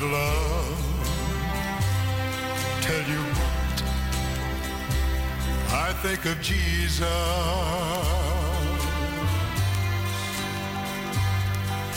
would 0.00 0.10
love 0.10 0.78
tell 2.82 3.02
you 3.08 3.20
what 3.38 3.82
I 5.72 5.92
think 6.02 6.24
of 6.26 6.40
Jesus. 6.40 7.08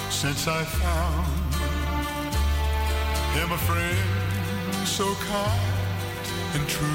Since 0.10 0.48
I 0.48 0.64
found 0.64 1.54
him 3.36 3.52
a 3.52 3.58
friend 3.58 4.88
so 4.88 5.14
kind 5.16 5.62
and 6.56 6.68
true. 6.68 6.88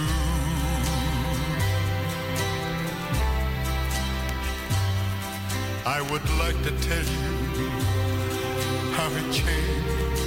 I 5.86 6.00
would 6.10 6.28
like 6.38 6.60
to 6.64 6.70
tell 6.88 7.04
you 7.04 7.70
how 8.96 9.08
it 9.10 9.32
changed 9.32 10.25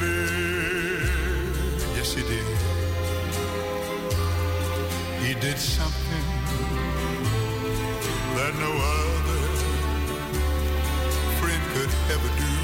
live. 0.00 1.84
Yes, 1.96 2.14
he 2.14 2.22
did. 2.22 2.46
He 5.22 5.34
did 5.34 5.58
something 5.58 6.26
that 8.36 8.52
no 8.58 8.72
other 8.96 9.42
friend 11.38 11.62
could 11.74 11.92
ever 12.14 12.30
do. 12.38 12.59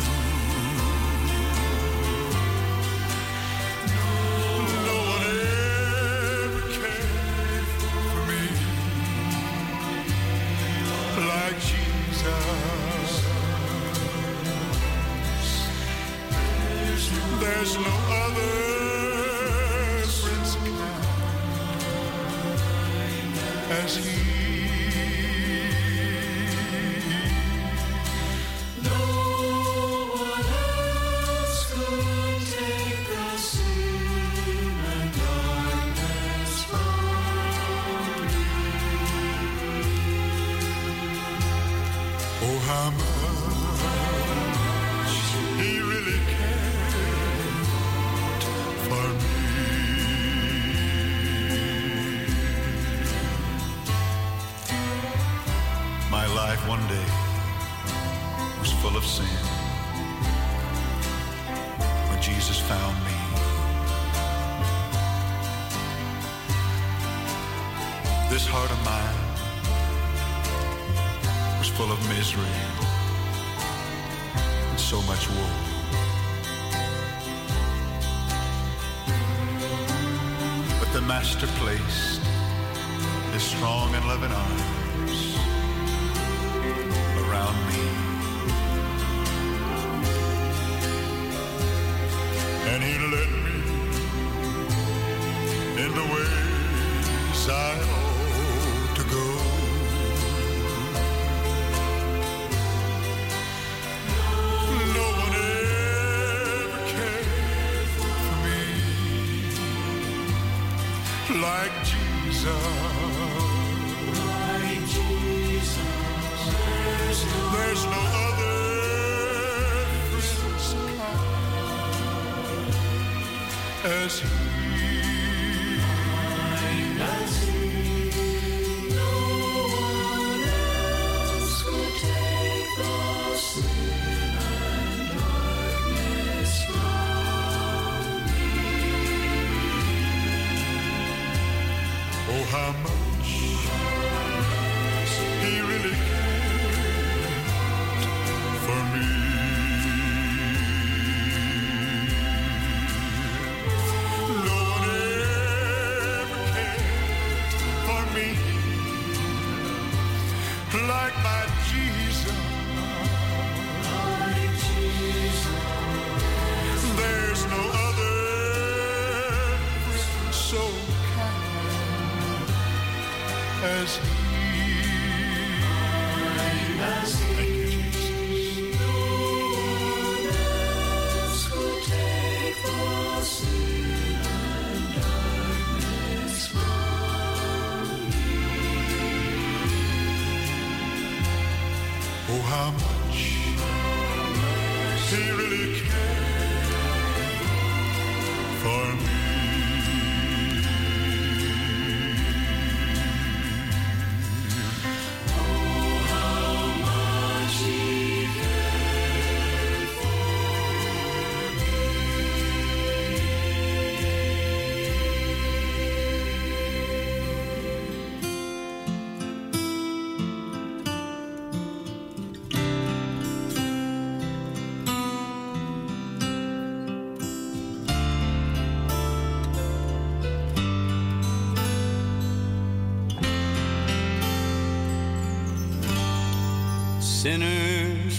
as 23.86 23.94
he 24.04 24.35
to 81.40 81.46
play. 81.58 81.85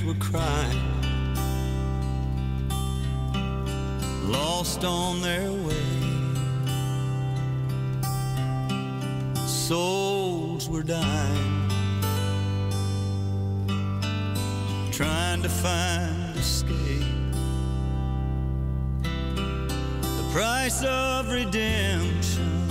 were 0.08 0.14
crying, 0.22 1.02
lost 4.32 4.86
on 4.86 5.22
their 5.22 5.52
way. 5.52 5.74
Souls 9.46 10.70
were 10.70 10.84
dying, 10.84 11.70
trying 14.92 15.42
to 15.42 15.50
find 15.50 16.38
escape. 16.38 17.04
The 19.04 20.30
price 20.32 20.86
of 20.86 21.30
redemption 21.30 22.68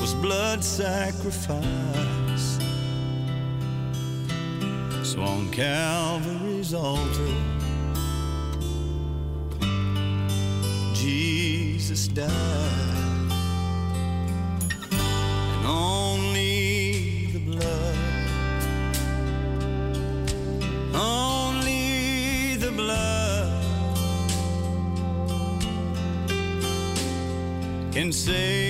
was 0.00 0.12
blood 0.14 0.64
sacrifice. 0.64 1.95
say 28.12 28.65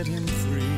set 0.00 0.06
him 0.06 0.26
free. 0.26 0.69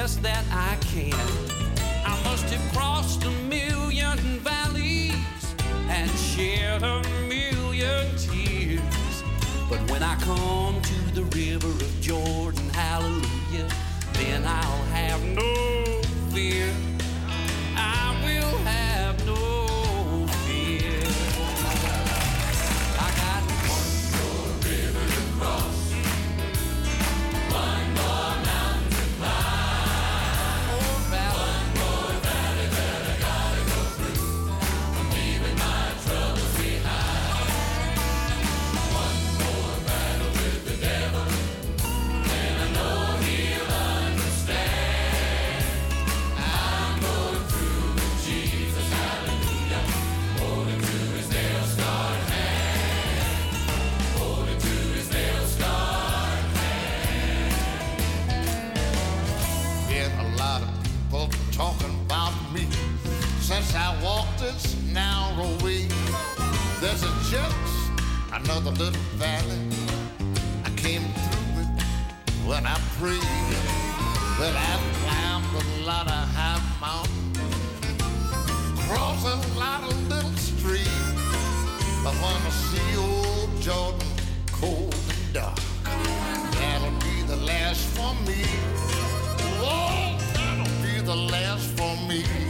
best 0.00 0.22
that 0.22 0.44
I 0.50 0.76
can. 0.92 1.12
I 2.06 2.18
must 2.24 2.44
have 2.54 2.72
crossed 2.72 3.20
the 3.20 3.39
see 82.50 82.96
old 82.96 83.60
Jordan 83.60 84.08
cold 84.52 84.94
and 84.94 85.32
dark. 85.32 85.58
That'll 85.84 86.90
be 87.00 87.22
the 87.26 87.36
last 87.36 87.86
for 87.96 88.14
me. 88.26 88.42
Oh, 89.62 90.18
that'll 90.34 90.82
be 90.82 91.00
the 91.00 91.16
last 91.16 91.66
for 91.78 91.96
me. 92.08 92.49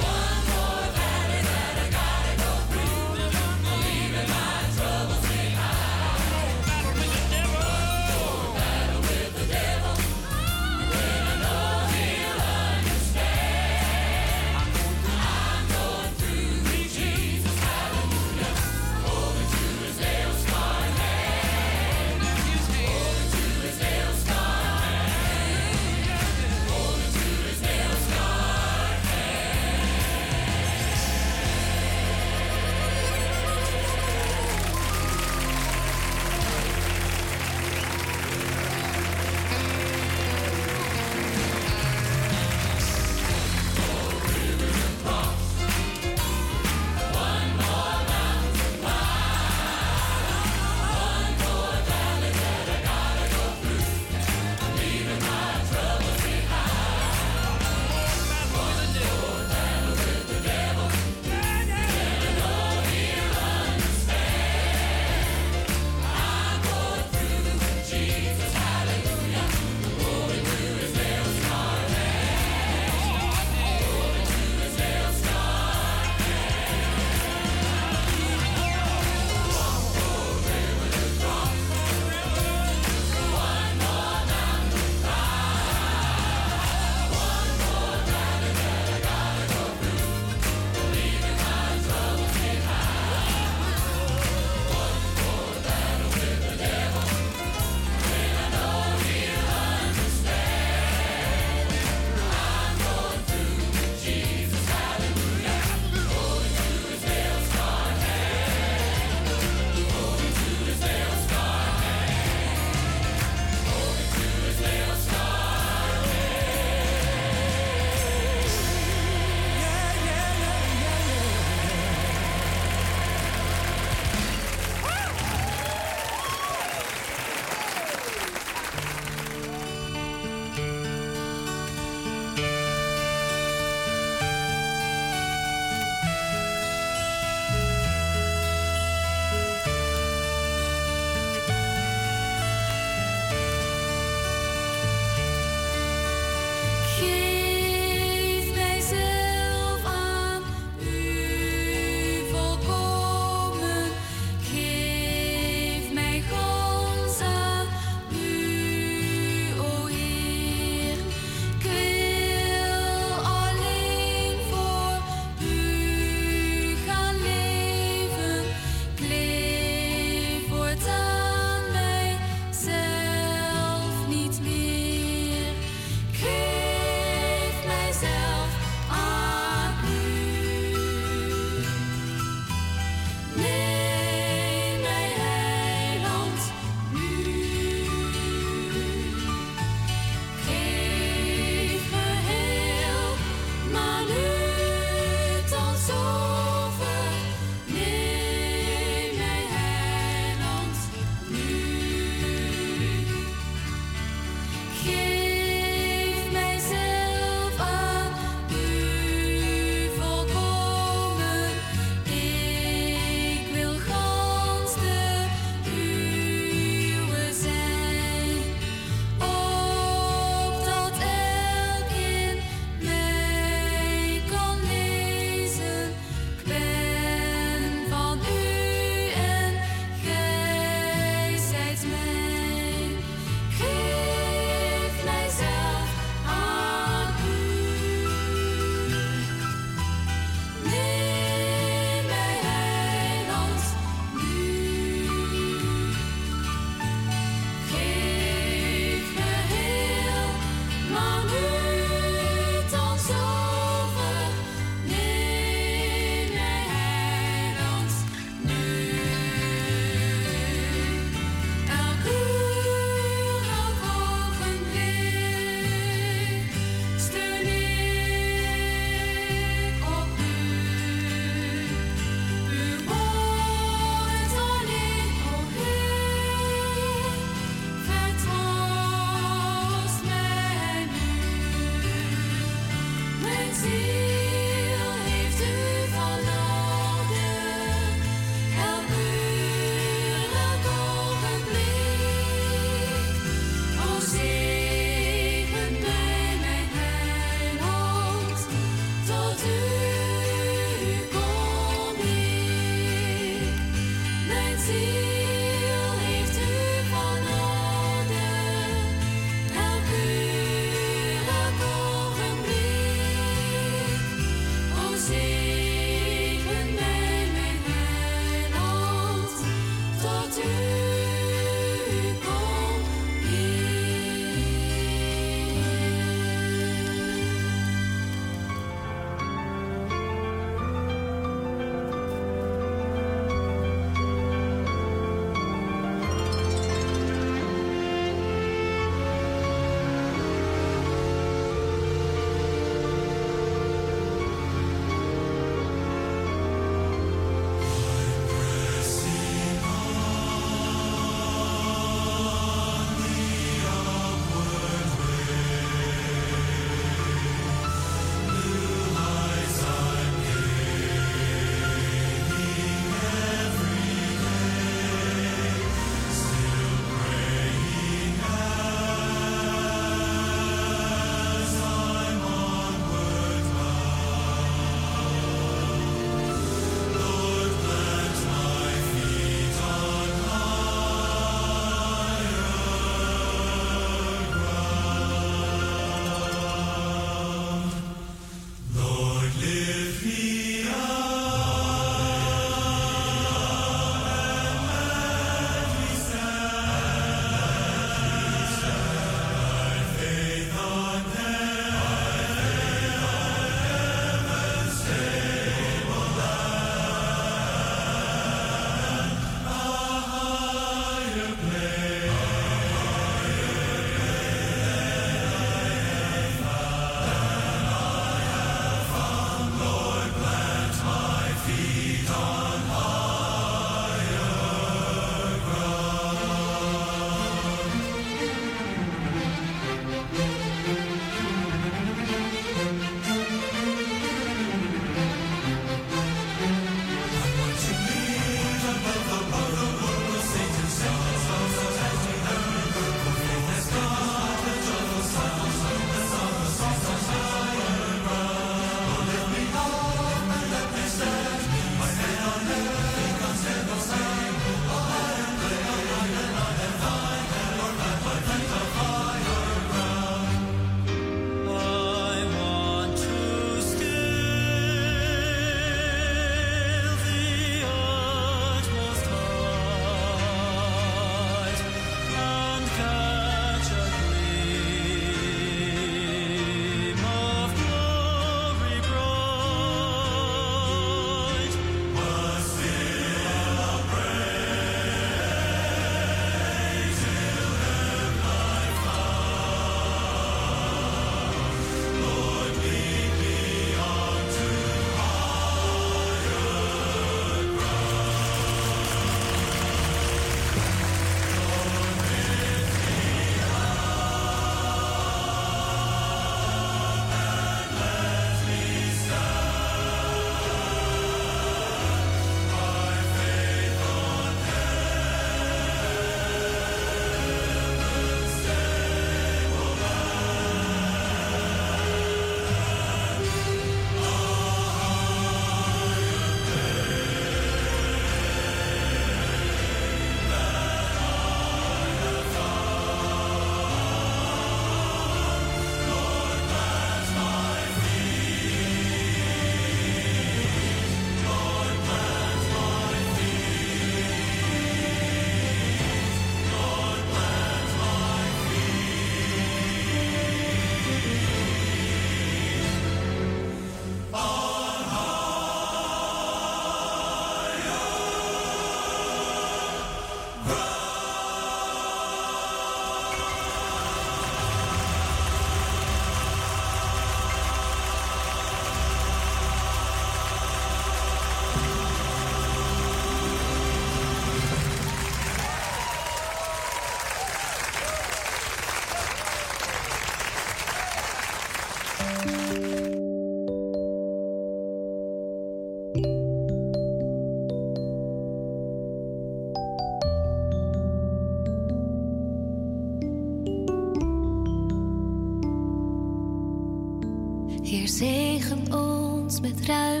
Ons 599.71 600.00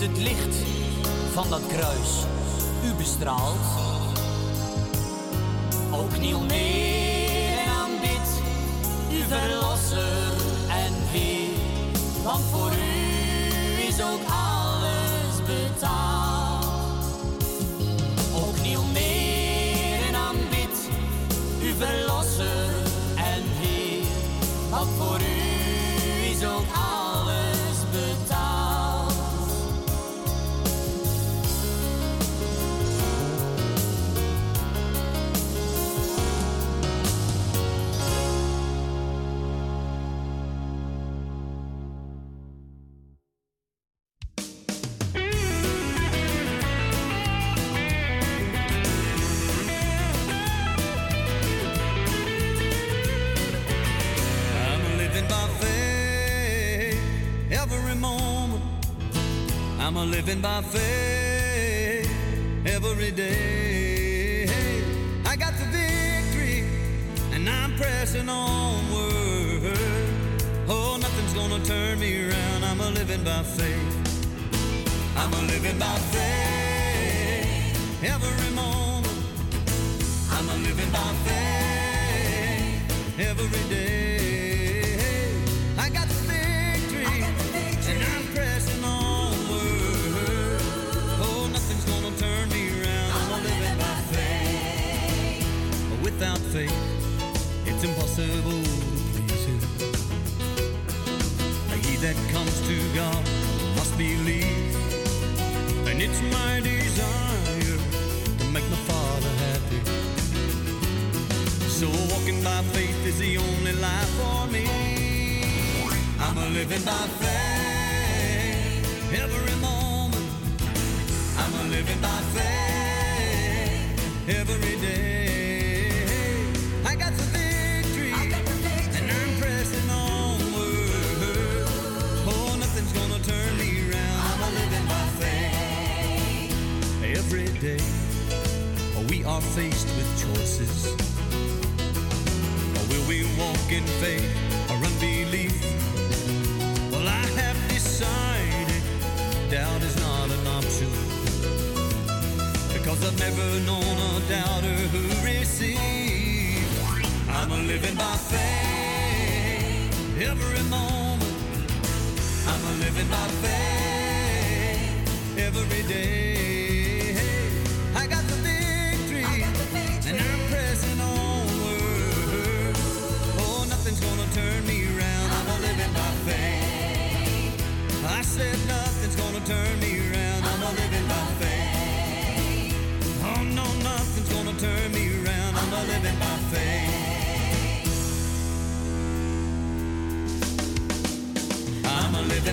het 0.00 0.18
licht 0.18 0.56
van 1.32 1.48
dat 1.48 1.66
kruis 1.66 2.24
u 2.84 2.94
bestraalt. 2.94 3.77
by 60.40 60.62
faith. 60.62 60.97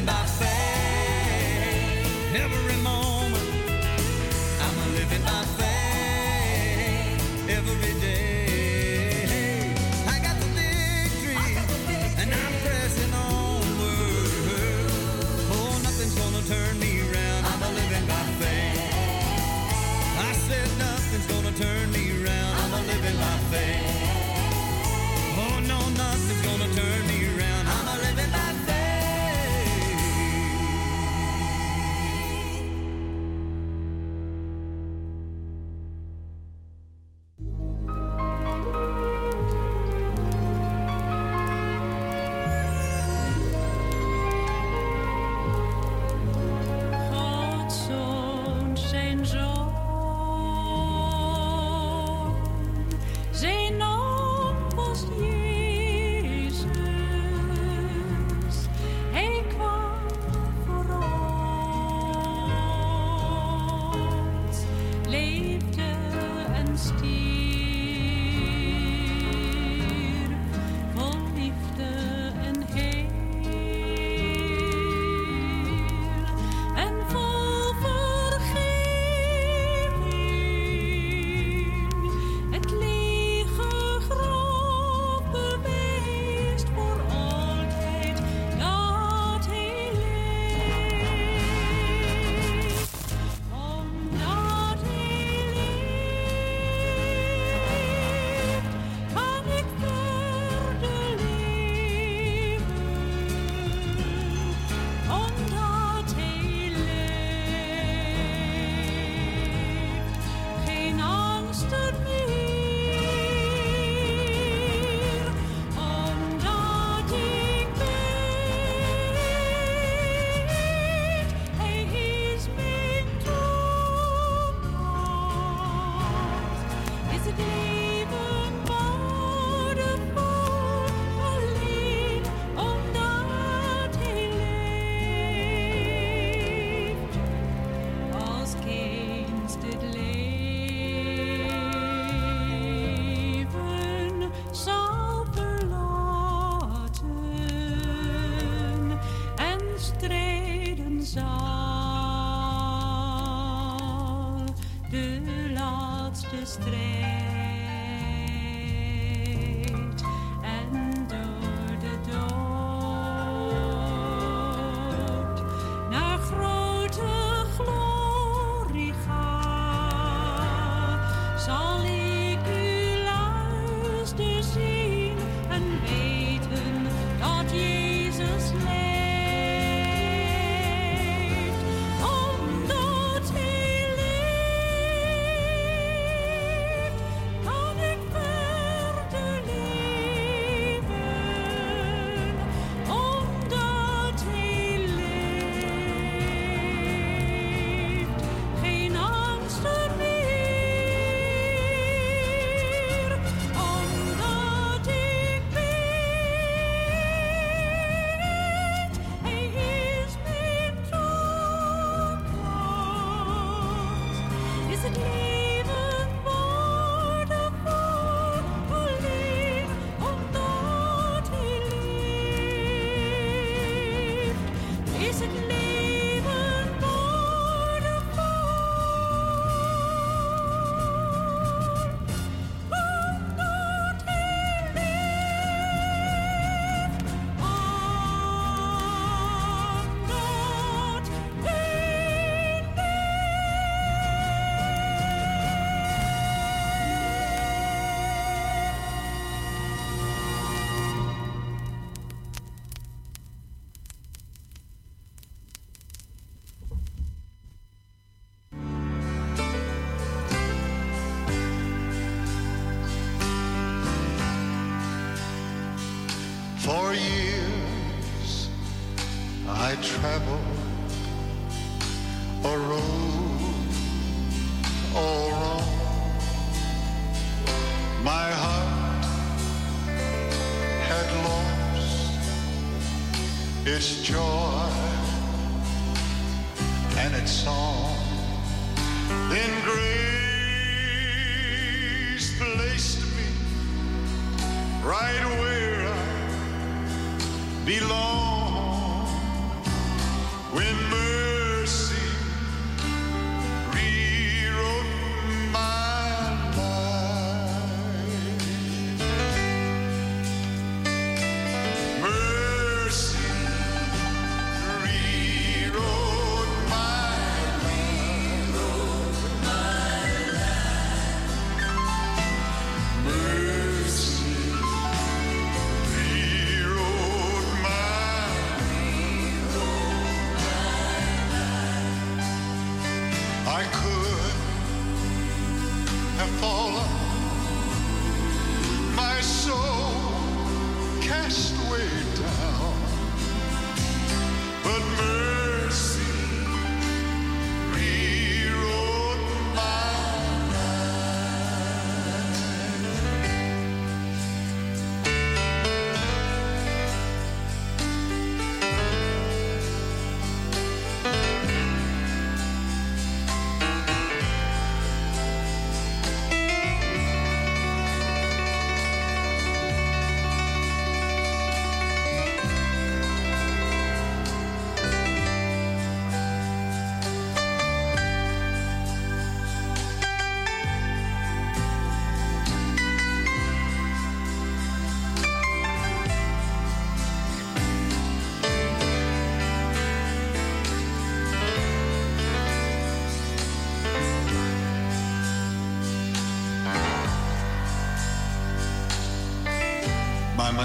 back. 0.05 0.34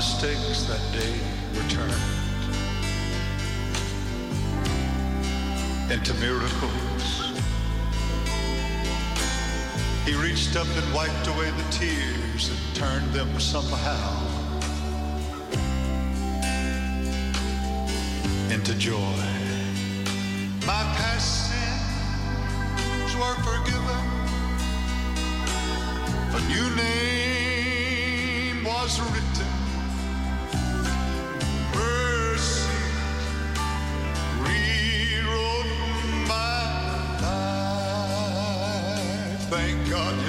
Mistakes 0.01 0.63
that 0.63 0.81
day 0.95 1.21
were 1.55 1.69
turned 1.69 1.93
into 5.93 6.15
miracles. 6.15 7.05
He 10.07 10.15
reached 10.15 10.57
up 10.57 10.67
and 10.69 10.95
wiped 10.95 11.27
away 11.27 11.51
the 11.51 11.71
tears 11.71 12.49
and 12.49 12.75
turned 12.75 13.13
them 13.13 13.39
somehow 13.39 14.10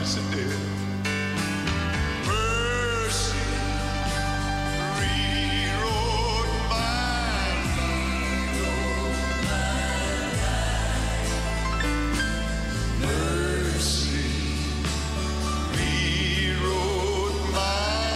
yes 0.01 0.17
it 0.17 0.31
did. 0.31 0.51
Mercy 2.25 3.37
rewrote 4.97 6.53
my 6.69 7.45
life. 7.77 8.57
Mercy 13.01 14.33
rewrote 15.75 17.39
my 17.53 18.15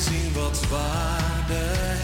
zien 0.00 0.32
wat 0.32 0.68
waarde 0.68 1.95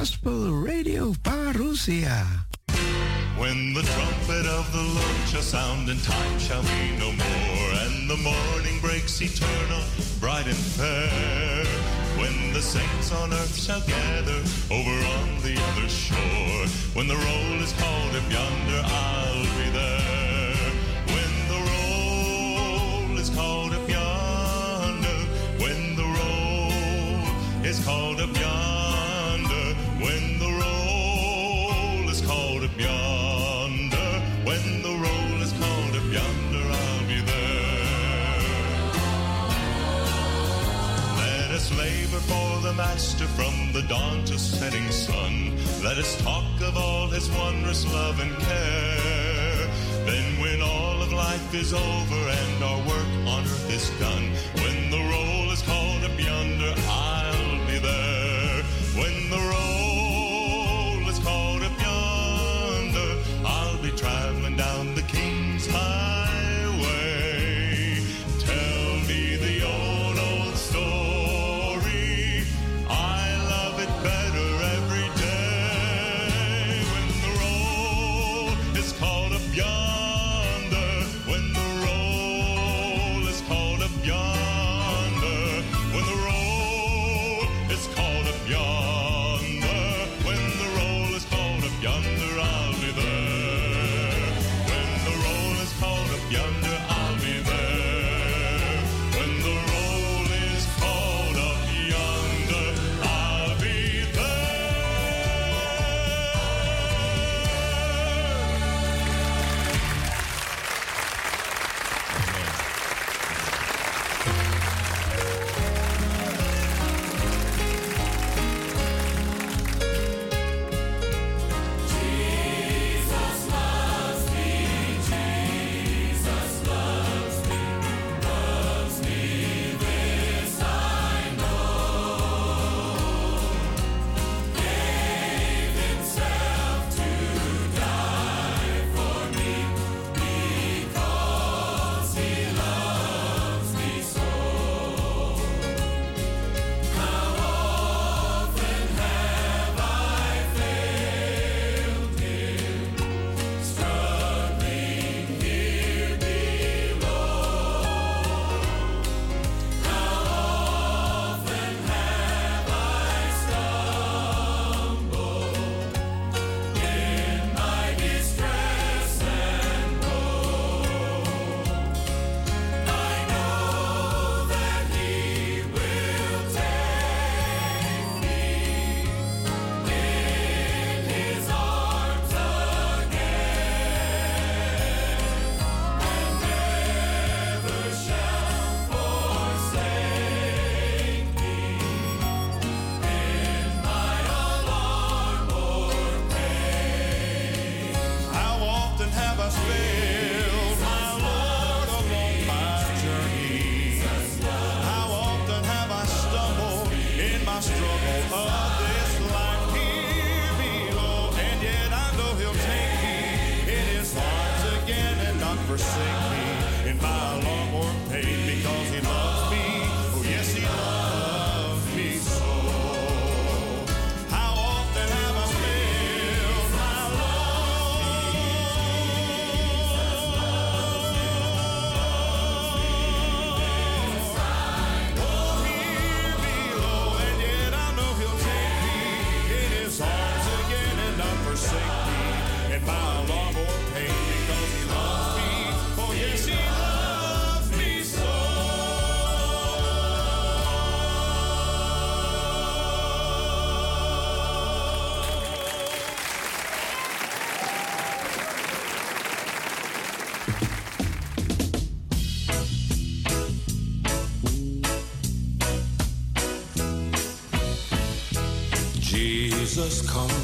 Gospel 0.00 0.48
Radio 0.52 1.12
Parousia. 1.22 2.24
When 3.36 3.74
the 3.74 3.82
trumpet 3.82 4.46
of 4.46 4.72
the 4.72 4.80
Lord 4.80 5.28
shall 5.28 5.42
sound 5.42 5.90
and 5.90 6.02
time 6.02 6.38
shall 6.38 6.62
be 6.62 6.96
no 6.96 7.12
more, 7.12 7.68
and 7.84 8.08
the 8.08 8.16
morning 8.16 8.80
breaks 8.80 9.20
eternal, 9.20 9.84
bright 10.18 10.46
and 10.46 10.56
fair. 10.56 11.66
When 12.16 12.54
the 12.54 12.62
saints 12.62 13.12
on 13.12 13.34
earth 13.34 13.54
shall 13.54 13.82
gather 13.82 14.40
over 14.72 14.96
on 15.18 15.28
the 15.44 15.60
other 15.68 15.88
shore, 15.90 16.64
when 16.94 17.06
the 17.06 17.16
roll 17.16 17.60
is 17.60 17.74
called 17.74 18.16
up 18.16 18.32
yonder, 18.32 18.80
I'll 18.82 19.44
be 19.60 19.68
there. 19.68 20.72
When 21.12 21.32
the 21.52 21.60
roll 21.72 23.18
is 23.18 23.28
called 23.28 23.74
up 23.74 23.86
yonder, 23.86 25.18
when 25.60 25.94
the 25.94 26.08
roll 26.08 27.66
is 27.66 27.84
called 27.84 28.18
up 28.18 28.39
Master 42.92 43.28
from 43.38 43.72
the 43.72 43.82
dawn 43.82 44.24
to 44.24 44.36
setting 44.36 44.90
sun. 44.90 45.54
Let 45.80 45.96
us 45.96 46.20
talk 46.22 46.60
of 46.60 46.76
all 46.76 47.06
his 47.06 47.30
wondrous 47.30 47.86
love 47.94 48.18
and 48.18 48.36
care. 48.38 49.66
Then, 50.06 50.40
when 50.40 50.60
all 50.60 51.00
of 51.00 51.12
life 51.12 51.54
is 51.54 51.72
over 51.72 52.20
and 52.40 52.64
our 52.64 52.78
work 52.78 53.12
on 53.28 53.44
earth 53.44 53.70
is 53.70 53.90
done, 54.00 54.32
when 54.60 54.89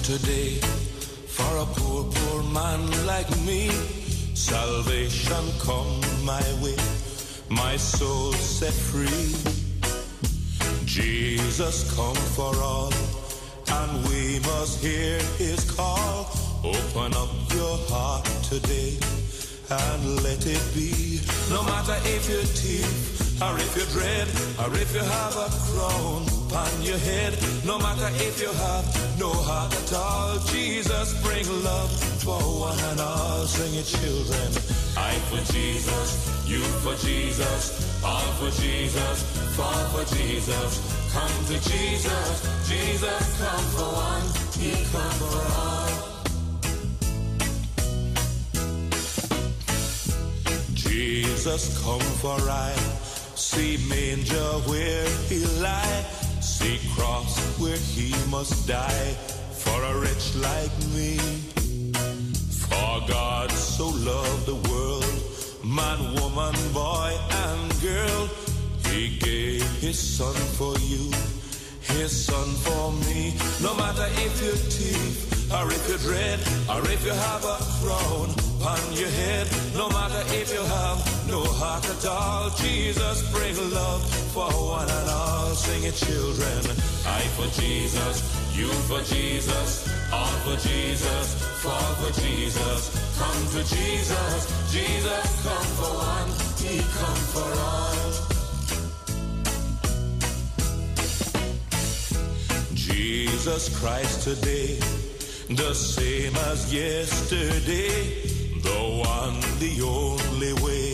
today 0.06 0.54
for 1.26 1.56
a 1.56 1.66
poor, 1.66 2.04
poor 2.04 2.42
man 2.54 2.80
like 3.06 3.28
me. 3.44 3.70
Salvation 4.34 5.44
come 5.58 6.00
my 6.24 6.46
way, 6.62 6.78
my 7.50 7.76
soul 7.76 8.32
set 8.34 8.72
free. 8.72 9.34
Jesus, 10.84 11.92
come 11.96 12.14
for 12.36 12.54
all, 12.62 12.92
and 13.78 14.08
we 14.08 14.38
must 14.46 14.80
hear 14.80 15.18
his 15.42 15.68
call. 15.68 16.30
Open 16.62 17.12
up 17.14 17.30
your 17.52 17.76
heart 17.90 18.24
today 18.44 18.96
and 19.70 20.22
let 20.22 20.46
it 20.46 20.62
be. 20.72 21.18
No 21.50 21.64
matter 21.64 21.98
if 22.14 22.30
you're 22.30 22.50
thief, 22.54 23.42
or 23.42 23.58
if 23.58 23.76
you're 23.76 23.90
dread, 23.90 24.28
or 24.62 24.72
if 24.78 24.94
you 24.94 25.00
have 25.02 25.34
a 25.34 25.50
crown 25.66 26.22
upon 26.46 26.70
your 26.82 26.98
head, 26.98 27.36
no 27.64 27.76
matter 27.76 28.08
if 28.22 28.40
you 28.40 28.52
have 28.52 28.95
no 29.18 29.32
heart 29.32 29.72
at 29.74 29.92
all, 29.92 30.38
Jesus 30.46 31.14
bring 31.22 31.46
love 31.64 31.90
for 32.22 32.38
one 32.38 32.78
and 32.90 33.00
all. 33.00 33.46
Sing 33.46 33.74
it, 33.74 33.86
children. 33.86 34.48
I 34.96 35.14
for 35.30 35.40
Jesus, 35.52 36.08
you 36.46 36.60
for 36.84 36.94
Jesus, 36.96 38.02
all 38.04 38.32
for 38.38 38.50
Jesus, 38.60 39.22
fall 39.56 39.84
for 39.92 40.04
Jesus. 40.14 40.80
Come 41.12 41.44
to 41.46 41.56
Jesus, 41.70 42.68
Jesus 42.68 43.24
come 43.40 43.64
for 43.76 43.90
one, 43.94 44.26
he 44.58 44.72
come 44.92 45.16
for 45.22 45.36
all. 45.60 46.16
Jesus 50.74 51.82
come 51.82 52.00
for 52.20 52.38
I 52.50 52.74
see 53.36 53.76
manger 53.88 54.50
where 54.68 55.08
he 55.28 55.44
lie, 55.60 56.04
see 56.66 56.78
cross 56.96 57.58
where 57.60 57.80
he 57.94 58.08
must 58.30 58.66
die 58.66 59.10
for 59.62 59.78
a 59.90 59.92
wretch 60.00 60.26
like 60.48 60.76
me. 60.94 61.12
For 62.70 62.92
God 63.06 63.50
so 63.52 63.86
loved 64.10 64.46
the 64.52 64.58
world, 64.70 65.16
man, 65.64 66.00
woman, 66.20 66.56
boy, 66.72 67.12
and 67.44 67.80
girl, 67.80 68.22
he 68.88 69.16
gave 69.18 69.62
his 69.86 69.98
son 69.98 70.34
for 70.58 70.74
you, 70.92 71.04
his 71.94 72.12
son 72.26 72.48
for 72.66 72.84
me. 73.06 73.34
No 73.62 73.72
matter 73.82 74.08
if 74.26 74.34
you're 74.42 74.62
thief, 74.74 75.52
or 75.52 75.66
if 75.76 75.82
you're 75.88 76.04
dread, 76.08 76.40
or 76.72 76.82
if 76.94 77.00
you 77.06 77.14
have 77.28 77.44
a 77.44 77.58
crown 77.78 78.28
on 78.72 78.82
your 79.00 79.12
head, 79.20 79.46
no 79.74 79.88
matter 79.90 80.22
if 80.40 80.52
you 80.52 80.64
have 80.78 80.98
no 81.30 81.40
heart 81.60 81.84
at 81.94 82.04
all, 82.06 82.50
Jesus 82.50 83.16
bring 83.32 83.56
love 83.70 84.02
for 84.34 84.50
one 84.78 84.90
and 84.98 85.10
all. 85.10 85.25
Sing 85.56 85.84
it, 85.84 85.94
children. 85.94 86.76
I 87.06 87.22
for 87.34 87.48
Jesus, 87.60 88.22
you 88.54 88.68
for 88.88 89.00
Jesus, 89.00 89.88
all 90.12 90.36
for 90.44 90.56
Jesus, 90.68 91.34
fall 91.62 91.94
for 91.94 92.12
Jesus. 92.20 92.90
Come 93.18 93.46
to 93.54 93.64
Jesus, 93.64 94.70
Jesus 94.70 95.42
come 95.42 95.68
for 95.80 95.92
one, 95.96 96.30
he 96.60 96.78
come 97.00 97.22
for 97.32 97.48
all. 97.58 97.86
Jesus 102.74 103.68
Christ 103.80 104.22
today, 104.22 104.78
the 105.48 105.72
same 105.74 106.36
as 106.50 106.72
yesterday, 106.72 108.12
the 108.60 109.02
one, 109.04 109.40
the 109.58 109.80
only 109.82 110.52
way, 110.62 110.92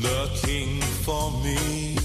the 0.00 0.30
King 0.42 0.80
for 1.02 1.32
me. 1.42 1.99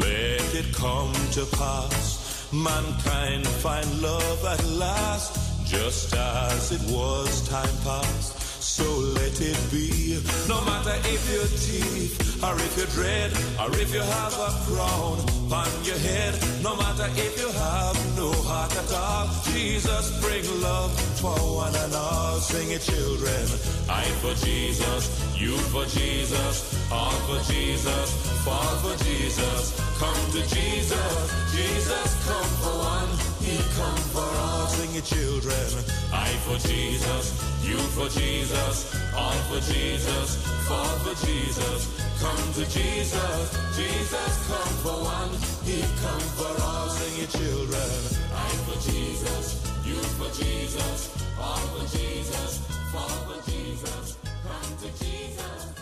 Let 0.00 0.54
it 0.54 0.74
come 0.74 1.12
to 1.36 1.44
pass, 1.56 2.48
mankind 2.52 3.46
find 3.46 3.88
love 4.02 4.44
at 4.44 4.64
last, 4.84 5.32
just 5.66 6.14
as 6.14 6.72
it 6.72 6.82
was 6.90 7.48
time 7.48 7.76
past. 7.84 8.40
So 8.62 8.84
let 9.18 9.40
it 9.40 9.60
be. 9.70 10.20
No 10.48 10.60
matter 10.64 10.96
if 11.04 11.22
you're 11.32 11.52
thief, 11.64 12.42
or 12.42 12.54
if 12.56 12.76
you're 12.76 12.92
dread, 12.96 13.32
or 13.60 13.70
if 13.78 13.92
you 13.92 14.00
have 14.00 14.34
a 14.34 14.50
crown 14.68 15.18
on 15.52 15.84
your 15.84 15.98
head. 15.98 16.34
No 16.62 16.76
matter 16.76 17.08
if 17.16 17.40
you 17.40 17.50
have 17.50 18.16
no 18.16 18.32
heart 18.48 18.72
at 18.76 18.92
all. 18.92 19.28
Jesus 19.52 20.20
bring 20.20 20.44
love 20.62 20.92
for 21.20 21.36
one 21.36 21.74
and 21.74 21.94
all. 21.94 22.38
Sing 22.38 22.70
it, 22.70 22.82
children. 22.82 23.44
I 23.88 24.04
for 24.20 24.34
Jesus, 24.46 25.02
you 25.40 25.56
for 25.72 25.86
Jesus, 25.86 26.76
all 26.92 27.16
for 27.24 27.40
Jesus, 27.50 28.12
fall 28.44 28.76
for 28.84 28.96
Jesus. 29.04 29.72
Come 29.98 30.30
to 30.32 30.42
Jesus, 30.54 31.12
Jesus 31.50 32.10
come 32.28 32.50
for 32.60 32.76
one, 32.76 33.08
he 33.40 33.56
come 33.72 34.02
for 34.12 34.28
all. 34.36 34.66
Sing 34.68 34.94
it, 34.94 35.04
children. 35.04 35.84
I 36.12 36.28
for 36.44 36.58
Jesus, 36.68 37.40
you 37.64 37.78
for 37.96 38.08
Jesus, 38.10 38.94
all 39.16 39.40
for 39.48 39.60
Jesus, 39.72 40.44
fall 40.68 40.92
for 41.04 41.16
Jesus. 41.24 41.88
Come 42.20 42.52
to 42.52 42.64
Jesus, 42.68 43.40
Jesus 43.76 44.32
come 44.46 44.74
for 44.84 44.96
one, 45.08 45.32
he 45.64 45.80
come 46.04 46.26
for 46.36 46.52
all. 46.62 46.88
Sing 46.90 47.24
it, 47.24 47.30
children. 47.30 47.90
I 48.36 48.48
for 48.68 48.78
Jesus, 48.92 49.56
you 49.86 49.96
for 50.20 50.28
Jesus, 50.36 51.08
all 51.40 51.56
for 51.72 51.96
Jesus, 51.96 52.58
fall 52.92 53.08
for 53.24 53.50
Jesus. 53.50 54.19
Come 54.50 54.76
to 54.78 55.04
Jesus, 55.04 55.66
Jesus 55.76 55.79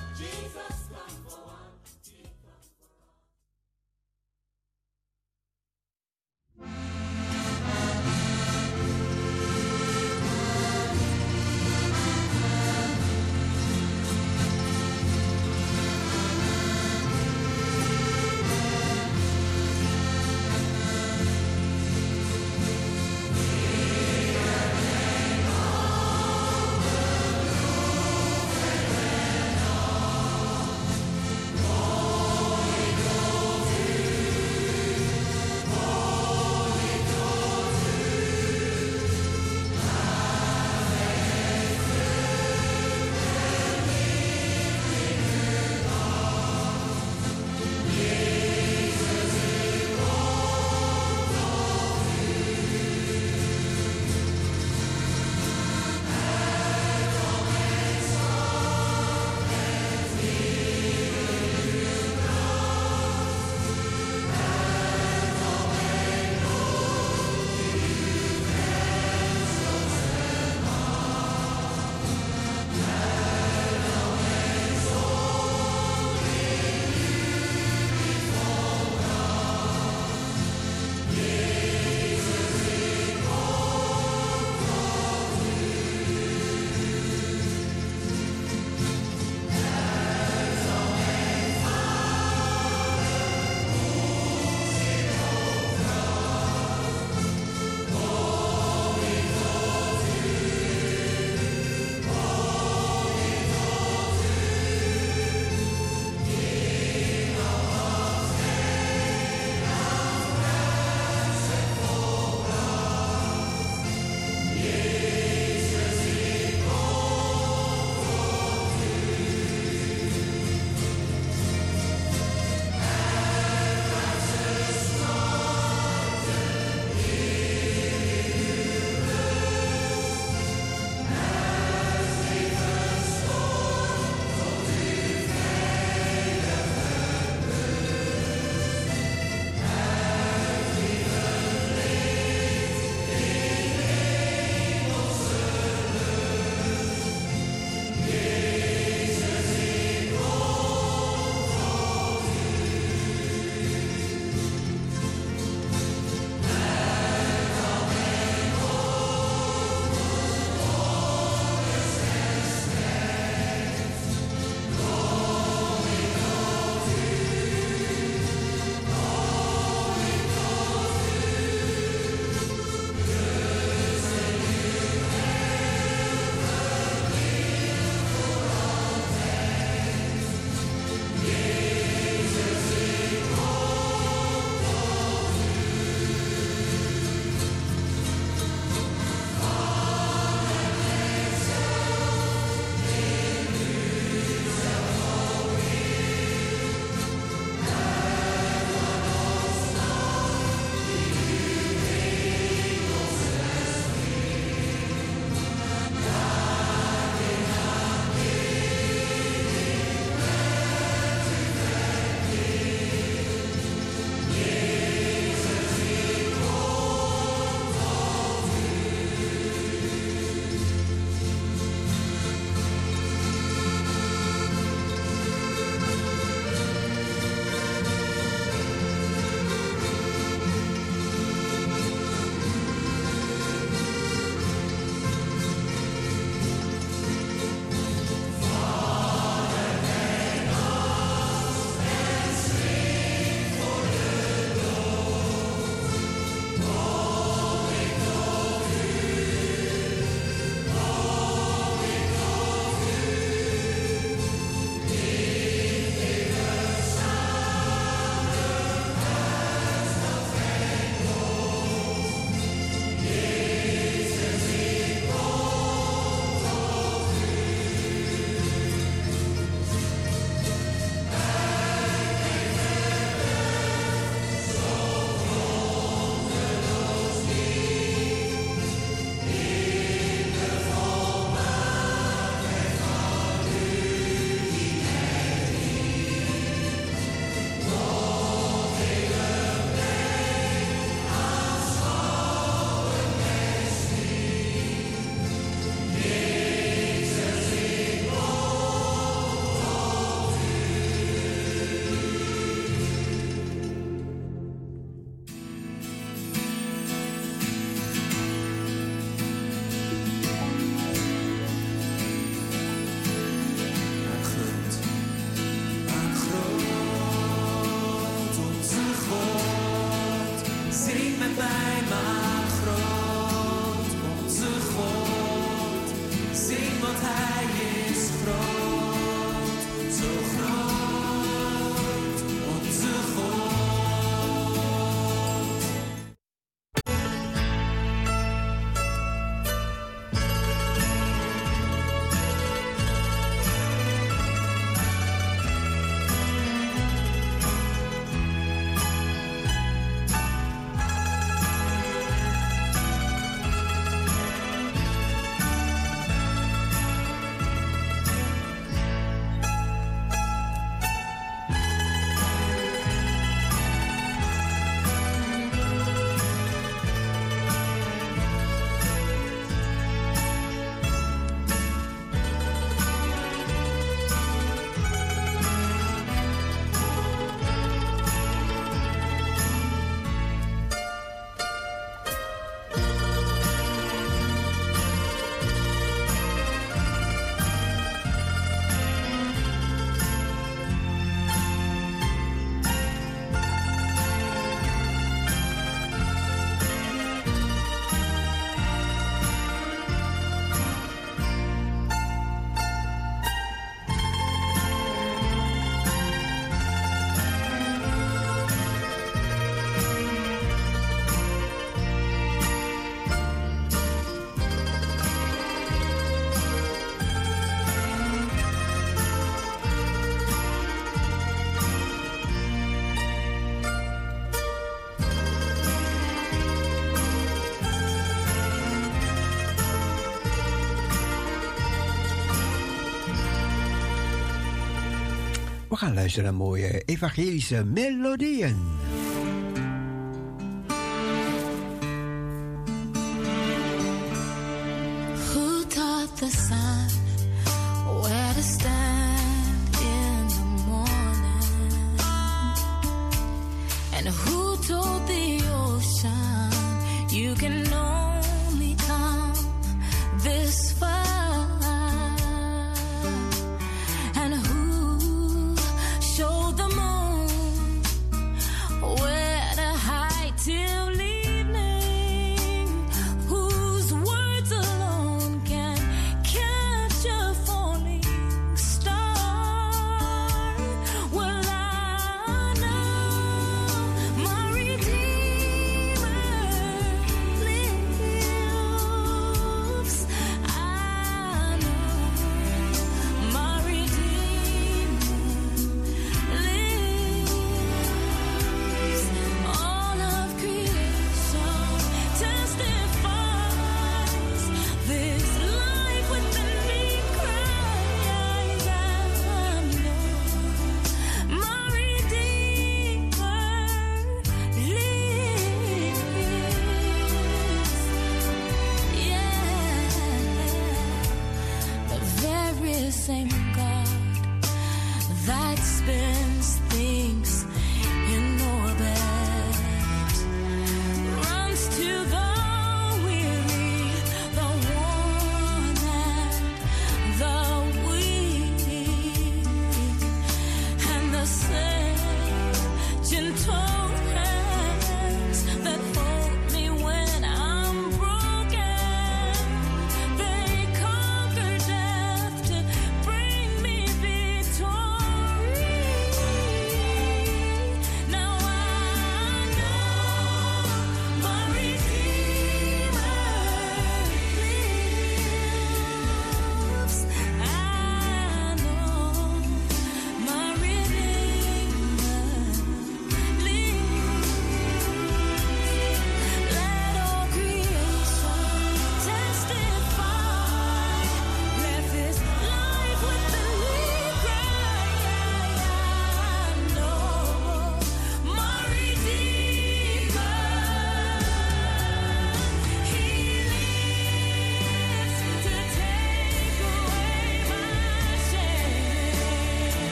gaan 435.78 435.94
luisteren 435.94 436.24
naar 436.24 436.34
mooie 436.34 436.82
evangelische 436.84 437.64
melodieën. 437.64 438.56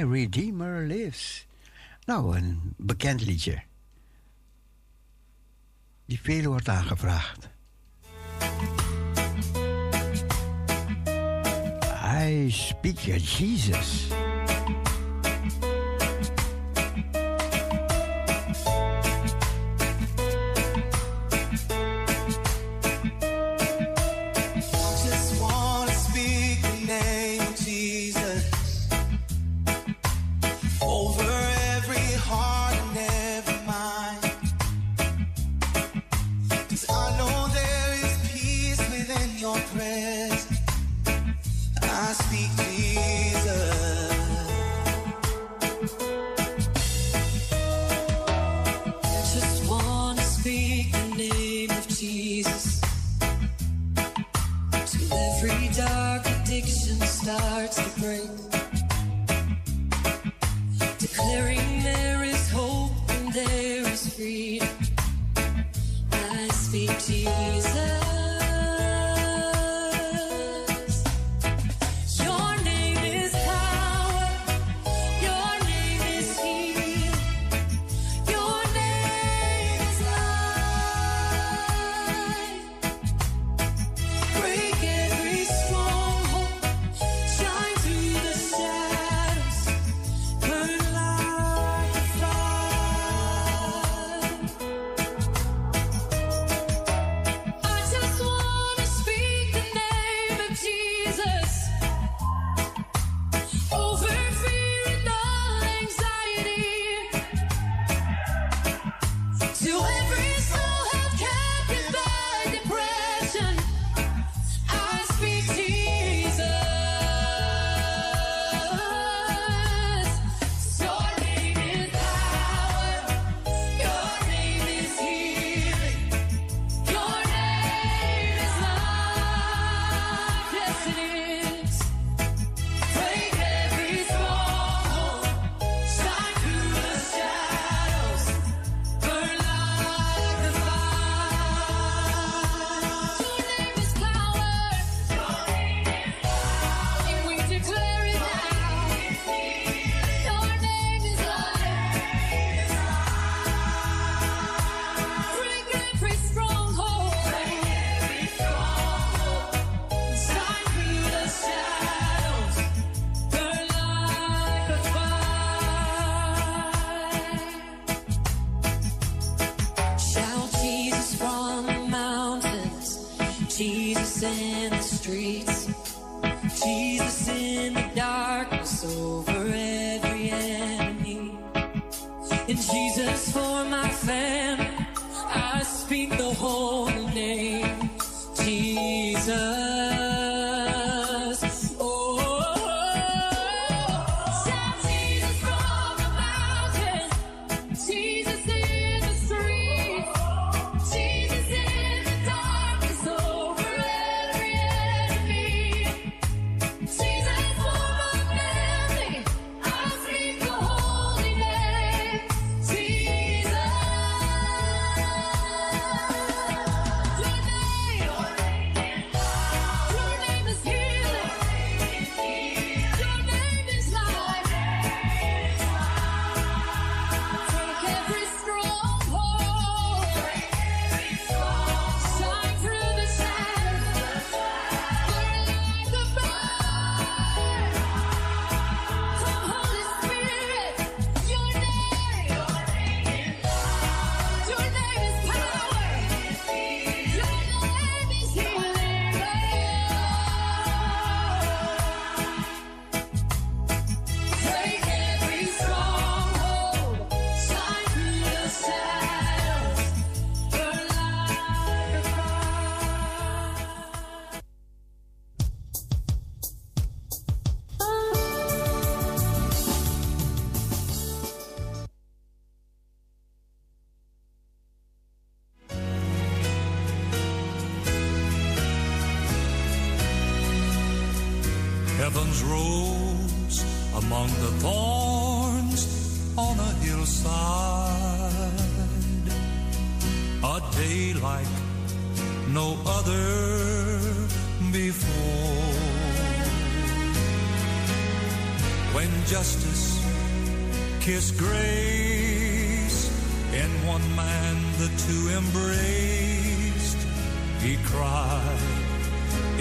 My 0.00 0.06
Redeemer 0.06 0.86
Lives. 0.86 1.46
Nou, 2.04 2.36
een 2.36 2.74
bekend 2.76 3.24
liedje. 3.24 3.62
Die 6.06 6.20
veel 6.20 6.44
wordt 6.44 6.68
aangevraagd. 6.68 7.48
I 12.26 12.50
speak 12.50 12.98
Jesus. 12.98 14.08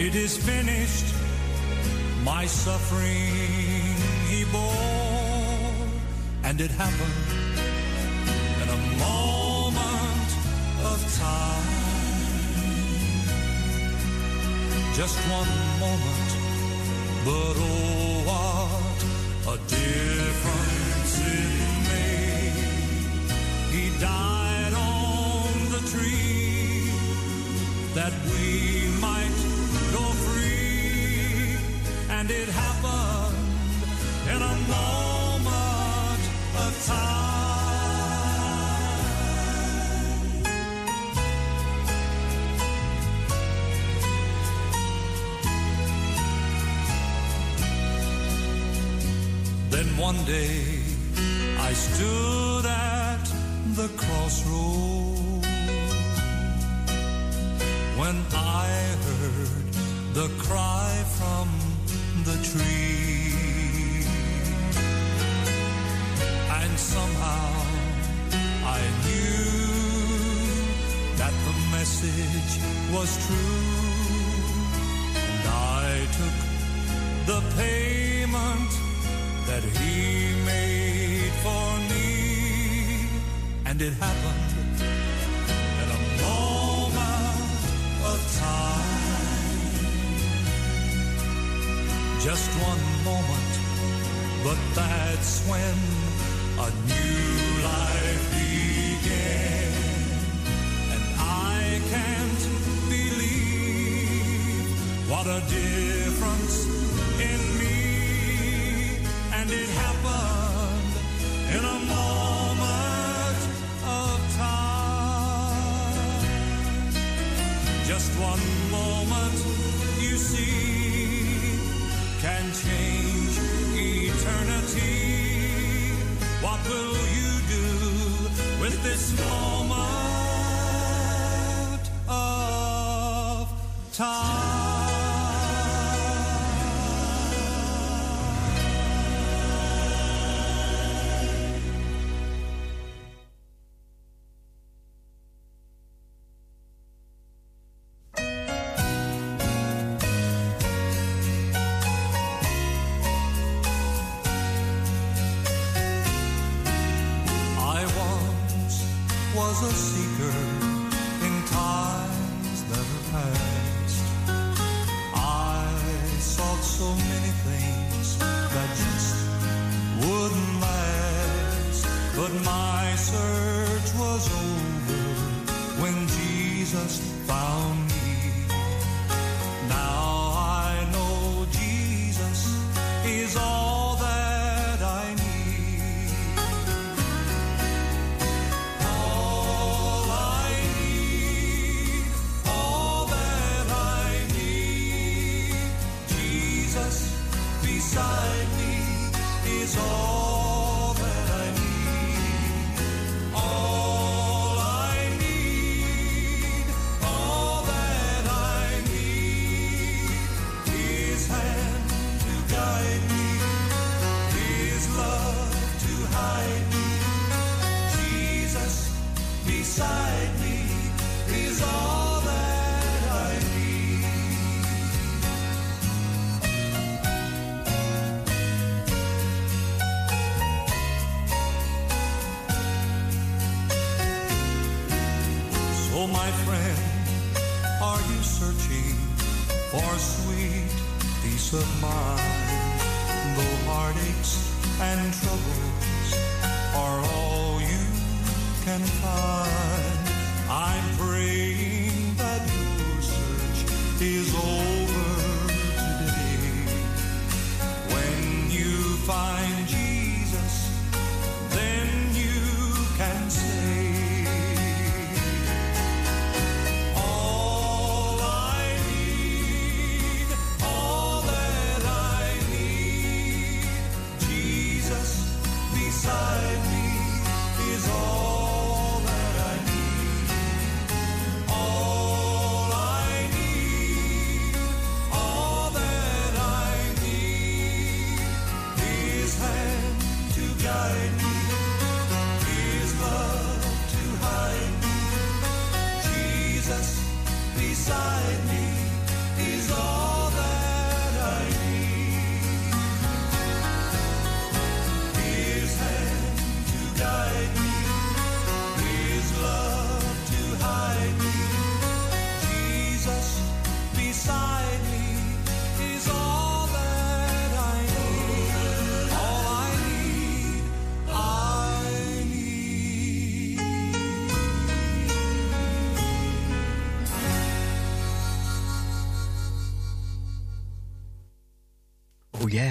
It 0.01 0.15
is 0.15 0.37
finished, 0.37 1.13
my 2.23 2.45
suffering 2.45 3.97
he 4.29 4.45
bore, 4.45 5.89
and 6.45 6.61
it 6.61 6.71
happened. 6.71 7.48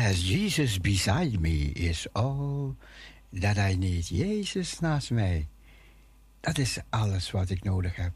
Yes, 0.08 0.28
Jesus 0.28 0.78
beside 0.78 1.40
me 1.40 1.72
is 1.72 2.06
all 2.12 2.76
that 3.40 3.56
I 3.56 3.76
need. 3.76 4.08
Jezus 4.08 4.80
naast 4.80 5.10
mij. 5.10 5.48
Dat 6.40 6.58
is 6.58 6.78
alles 6.90 7.30
wat 7.30 7.50
ik 7.50 7.62
nodig 7.62 7.96
heb. 7.96 8.12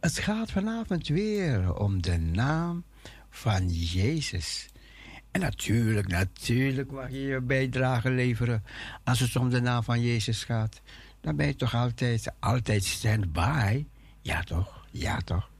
Het 0.00 0.18
gaat 0.18 0.50
vanavond 0.50 1.08
weer 1.08 1.74
om 1.74 2.02
de 2.02 2.16
naam 2.16 2.84
van 3.30 3.68
Jezus. 3.68 4.68
En 5.30 5.40
natuurlijk, 5.40 6.08
natuurlijk 6.08 6.90
mag 6.90 7.10
je 7.10 7.20
je 7.20 7.40
bijdrage 7.40 8.10
leveren 8.10 8.64
als 9.04 9.20
het 9.20 9.36
om 9.36 9.50
de 9.50 9.60
naam 9.60 9.82
van 9.82 10.00
Jezus 10.00 10.44
gaat. 10.44 10.80
Dan 11.20 11.36
ben 11.36 11.46
je 11.46 11.56
toch 11.56 11.74
altijd, 11.74 12.32
altijd 12.40 12.84
stand-by. 12.84 13.84
Ja 14.20 14.42
toch, 14.42 14.86
ja 14.90 15.20
toch. 15.20 15.50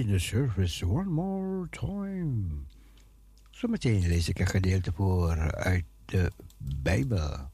In 0.00 0.08
the 0.08 0.18
service 0.18 0.84
one 0.84 1.08
more 1.08 1.68
time. 1.70 2.66
Zometeen 3.50 4.08
lees 4.08 4.28
ik 4.28 4.38
een 4.38 4.46
gedeelte 4.46 4.92
voor 4.92 5.54
uit 5.54 5.84
de 6.04 6.32
Bijbel. 6.82 7.50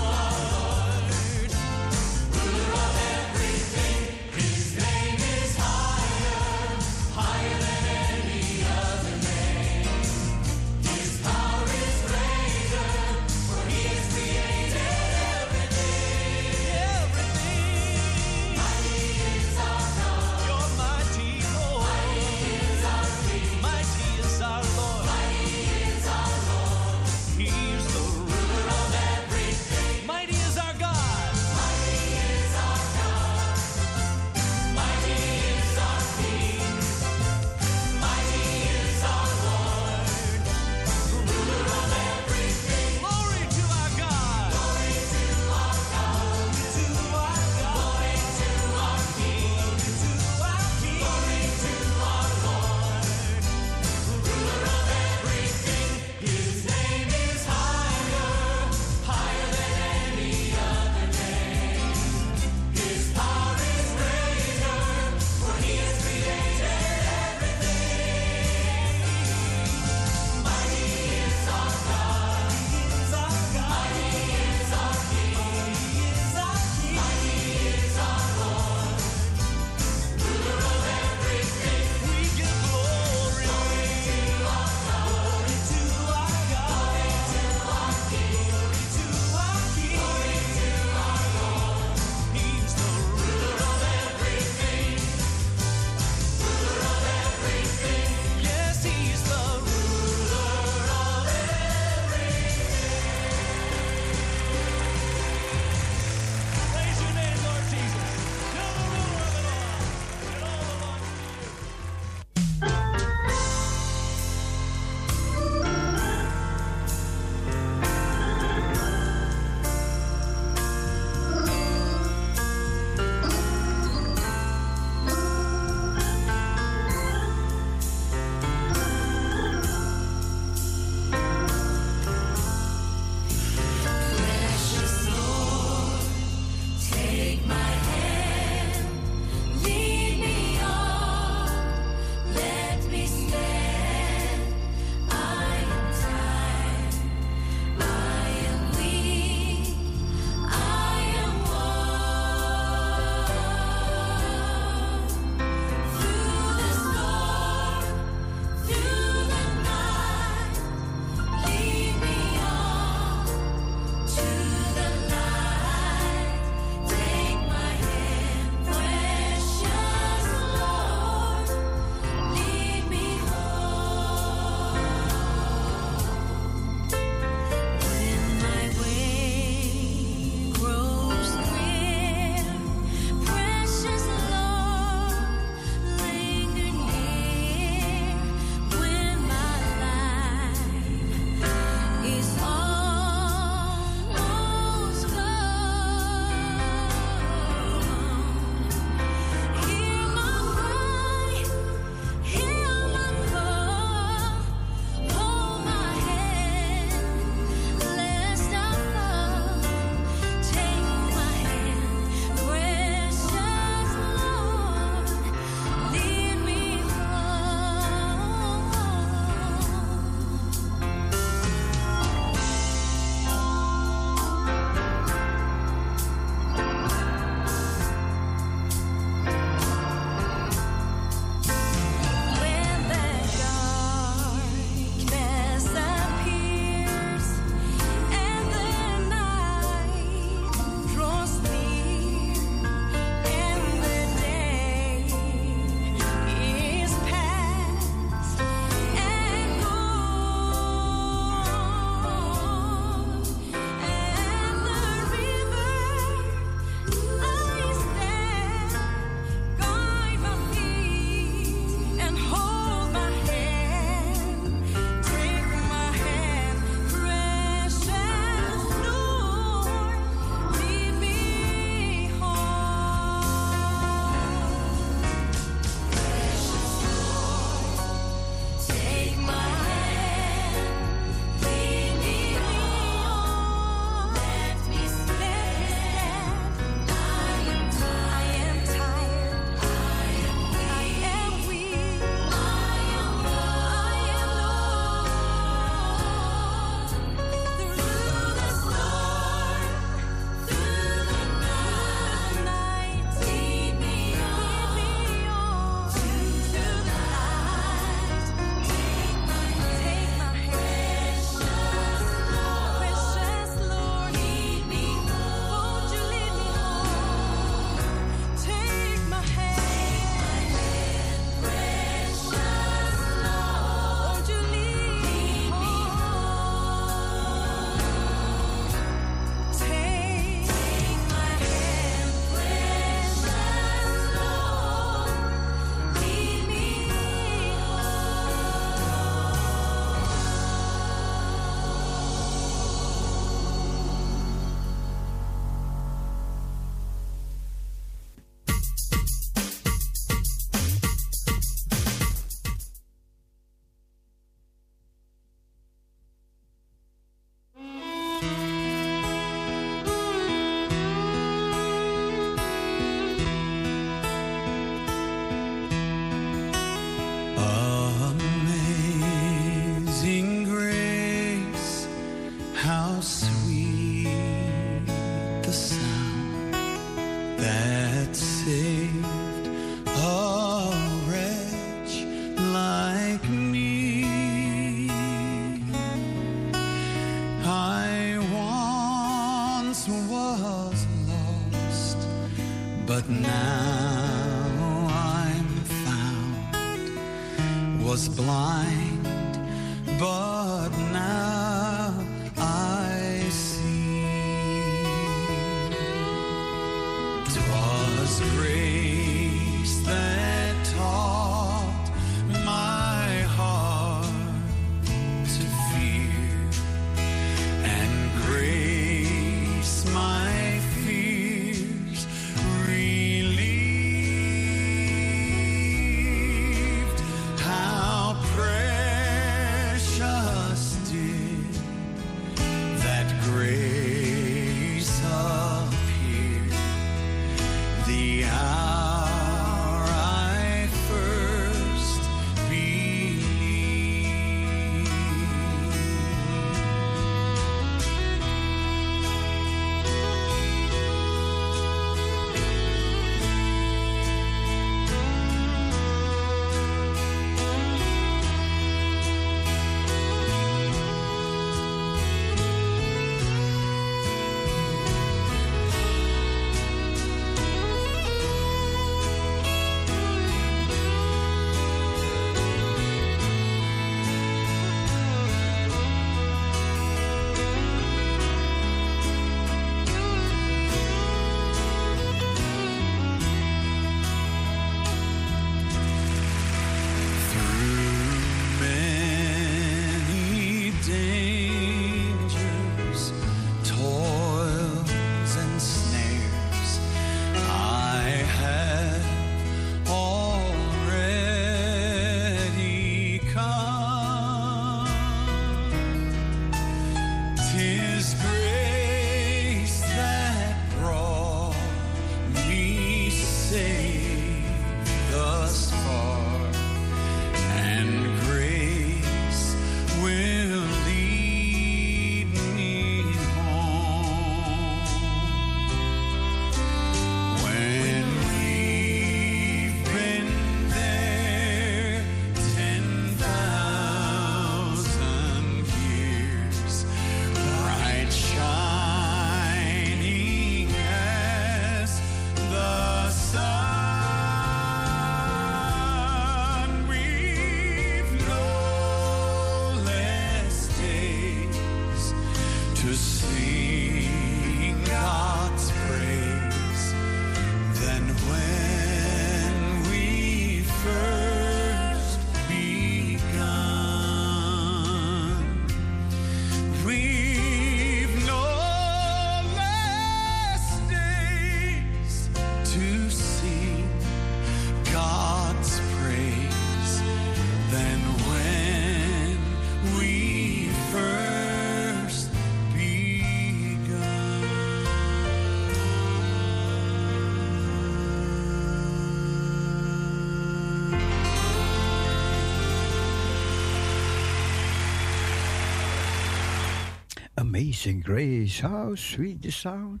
Amazing 597.70 598.00
grace, 598.00 598.58
how 598.58 598.96
sweet 598.96 599.42
the 599.42 599.52
sound 599.52 600.00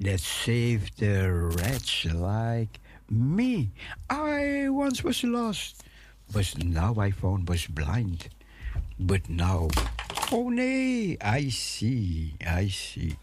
that 0.00 0.18
saved 0.18 1.00
a 1.00 1.30
wretch 1.30 2.08
like 2.12 2.80
me. 3.08 3.70
I 4.10 4.66
once 4.68 5.04
was 5.04 5.22
lost, 5.22 5.84
but 6.32 6.58
now 6.58 6.96
I 6.98 7.12
found 7.12 7.48
was 7.48 7.68
blind. 7.68 8.26
But 8.98 9.30
now, 9.30 9.68
oh 10.32 10.48
nee, 10.48 11.16
I 11.20 11.50
see, 11.50 12.34
I 12.44 12.68
see. 12.68 13.16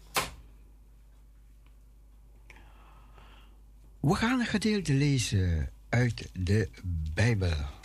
We 4.00 4.14
gaan 4.14 4.40
een 4.40 4.46
gedeelte 4.46 4.94
lezen 4.94 5.68
uit 5.88 6.30
de 6.32 6.68
Bijbel. 7.14 7.81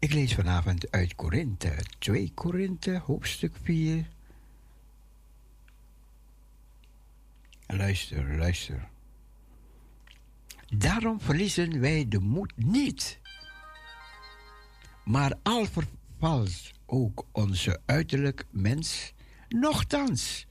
Ik 0.00 0.12
lees 0.12 0.34
vanavond 0.34 0.90
uit 0.90 1.14
Korinthe, 1.14 1.76
2 1.98 2.32
Korinthe, 2.34 3.02
hoofdstuk 3.04 3.56
4. 3.62 4.06
Luister, 7.66 8.36
luister. 8.36 8.88
Daarom 10.68 11.20
verliezen 11.20 11.80
wij 11.80 12.08
de 12.08 12.18
moed 12.18 12.52
niet. 12.56 13.18
Maar 15.04 15.38
al 15.42 15.64
vervalt 15.64 16.72
ook 16.86 17.26
onze 17.32 17.80
uiterlijk 17.86 18.44
mens, 18.50 19.12
nochtans 19.48 20.46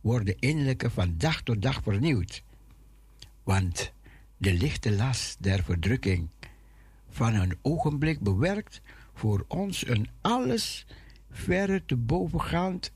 wordt 0.00 0.26
de 0.26 0.36
innerlijke 0.38 0.90
van 0.90 1.14
dag 1.18 1.42
tot 1.42 1.62
dag 1.62 1.82
vernieuwd. 1.82 2.42
Want 3.42 3.92
de 4.36 4.52
lichte 4.52 4.92
last 4.92 5.42
der 5.42 5.64
verdrukking 5.64 6.28
van 7.12 7.34
een 7.34 7.58
ogenblik 7.62 8.20
bewerkt 8.20 8.80
voor 9.22 9.44
ons 9.48 9.86
een 9.86 10.08
alles 10.20 10.86
verre 11.30 11.84
te 11.84 11.96
bovengaand 11.96 12.92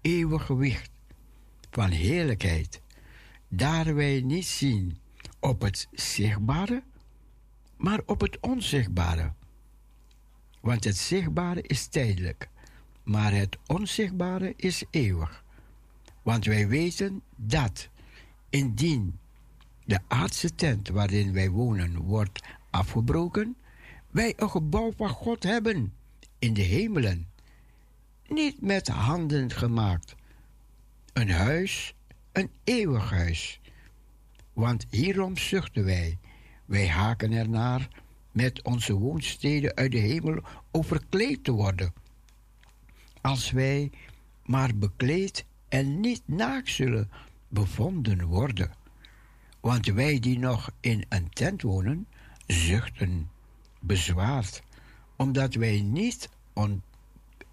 eeuwig 0.00 0.46
gewicht 0.46 0.90
van 1.70 1.90
heerlijkheid, 1.90 2.82
daar 3.48 3.94
wij 3.94 4.20
niet 4.20 4.46
zien 4.46 4.98
op 5.38 5.60
het 5.60 5.88
zichtbare, 5.92 6.82
maar 7.76 8.00
op 8.06 8.20
het 8.20 8.40
onzichtbare. 8.40 9.32
Want 10.60 10.84
het 10.84 10.96
zichtbare 10.96 11.62
is 11.62 11.86
tijdelijk, 11.86 12.48
maar 13.02 13.32
het 13.32 13.58
onzichtbare 13.66 14.54
is 14.56 14.84
eeuwig. 14.90 15.44
Want 16.22 16.44
wij 16.44 16.68
weten 16.68 17.22
dat 17.36 17.88
indien 18.50 19.18
de 19.84 19.98
aardse 20.08 20.54
tent 20.54 20.88
waarin 20.88 21.32
wij 21.32 21.50
wonen 21.50 21.98
wordt 21.98 22.42
afgebroken, 22.70 23.56
wij 24.10 24.32
een 24.36 24.50
gebouw 24.50 24.92
van 24.96 25.08
God 25.08 25.42
hebben 25.42 25.92
in 26.38 26.54
de 26.54 26.62
hemelen, 26.62 27.28
niet 28.28 28.60
met 28.60 28.88
handen 28.88 29.50
gemaakt. 29.50 30.14
Een 31.12 31.30
huis, 31.30 31.94
een 32.32 32.50
eeuwig 32.64 33.10
huis. 33.10 33.60
Want 34.52 34.86
hierom 34.90 35.36
zuchten 35.36 35.84
wij, 35.84 36.18
wij 36.64 36.88
haken 36.88 37.32
ernaar 37.32 37.88
met 38.32 38.62
onze 38.62 38.92
woonsteden 38.92 39.74
uit 39.76 39.92
de 39.92 39.98
hemel 39.98 40.42
overkleed 40.70 41.44
te 41.44 41.52
worden. 41.52 41.92
Als 43.20 43.50
wij 43.50 43.90
maar 44.44 44.76
bekleed 44.76 45.44
en 45.68 46.00
niet 46.00 46.22
naakt 46.24 46.70
zullen 46.70 47.10
bevonden 47.48 48.26
worden. 48.26 48.70
Want 49.60 49.86
wij 49.86 50.18
die 50.18 50.38
nog 50.38 50.70
in 50.80 51.04
een 51.08 51.30
tent 51.30 51.62
wonen, 51.62 52.06
zuchten 52.46 53.30
bezwaard, 53.80 54.62
omdat 55.16 55.54
wij 55.54 55.80
niet 55.80 56.28
on, 56.52 56.82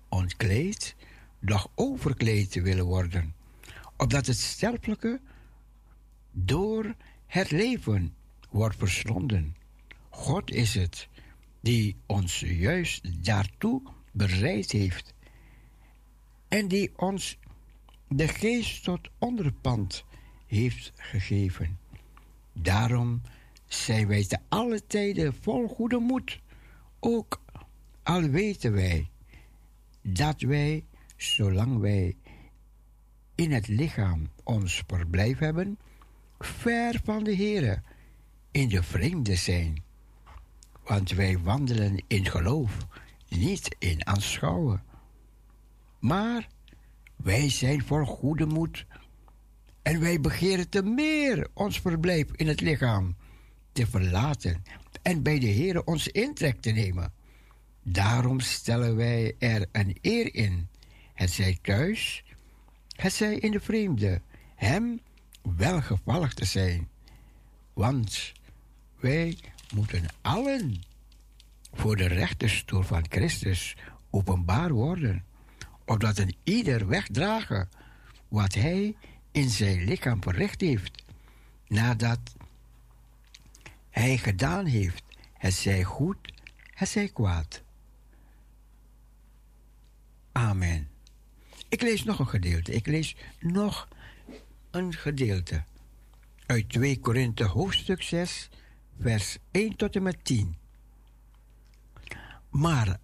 ontkleed, 0.09 0.95
doch 1.39 1.69
overkleed 1.75 2.53
willen 2.53 2.85
worden, 2.85 3.35
opdat 3.97 4.25
het 4.25 4.37
sterfelijke 4.37 5.19
door 6.31 6.95
het 7.25 7.51
leven 7.51 8.15
wordt 8.49 8.75
verslonden. 8.77 9.55
God 10.09 10.51
is 10.51 10.73
het 10.73 11.07
die 11.61 11.95
ons 12.05 12.39
juist 12.39 13.25
daartoe 13.25 13.81
bereid 14.11 14.71
heeft 14.71 15.13
en 16.47 16.67
die 16.67 16.91
ons 16.95 17.37
de 18.07 18.27
geest 18.27 18.83
tot 18.83 19.09
onderpand 19.17 20.03
heeft 20.45 20.91
gegeven. 20.95 21.79
Daarom 22.53 23.21
zijn 23.67 24.07
wij 24.07 24.25
te 24.25 24.37
alle 24.49 24.85
tijden 24.87 25.33
vol 25.41 25.67
goede 25.67 25.97
moed, 25.99 26.39
ook 26.99 27.41
al 28.03 28.21
weten 28.21 28.73
wij 28.73 29.09
dat 30.01 30.41
wij, 30.41 30.85
zolang 31.15 31.79
wij 31.79 32.15
in 33.35 33.51
het 33.51 33.67
lichaam 33.67 34.29
ons 34.43 34.83
verblijf 34.87 35.37
hebben, 35.37 35.79
ver 36.39 36.99
van 37.03 37.23
de 37.23 37.35
Heere, 37.35 37.81
in 38.51 38.69
de 38.69 38.83
vreemde 38.83 39.35
zijn. 39.35 39.83
Want 40.83 41.11
wij 41.11 41.39
wandelen 41.39 42.03
in 42.07 42.25
geloof, 42.25 42.87
niet 43.29 43.75
in 43.79 44.07
aanschouwen. 44.07 44.83
Maar 45.99 46.47
wij 47.15 47.49
zijn 47.49 47.83
voor 47.83 48.05
goede 48.05 48.45
moed 48.45 48.85
en 49.81 49.99
wij 49.99 50.21
begeren 50.21 50.69
te 50.69 50.83
meer 50.83 51.47
ons 51.53 51.79
verblijf 51.79 52.31
in 52.31 52.47
het 52.47 52.61
lichaam 52.61 53.15
te 53.77 53.87
verlaten 53.87 54.63
en 55.01 55.23
bij 55.23 55.39
de 55.39 55.51
Heere 55.51 55.83
ons 55.83 56.07
intrek 56.07 56.61
te 56.61 56.71
nemen. 56.71 57.13
Daarom 57.83 58.39
stellen 58.39 58.95
wij 58.95 59.35
er 59.39 59.65
een 59.71 59.97
eer 60.01 60.35
in, 60.35 60.67
het 61.13 61.31
zij 61.31 61.57
thuis, 61.61 62.23
het 62.95 63.13
zij 63.13 63.35
in 63.35 63.51
de 63.51 63.59
vreemde, 63.59 64.21
hem 64.55 64.99
welgevallig 65.57 66.33
te 66.33 66.45
zijn. 66.45 66.89
Want 67.73 68.31
wij 68.99 69.37
moeten 69.73 70.05
allen 70.21 70.81
voor 71.73 71.95
de 71.95 72.07
rechterstoel 72.07 72.81
van 72.81 73.05
Christus 73.09 73.75
openbaar 74.09 74.71
worden, 74.71 75.25
opdat 75.85 76.17
een 76.17 76.35
ieder 76.43 76.87
wegdragen 76.87 77.69
wat 78.27 78.53
hij 78.53 78.95
in 79.31 79.49
zijn 79.49 79.83
lichaam 79.83 80.21
verricht 80.21 80.61
heeft, 80.61 81.03
nadat 81.67 82.19
hij 83.97 84.17
gedaan 84.17 84.65
heeft, 84.65 85.03
het 85.33 85.53
zij 85.53 85.83
goed, 85.83 86.17
het 86.73 86.89
zij 86.89 87.09
kwaad. 87.09 87.61
Amen. 90.31 90.89
Ik 91.69 91.81
lees 91.81 92.03
nog 92.03 92.19
een 92.19 92.27
gedeelte. 92.27 92.73
Ik 92.73 92.87
lees 92.87 93.15
nog 93.39 93.87
een 94.71 94.93
gedeelte. 94.93 95.63
Uit 96.45 96.69
2 96.69 96.99
Korinthe 96.99 97.43
hoofdstuk 97.43 98.01
6, 98.01 98.49
vers 98.99 99.37
1 99.51 99.75
tot 99.75 99.95
en 99.95 100.03
met 100.03 100.25
10. 100.25 100.57
Maar 102.49 102.99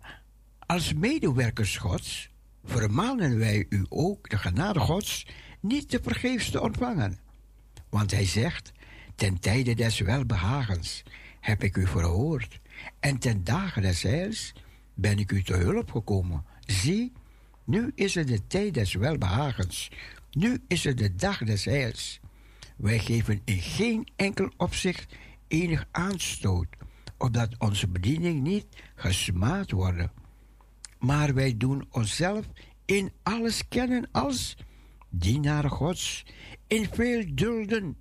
als 0.59 0.93
medewerkers 0.93 1.77
Gods 1.77 2.29
vermanen 2.63 3.37
wij 3.37 3.65
u 3.69 3.85
ook 3.89 4.29
de 4.29 4.37
genade 4.37 4.79
Gods 4.79 5.25
niet 5.59 5.89
te 5.89 5.99
vergeefs 6.01 6.49
te 6.49 6.61
ontvangen. 6.61 7.19
Want 7.89 8.11
hij 8.11 8.25
zegt, 8.25 8.71
ten 9.15 9.39
tijde 9.39 9.73
des 9.73 9.99
welbehagens 9.99 11.03
heb 11.39 11.63
ik 11.63 11.77
u 11.77 11.87
verhoord, 11.87 12.59
en 12.99 13.17
ten 13.17 13.43
dagen 13.43 13.81
des 13.81 14.01
heils 14.01 14.53
ben 14.93 15.19
ik 15.19 15.31
u 15.31 15.43
te 15.43 15.53
hulp 15.53 15.91
gekomen. 15.91 16.45
Zie, 16.65 17.11
nu 17.63 17.91
is 17.95 18.15
het 18.15 18.27
de 18.27 18.47
tijd 18.47 18.73
des 18.73 18.93
welbehagens, 18.93 19.91
nu 20.31 20.61
is 20.67 20.83
het 20.83 20.97
de 20.97 21.15
dag 21.15 21.37
des 21.37 21.65
heils. 21.65 22.19
Wij 22.77 22.99
geven 22.99 23.41
in 23.43 23.61
geen 23.61 24.07
enkel 24.15 24.51
opzicht 24.57 25.15
enig 25.47 25.87
aanstoot, 25.91 26.67
opdat 27.17 27.55
onze 27.57 27.87
bediening 27.87 28.41
niet 28.41 28.65
gesmaad 28.95 29.71
wordt. 29.71 30.07
Maar 30.99 31.33
wij 31.33 31.57
doen 31.57 31.85
onszelf 31.91 32.45
in 32.85 33.11
alles 33.23 33.67
kennen 33.67 34.09
als 34.11 34.57
dienaren 35.09 35.69
Gods, 35.69 36.25
in 36.67 36.87
veel 36.91 37.23
dulden, 37.33 37.97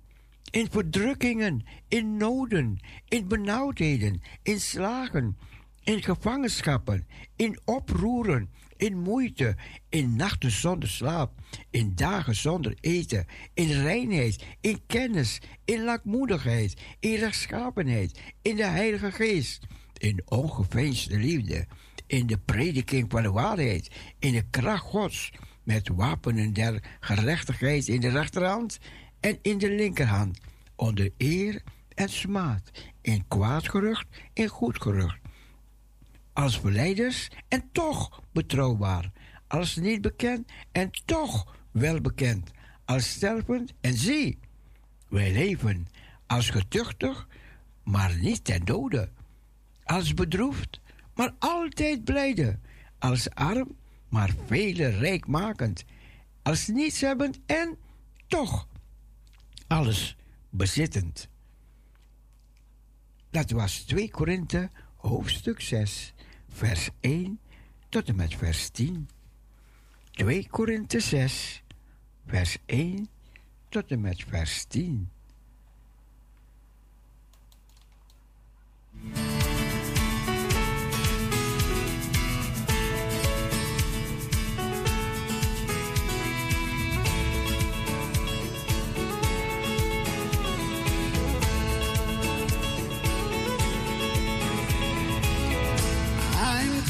in 0.53 0.67
verdrukkingen, 0.69 1.65
in 1.87 2.17
noden, 2.17 2.79
in 3.07 3.27
benauwdheden, 3.27 4.21
in 4.43 4.59
slagen, 4.59 5.37
in 5.83 6.03
gevangenschappen, 6.03 7.07
in 7.35 7.59
oproeren, 7.65 8.49
in 8.77 8.99
moeite, 8.99 9.55
in 9.89 10.15
nachten 10.15 10.51
zonder 10.51 10.89
slaap, 10.89 11.31
in 11.69 11.95
dagen 11.95 12.35
zonder 12.35 12.73
eten, 12.81 13.25
in 13.53 13.81
reinheid, 13.81 14.43
in 14.61 14.79
kennis, 14.87 15.41
in 15.65 15.83
lakmoedigheid, 15.83 16.81
in 16.99 17.15
rechtschapenheid, 17.15 18.19
in 18.41 18.55
de 18.55 18.65
Heilige 18.65 19.11
Geest, 19.11 19.67
in 19.97 20.21
ongeveinsde 20.25 21.17
liefde, 21.17 21.65
in 22.07 22.27
de 22.27 22.37
prediking 22.37 23.11
van 23.11 23.23
de 23.23 23.31
waarheid, 23.31 23.91
in 24.19 24.31
de 24.31 24.43
kracht 24.49 24.83
Gods, 24.83 25.31
met 25.63 25.87
wapenen 25.87 26.53
der 26.53 26.83
gerechtigheid 26.99 27.87
in 27.87 27.99
de 27.99 28.09
rechterhand 28.09 28.79
en 29.23 29.39
in 29.41 29.57
de 29.57 29.69
linkerhand, 29.69 30.39
onder 30.75 31.09
eer 31.17 31.61
en 31.95 32.09
smaad, 32.09 32.71
in 33.01 33.27
kwaad 33.27 33.69
gerucht 33.69 34.07
en 34.33 34.47
goed 34.47 34.81
gerucht. 34.81 35.19
Als 36.33 36.59
verleiders 36.59 37.29
en 37.47 37.69
toch 37.71 38.21
betrouwbaar, 38.31 39.11
als 39.47 39.75
niet 39.75 40.01
bekend 40.01 40.51
en 40.71 40.91
toch 41.05 41.55
wel 41.71 42.01
bekend, 42.01 42.51
als 42.85 43.09
stervend 43.09 43.73
en 43.81 43.93
zie, 43.93 44.39
wij 45.07 45.31
leven. 45.31 45.87
Als 46.27 46.49
getuchtig, 46.49 47.27
maar 47.83 48.17
niet 48.17 48.43
ten 48.43 48.65
dode, 48.65 49.09
als 49.83 50.13
bedroefd, 50.13 50.79
maar 51.15 51.33
altijd 51.39 52.03
blijde, 52.03 52.59
als 52.99 53.29
arm, 53.29 53.75
maar 54.09 54.33
vele 54.45 54.87
rijkmakend, 54.87 55.85
als 56.41 56.67
nietshebbend 56.67 57.39
en 57.45 57.77
toch 58.27 58.67
alles 59.73 60.15
bezittend. 60.49 61.27
Dat 63.29 63.51
was 63.51 63.79
2 63.79 64.09
Korinthe 64.09 64.69
hoofdstuk 64.95 65.61
6, 65.61 66.13
vers 66.49 66.89
1 66.99 67.39
tot 67.89 68.07
en 68.07 68.15
met 68.15 68.35
vers 68.35 68.69
10. 68.69 69.09
2 70.11 70.47
Korinthe 70.49 70.99
6, 70.99 71.63
vers 72.25 72.57
1 72.65 73.09
tot 73.69 73.91
en 73.91 74.01
met 74.01 74.23
vers 74.27 74.63
10. 74.65 75.09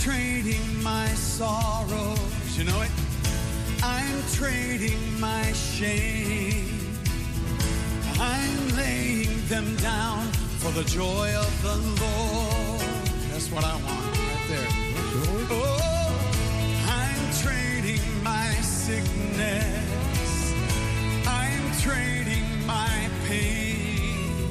Trading 0.03 0.83
my 0.83 1.07
sorrows, 1.15 2.57
you 2.57 2.65
know 2.65 2.81
it? 2.81 2.91
I'm 3.81 4.21
trading 4.33 4.99
my 5.17 5.49
shame. 5.53 6.99
I'm 8.19 8.75
laying 8.75 9.47
them 9.47 9.77
down 9.77 10.27
for 10.59 10.71
the 10.71 10.83
joy 10.83 11.33
of 11.33 11.61
the 11.61 11.77
Lord. 12.03 12.81
That's 13.31 13.49
what 13.49 13.63
I 13.63 13.75
want 13.75 14.17
right 14.17 14.45
there. 14.49 14.67
Oh, 15.51 16.11
I'm 16.89 17.23
trading 17.41 18.03
my 18.23 18.51
sickness. 18.55 20.53
I'm 21.25 21.65
trading 21.79 22.45
my 22.67 23.09
pain. 23.25 24.49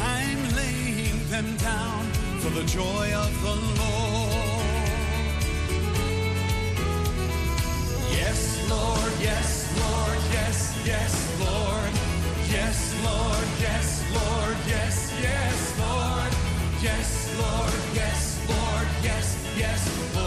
I'm 0.00 0.40
laying 0.54 1.28
them 1.28 1.56
down 1.56 1.97
the 2.58 2.64
joy 2.64 3.12
of 3.14 3.42
the 3.42 3.54
Lord. 3.54 4.64
Yes, 8.10 8.68
Lord, 8.68 9.12
yes, 9.20 9.50
Lord, 9.78 10.18
yes, 10.32 10.74
yes, 10.84 11.12
Lord. 11.38 11.92
Yes, 12.50 12.94
Lord, 13.04 13.46
yes, 13.60 14.02
Lord, 14.12 14.56
yes, 14.66 15.12
yes, 15.22 15.78
Lord. 15.78 16.32
Yes, 16.82 17.30
Lord, 17.38 17.74
yes, 17.94 18.40
Lord, 18.48 18.88
yes, 19.04 19.36
yes, 19.56 20.14
Lord. 20.14 20.17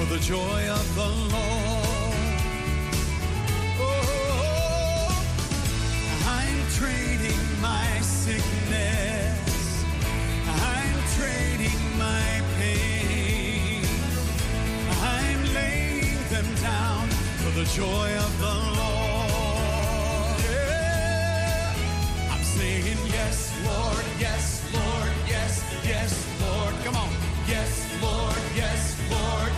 For 0.00 0.14
the 0.14 0.20
joy 0.20 0.68
of 0.70 0.94
the 0.94 1.08
Lord. 1.34 2.14
Oh, 3.78 5.12
I'm 6.26 6.58
trading 6.72 7.60
my 7.60 8.00
sickness. 8.00 9.84
I'm 10.48 10.96
trading 11.18 11.82
my 11.98 12.42
pain. 12.56 13.84
I'm 15.02 15.40
laying 15.52 16.16
them 16.30 16.48
down 16.62 17.08
for 17.42 17.50
the 17.58 17.66
joy 17.66 18.16
of 18.26 18.32
the 18.40 18.56
Lord. 18.80 20.40
Yeah. 20.48 21.74
I'm 22.32 22.44
saying 22.44 22.98
yes, 23.08 23.52
Lord, 23.66 24.04
yes, 24.18 24.62
Lord, 24.72 25.12
yes, 25.28 25.62
yes, 25.84 26.26
Lord. 26.40 26.74
Come 26.84 26.96
on. 26.96 27.10
Yes, 27.46 27.84
Lord, 28.00 28.36
yes, 28.54 28.96
Lord, 29.10 29.50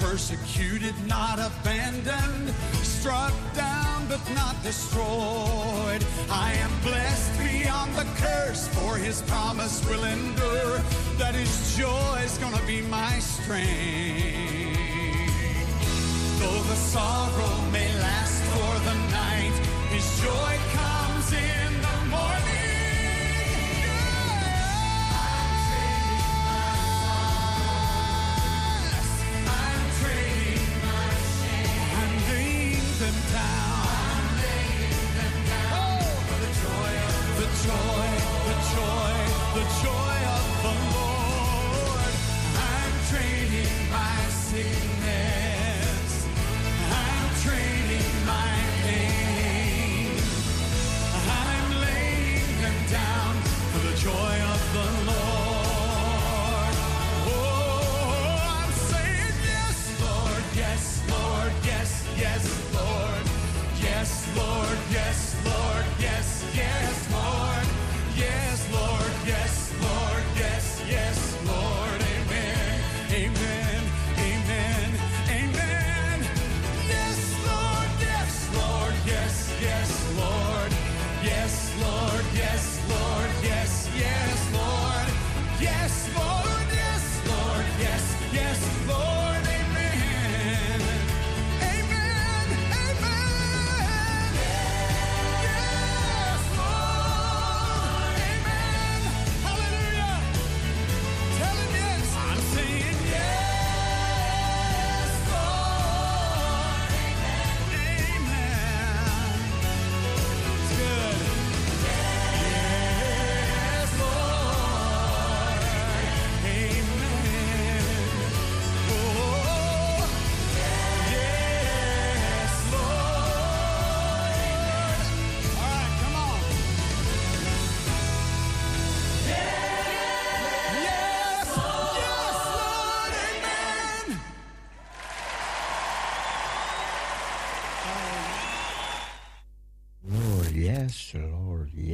persecuted, 0.00 0.94
not 1.06 1.38
abandoned, 1.38 2.52
struck 2.82 3.32
down 3.54 4.06
but 4.08 4.20
not 4.34 4.60
destroyed. 4.62 6.02
I 6.30 6.52
am 6.54 6.70
blessed 6.82 7.38
beyond 7.38 7.94
the 7.94 8.06
curse, 8.16 8.66
for 8.68 8.96
his 8.96 9.22
promise 9.22 9.84
will 9.88 10.04
endure, 10.04 10.78
that 11.18 11.34
his 11.34 11.76
joy 11.76 12.20
is 12.24 12.36
gonna 12.38 12.64
be 12.66 12.82
my 12.82 13.18
strength. 13.20 13.70
Though 16.40 16.62
the 16.72 16.76
sorrow 16.76 17.70
may 17.70 17.92
last 18.00 18.42
for 18.54 18.72
the 18.88 18.94
night, 19.12 19.54
his 19.90 20.06
joy 20.20 20.58
comes 20.74 20.99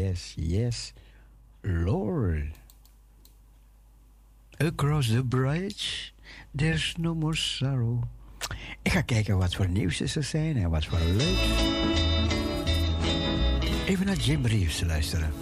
yes, 0.06 0.34
yes, 0.36 0.92
Lord. 1.64 2.52
Across 4.60 5.10
the 5.10 5.22
bridge, 5.22 6.14
there's 6.54 6.94
no 6.98 7.14
more 7.14 7.34
sorrow. 7.34 8.02
Ik 8.82 8.92
ga 8.92 9.00
kijken 9.00 9.38
wat 9.38 9.54
voor 9.54 9.68
nieuws 9.68 10.00
er 10.00 10.22
zijn 10.22 10.56
en 10.56 10.70
wat 10.70 10.84
voor 10.84 10.98
leuk. 10.98 11.38
Even 13.86 14.06
naar 14.06 14.16
Jim 14.16 14.46
Reeves 14.46 14.80
luisteren. 14.80 15.32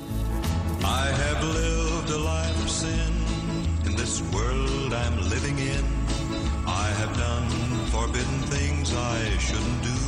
I 0.80 1.10
have 1.10 1.46
lived 1.46 2.10
a 2.10 2.18
life 2.18 2.62
of 2.62 2.68
sin 2.68 3.12
in 3.84 3.96
this 3.96 4.20
world 4.30 4.92
I'm 4.92 5.28
living 5.28 5.58
in. 5.58 5.84
I 6.66 6.88
have 6.98 7.16
done 7.16 7.48
forbidden 7.90 8.40
things 8.48 8.92
I 8.92 9.38
shouldn't 9.38 9.82
do. 9.82 10.03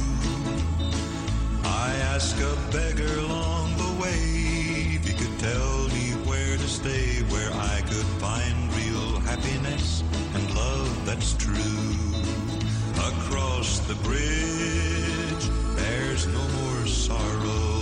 I 1.86 1.94
asked 2.14 2.40
a 2.40 2.56
beggar 2.72 3.14
along 3.20 3.76
the 3.76 4.02
way 4.02 4.18
if 4.96 5.06
he 5.06 5.14
could 5.14 5.38
tell 5.38 5.86
me 5.96 6.06
where 6.28 6.56
to 6.56 6.68
stay, 6.68 7.22
where 7.32 7.52
I 7.52 7.80
could 7.82 8.10
find 8.24 8.56
real 8.74 9.20
happiness 9.20 10.02
and 10.34 10.44
love 10.56 11.06
that's 11.06 11.34
true. 11.34 11.94
Across 13.12 13.86
the 13.90 13.94
bridge, 14.02 15.44
there's 15.76 16.26
no 16.26 16.44
more 16.58 16.86
sorrow. 16.86 17.78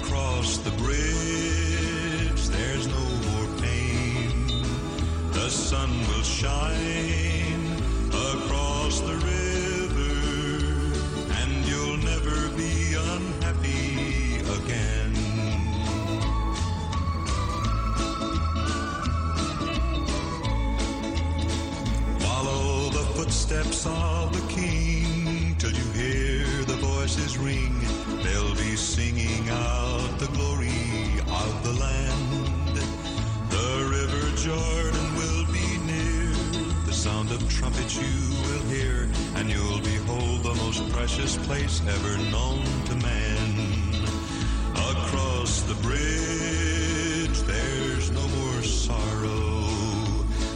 Across 0.00 0.58
the 0.66 0.72
bridge, 0.82 2.42
there's 2.48 2.88
no 2.88 3.04
more 3.28 3.48
pain. 3.62 4.64
The 5.38 5.48
sun 5.48 5.90
will 6.08 6.24
shine 6.24 7.64
across 8.10 9.00
the 9.02 9.14
river 9.14 9.47
never 12.10 12.48
be 12.56 12.94
unhappy 12.94 14.38
again. 14.58 15.12
Follow 22.18 22.88
the 22.90 23.04
footsteps 23.16 23.86
of 23.86 24.32
the 24.32 24.44
king 24.52 25.54
till 25.58 25.72
you 25.72 25.88
hear 25.92 26.46
the 26.64 26.78
voices 26.80 27.36
ring. 27.36 27.74
They'll 28.22 28.54
be 28.54 28.74
singing 28.76 29.48
out 29.50 30.18
the 30.18 30.28
glory 30.36 31.20
of 31.42 31.52
the 31.66 31.74
land. 31.84 32.76
The 33.50 33.70
River 33.96 34.26
Jordan 34.36 35.17
sound 36.98 37.30
of 37.30 37.48
trumpets 37.48 37.94
you 37.94 38.42
will 38.42 38.64
hear, 38.64 39.08
and 39.36 39.48
you'll 39.48 39.80
behold 39.82 40.42
the 40.42 40.54
most 40.64 40.82
precious 40.90 41.36
place 41.46 41.80
ever 41.86 42.18
known 42.32 42.64
to 42.86 42.94
man. 42.96 44.04
Across 44.74 45.62
the 45.70 45.74
bridge, 45.74 47.38
there's 47.46 48.10
no 48.10 48.26
more 48.26 48.62
sorrow. 48.62 49.62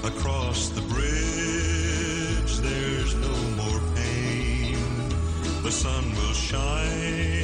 Across 0.02 0.70
the 0.70 0.82
bridge, 0.92 2.56
there's 2.58 3.14
no 3.14 3.36
more 3.62 3.80
pain. 3.94 4.76
The 5.62 5.70
sun 5.70 6.10
will 6.16 6.34
shine 6.34 7.41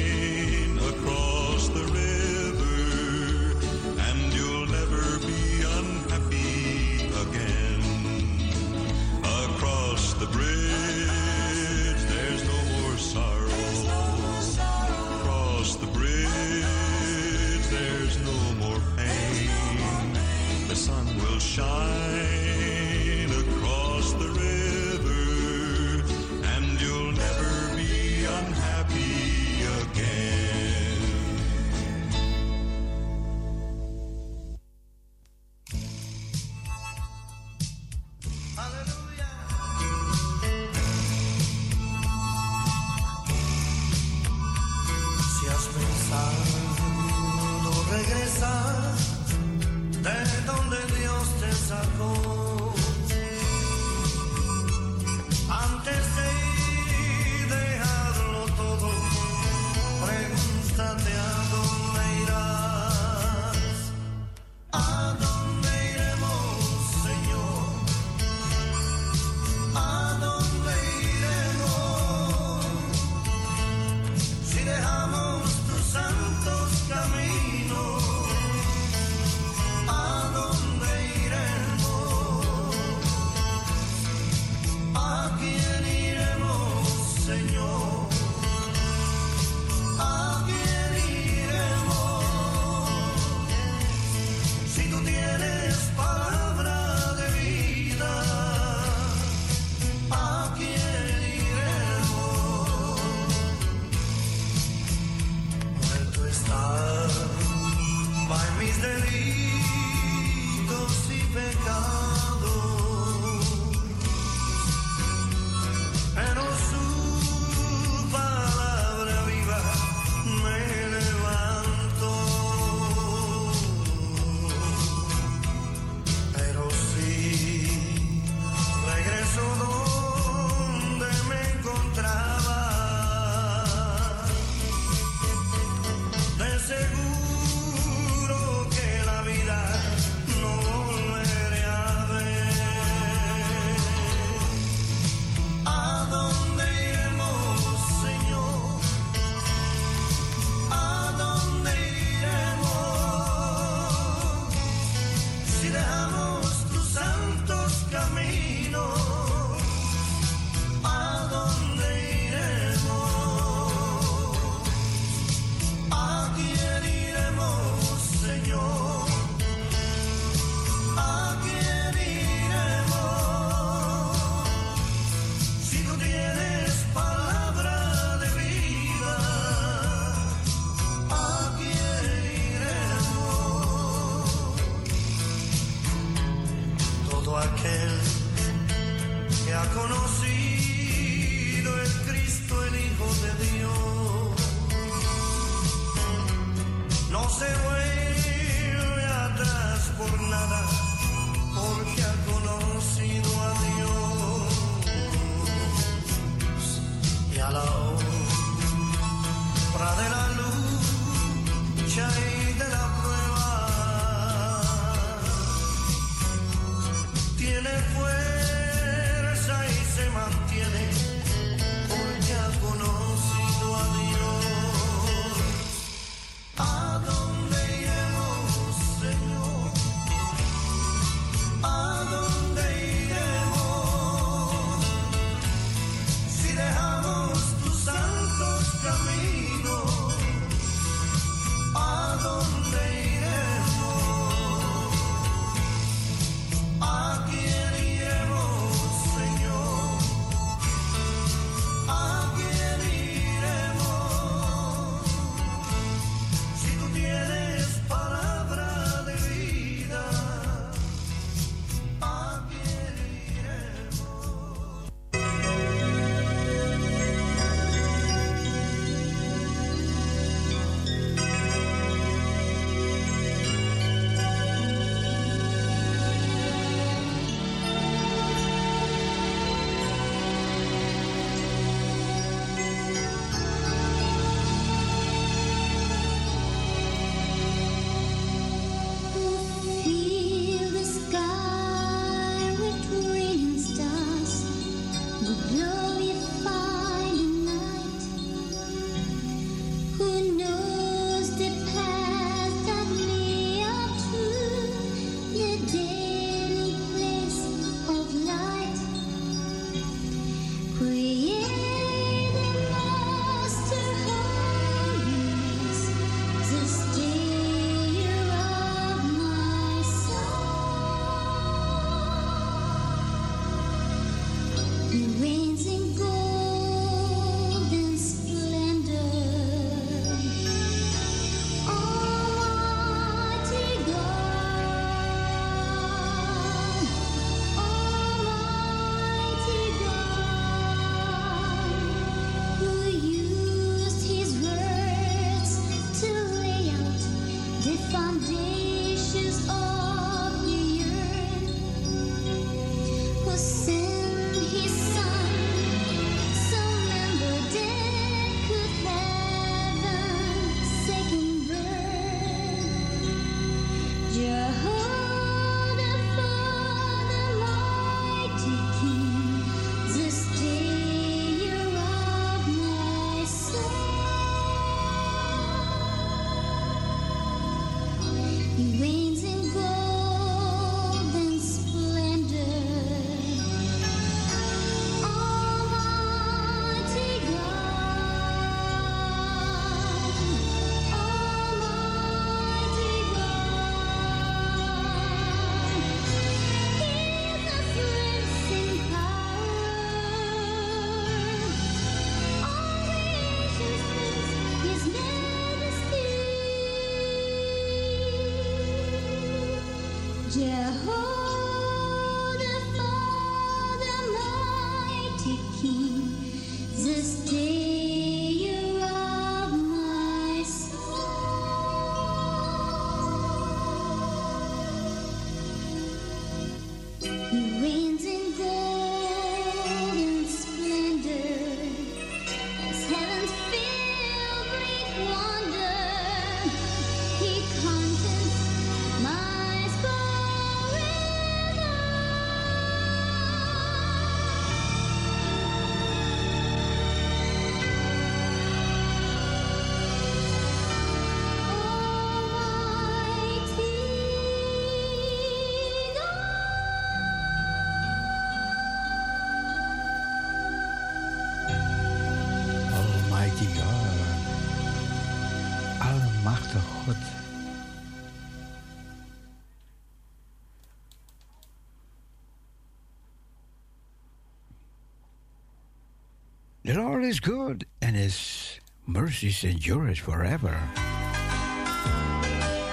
The 476.63 476.73
Lord 476.75 477.03
is 477.03 477.19
good 477.19 477.65
and 477.81 477.95
his 477.95 478.59
mercies 478.85 479.43
endure 479.43 479.95
forever. 479.95 480.55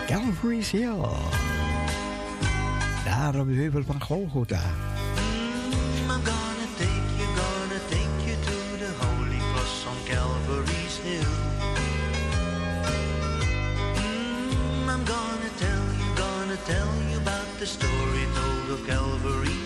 Calvary's 0.07 0.70
Hill. 0.70 1.08
Daar 3.05 3.41
op 3.41 3.47
de 3.47 3.55
heuvel 3.55 3.84
van 3.84 4.02
Golgotha. 4.02 4.62
Story 17.66 18.26
told 18.32 18.70
of 18.70 18.86
Calvary's 18.86 19.65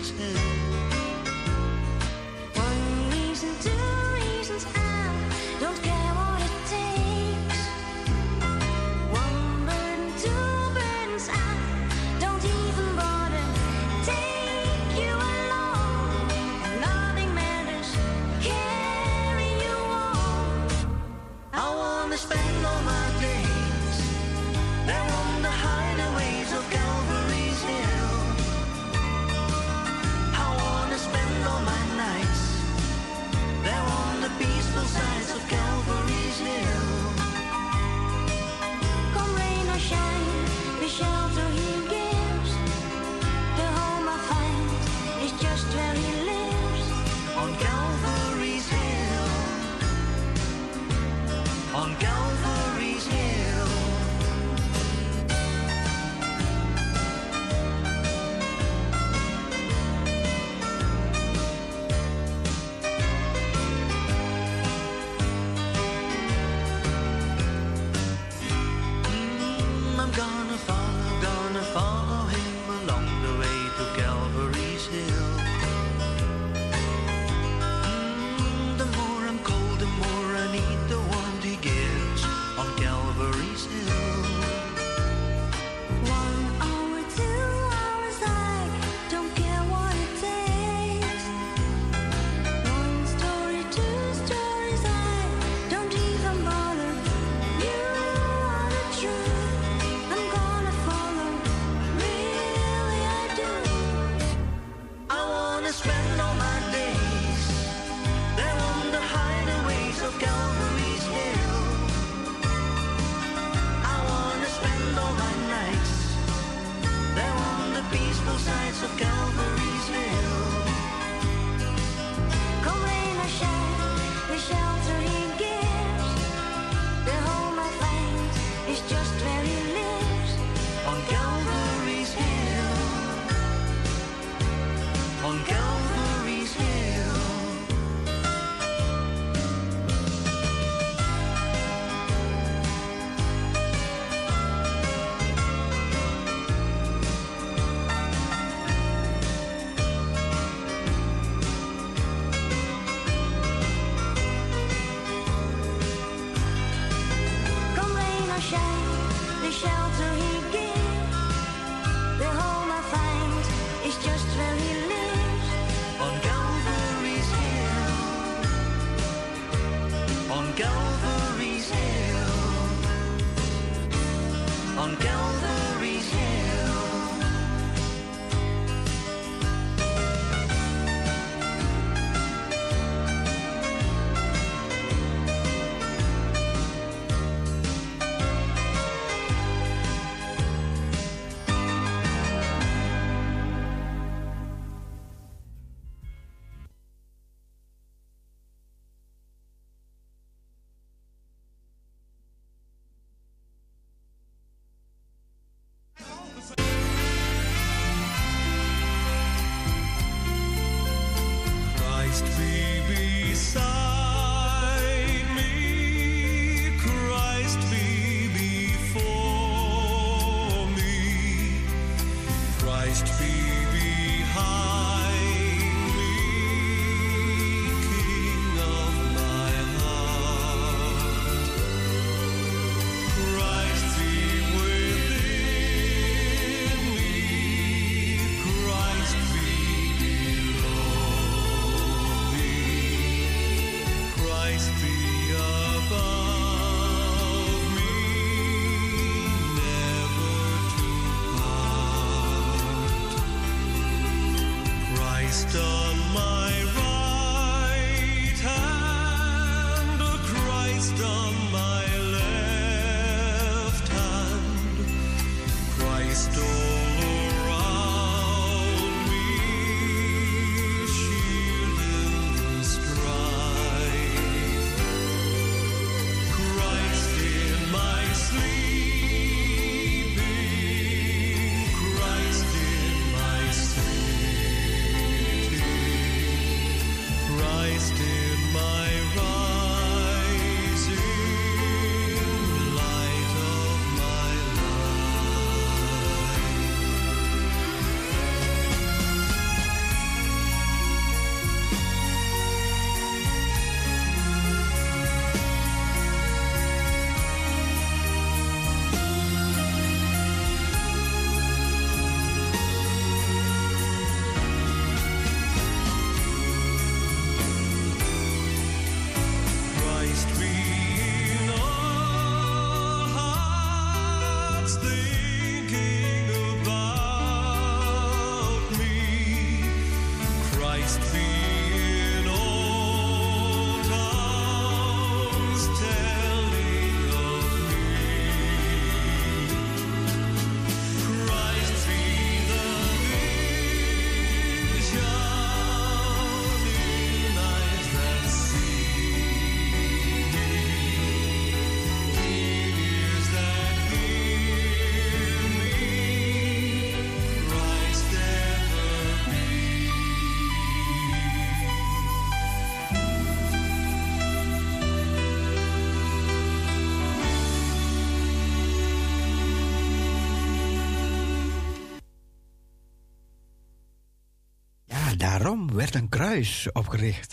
kruis 376.31 376.67
opgericht. 376.73 377.30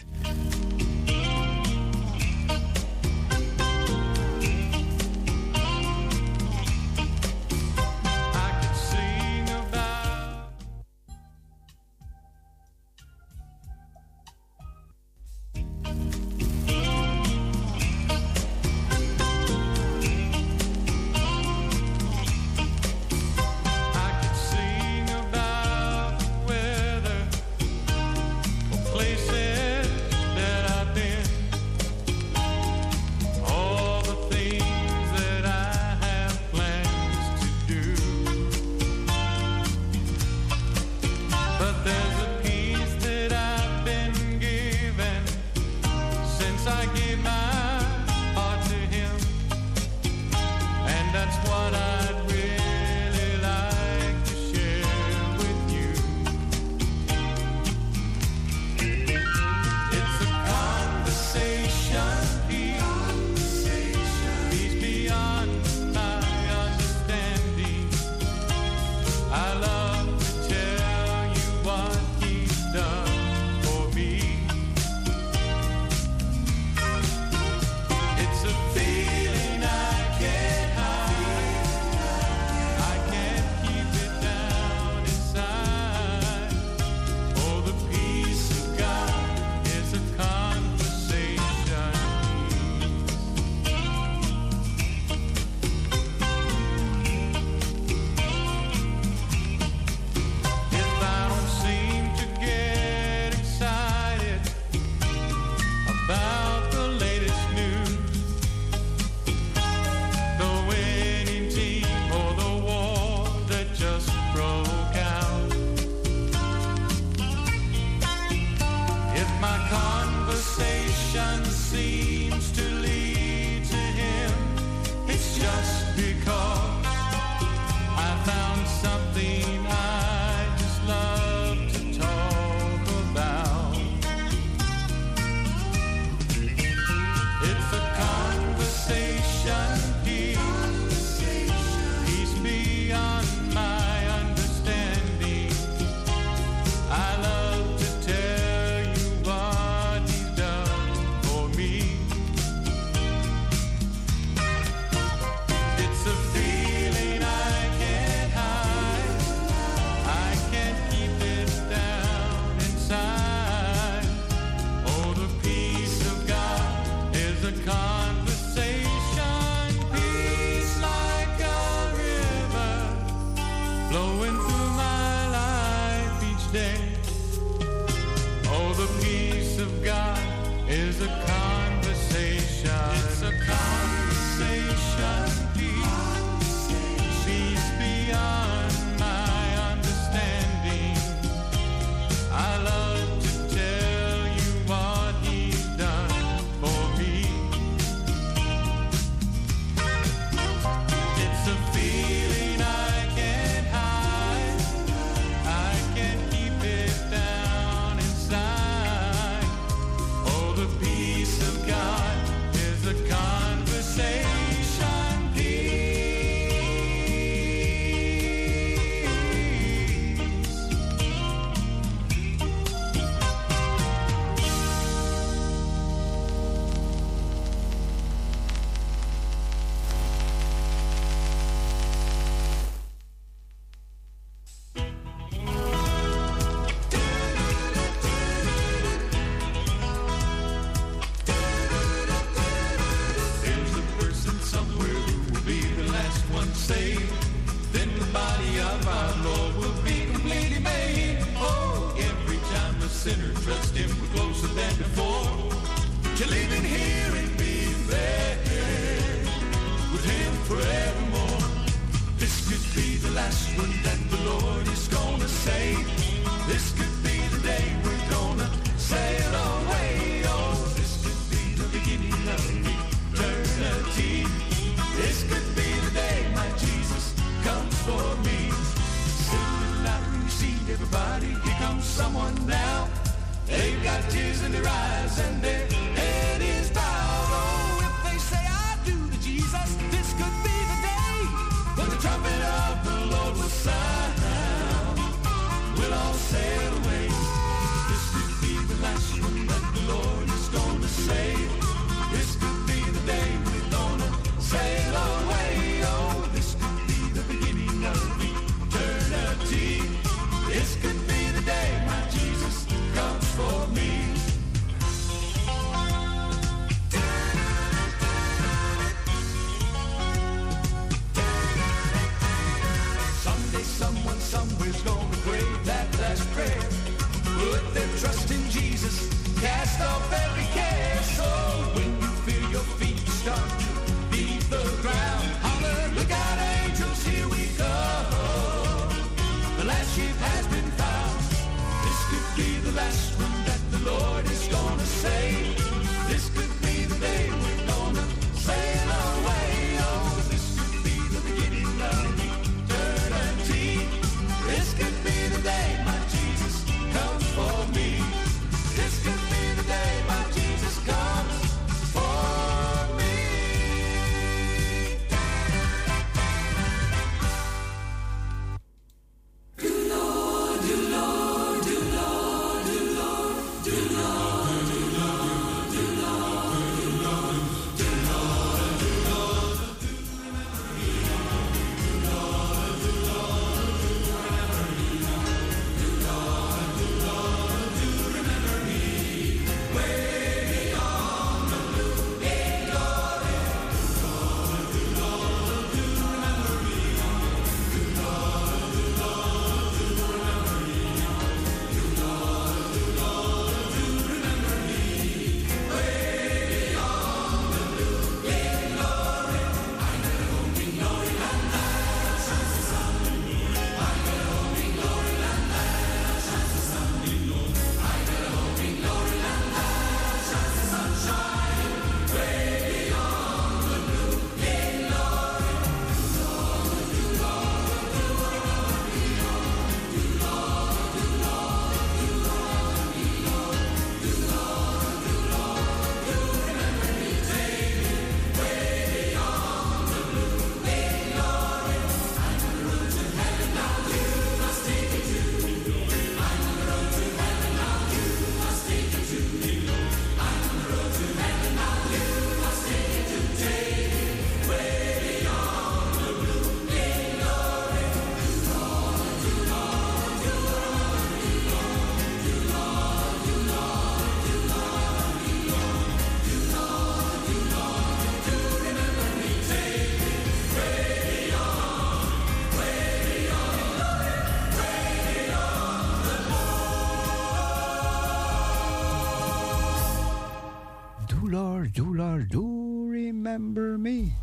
Remember 483.28 483.76
me. 483.76 484.14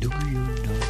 Do 0.00 0.08
you 0.08 0.38
know? 0.38 0.89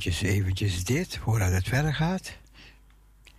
Eventjes, 0.00 0.30
eventjes 0.30 0.84
dit, 0.84 1.16
voordat 1.16 1.52
het 1.52 1.68
verder 1.68 1.94
gaat. 1.94 2.36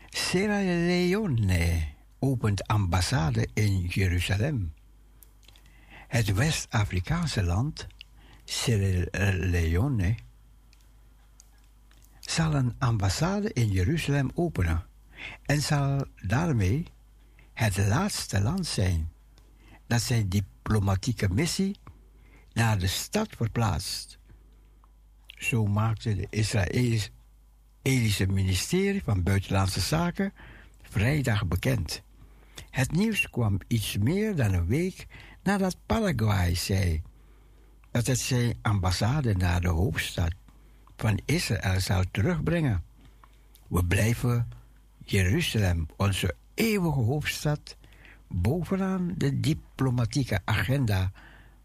Sierra 0.10 0.60
Leone 0.62 1.88
opent 2.20 2.68
ambassade 2.68 3.48
in 3.54 3.80
Jeruzalem. 3.80 4.74
Het 6.08 6.34
West-Afrikaanse 6.34 7.44
land, 7.44 7.88
Sierra 8.44 9.32
Leone, 9.34 10.16
zal 12.20 12.54
een 12.54 12.76
ambassade 12.78 13.54
in 13.54 13.68
Jeruzalem 13.72 14.32
openen 14.34 14.86
en 15.46 15.62
zal 15.62 16.06
daarmee 16.16 16.84
het 17.54 17.78
laatste 17.78 18.42
land 18.42 18.66
zijn 18.66 19.12
dat 19.88 20.02
zijn 20.02 20.30
diplomatieke 20.30 21.30
missie 21.30 21.80
naar 22.54 22.80
de 22.80 22.88
stad 22.88 23.28
verplaatst. 23.36 24.20
Zo 25.42 25.66
maakte 25.66 26.16
de 26.16 26.28
Israëlische 26.30 28.28
ministerie 28.28 29.04
van 29.04 29.24
Buitenlandse 29.24 29.80
Zaken 29.80 30.34
vrijdag 30.82 31.48
bekend. 31.48 32.02
Het 32.70 32.92
nieuws 32.92 33.30
kwam 33.30 33.60
iets 33.68 33.98
meer 33.98 34.36
dan 34.36 34.54
een 34.54 34.66
week 34.66 35.08
nadat 35.44 35.78
Paraguay 35.86 36.56
zei 36.56 37.02
dat 37.92 38.08
het 38.08 38.20
zijn 38.20 38.58
ambassade 38.62 39.34
naar 39.34 39.62
de 39.62 39.68
hoofdstad 39.68 40.34
van 40.96 41.20
Israël 41.26 41.80
zou 41.80 42.06
terugbrengen. 42.12 42.84
We 43.68 43.86
blijven 43.86 44.50
Jeruzalem, 45.06 45.88
onze 45.96 46.36
eeuwige 46.54 47.00
hoofdstad, 47.00 47.78
bovenaan 48.28 49.14
de 49.18 49.40
diplomatieke 49.40 50.42
agenda 50.46 51.12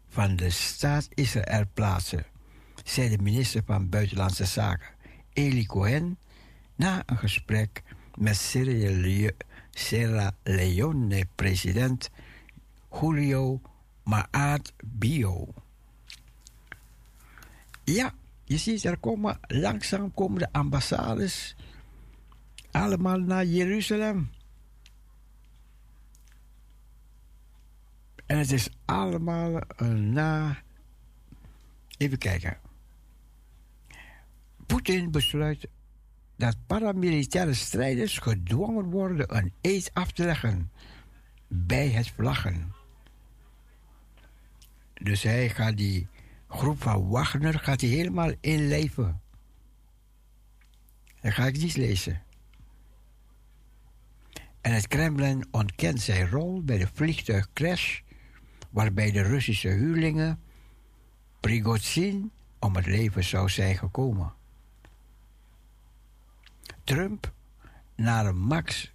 van 0.09 0.35
de 0.35 0.49
staat 0.49 1.07
Israël 1.13 1.63
plaatsen, 1.73 2.25
zei 2.89 3.09
de 3.09 3.17
minister 3.17 3.63
van 3.65 3.89
Buitenlandse 3.89 4.45
Zaken, 4.45 4.87
Eli 5.33 5.65
Cohen, 5.65 6.17
na 6.75 7.03
een 7.05 7.17
gesprek 7.17 7.83
met 8.15 8.35
Sierra 8.37 8.91
Le- 8.99 9.35
Sierra 9.71 10.31
Leone-president 10.43 12.09
Julio 12.91 13.61
Maat 14.03 14.73
Bio. 14.83 15.53
Ja, 17.83 18.13
je 18.43 18.57
ziet, 18.57 18.83
er 18.83 18.97
komen 18.97 19.39
langzaam 19.47 20.13
komen 20.13 20.39
de 20.39 20.51
ambassades 20.51 21.55
allemaal 22.71 23.19
naar 23.19 23.45
Jeruzalem. 23.45 24.31
En 28.25 28.37
het 28.37 28.51
is 28.51 28.69
allemaal 28.85 29.59
eh, 29.59 29.87
na. 29.87 30.57
Even 31.97 32.17
kijken. 32.17 32.57
Poetin 34.67 35.11
besluit 35.11 35.67
dat 36.35 36.55
paramilitaire 36.67 37.53
strijders 37.53 38.17
gedwongen 38.17 38.85
worden 38.89 39.35
een 39.37 39.53
eed 39.61 39.89
af 39.93 40.11
te 40.11 40.23
leggen 40.23 40.71
bij 41.47 41.89
het 41.89 42.09
vlaggen. 42.09 42.73
Dus 44.93 45.23
hij 45.23 45.49
gaat 45.49 45.77
die 45.77 46.07
groep 46.47 46.81
van 46.81 47.07
Wagner 47.07 47.59
gaat 47.59 47.81
hij 47.81 47.89
helemaal 47.89 48.31
inleven. 48.41 49.21
Dat 51.21 51.33
ga 51.33 51.45
ik 51.45 51.57
niet 51.57 51.75
lezen. 51.75 52.21
En 54.61 54.73
het 54.73 54.87
Kremlin 54.87 55.47
ontkent 55.51 56.01
zijn 56.01 56.29
rol 56.29 56.63
bij 56.63 56.77
de 56.77 56.87
vliegtuigcrash 56.93 57.99
waarbij 58.69 59.11
de 59.11 59.21
Russische 59.21 59.69
huurlingen 59.69 60.39
Prigozhin 61.39 62.31
om 62.59 62.75
het 62.75 62.85
leven 62.85 63.23
zou 63.23 63.49
zijn 63.49 63.77
gekomen. 63.77 64.33
Trump 66.87 67.33
naar 67.95 68.35
Max 68.35 68.93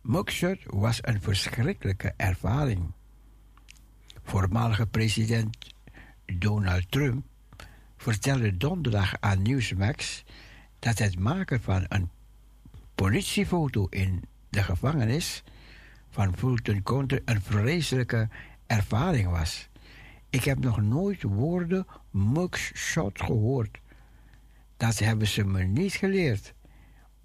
mugshot 0.00 0.58
was 0.66 0.98
een 1.02 1.20
verschrikkelijke 1.20 2.14
ervaring. 2.16 2.92
Voormalige 4.22 4.86
president 4.86 5.56
Donald 6.38 6.90
Trump 6.90 7.24
vertelde 7.96 8.56
donderdag 8.56 9.14
aan 9.20 9.42
Newsmax 9.42 10.24
dat 10.78 10.98
het 10.98 11.18
maken 11.18 11.60
van 11.60 11.84
een 11.88 12.10
politiefoto 12.94 13.86
in 13.86 14.22
de 14.48 14.62
gevangenis 14.62 15.42
van 16.10 16.36
Fulton 16.36 16.82
County 16.82 17.18
een 17.24 17.42
vreselijke 17.42 18.28
ervaring 18.66 19.30
was. 19.30 19.68
Ik 20.28 20.44
heb 20.44 20.58
nog 20.58 20.80
nooit 20.80 21.22
woorden 21.22 21.86
mugshot 22.10 23.20
gehoord. 23.22 23.80
Dat 24.76 24.98
hebben 24.98 25.26
ze 25.26 25.44
me 25.44 25.62
niet 25.62 25.92
geleerd 25.92 26.54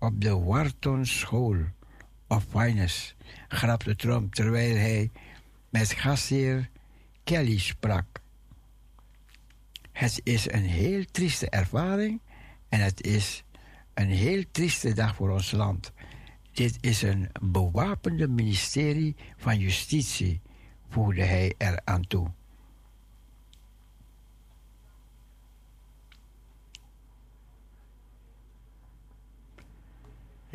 op 0.05 0.21
de 0.21 0.39
Wharton 0.39 1.05
School 1.05 1.55
of 2.27 2.45
Finance, 2.49 3.13
grapte 3.47 3.95
Trump 3.95 4.33
terwijl 4.33 4.75
hij 4.75 5.11
met 5.69 5.91
gastheer 5.91 6.69
Kelly 7.23 7.59
sprak. 7.59 8.05
Het 9.91 10.21
is 10.23 10.51
een 10.51 10.63
heel 10.63 11.05
trieste 11.11 11.49
ervaring 11.49 12.21
en 12.69 12.79
het 12.79 13.01
is 13.01 13.43
een 13.93 14.09
heel 14.09 14.43
trieste 14.51 14.93
dag 14.93 15.15
voor 15.15 15.29
ons 15.29 15.51
land. 15.51 15.91
Dit 16.51 16.77
is 16.81 17.01
een 17.01 17.29
bewapende 17.41 18.27
ministerie 18.27 19.15
van 19.37 19.59
Justitie, 19.59 20.41
voegde 20.89 21.23
hij 21.23 21.53
eraan 21.57 22.07
toe. 22.07 22.31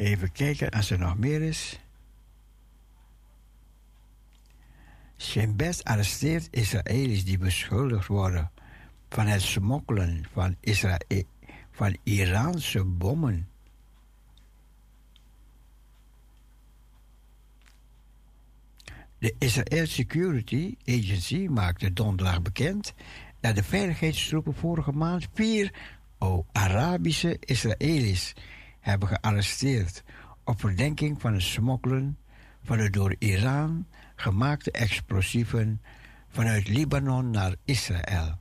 Even 0.00 0.32
kijken 0.32 0.70
als 0.70 0.90
er 0.90 0.98
nog 0.98 1.18
meer 1.18 1.42
is. 1.42 1.80
Shin 5.16 5.56
Bet 5.56 5.84
arresteert 5.84 6.48
Israëli's 6.50 7.24
die 7.24 7.38
beschuldigd 7.38 8.06
worden 8.06 8.50
van 9.08 9.26
het 9.26 9.42
smokkelen 9.42 10.24
van, 10.32 10.56
Israël, 10.60 11.22
van 11.70 11.96
Iraanse 12.02 12.84
bommen. 12.84 13.48
De 19.18 19.34
Israel 19.38 19.86
Security 19.86 20.76
Agency 20.86 21.46
maakte 21.50 21.92
donderdag 21.92 22.42
bekend 22.42 22.94
dat 23.40 23.54
de 23.54 23.62
veiligheidstroepen 23.62 24.54
vorige 24.54 24.92
maand 24.92 25.28
vier 25.32 25.74
oh, 26.18 26.46
Arabische 26.52 27.36
Israëli's 27.40 28.34
hebben 28.90 29.08
gearresteerd 29.08 30.02
op 30.44 30.60
verdenking 30.60 31.20
van 31.20 31.32
het 31.32 31.42
smokkelen 31.42 32.18
van 32.62 32.76
de 32.76 32.90
door 32.90 33.14
Iran 33.18 33.86
gemaakte 34.16 34.70
explosieven 34.70 35.82
vanuit 36.28 36.68
Libanon 36.68 37.30
naar 37.30 37.54
Israël. 37.64 38.38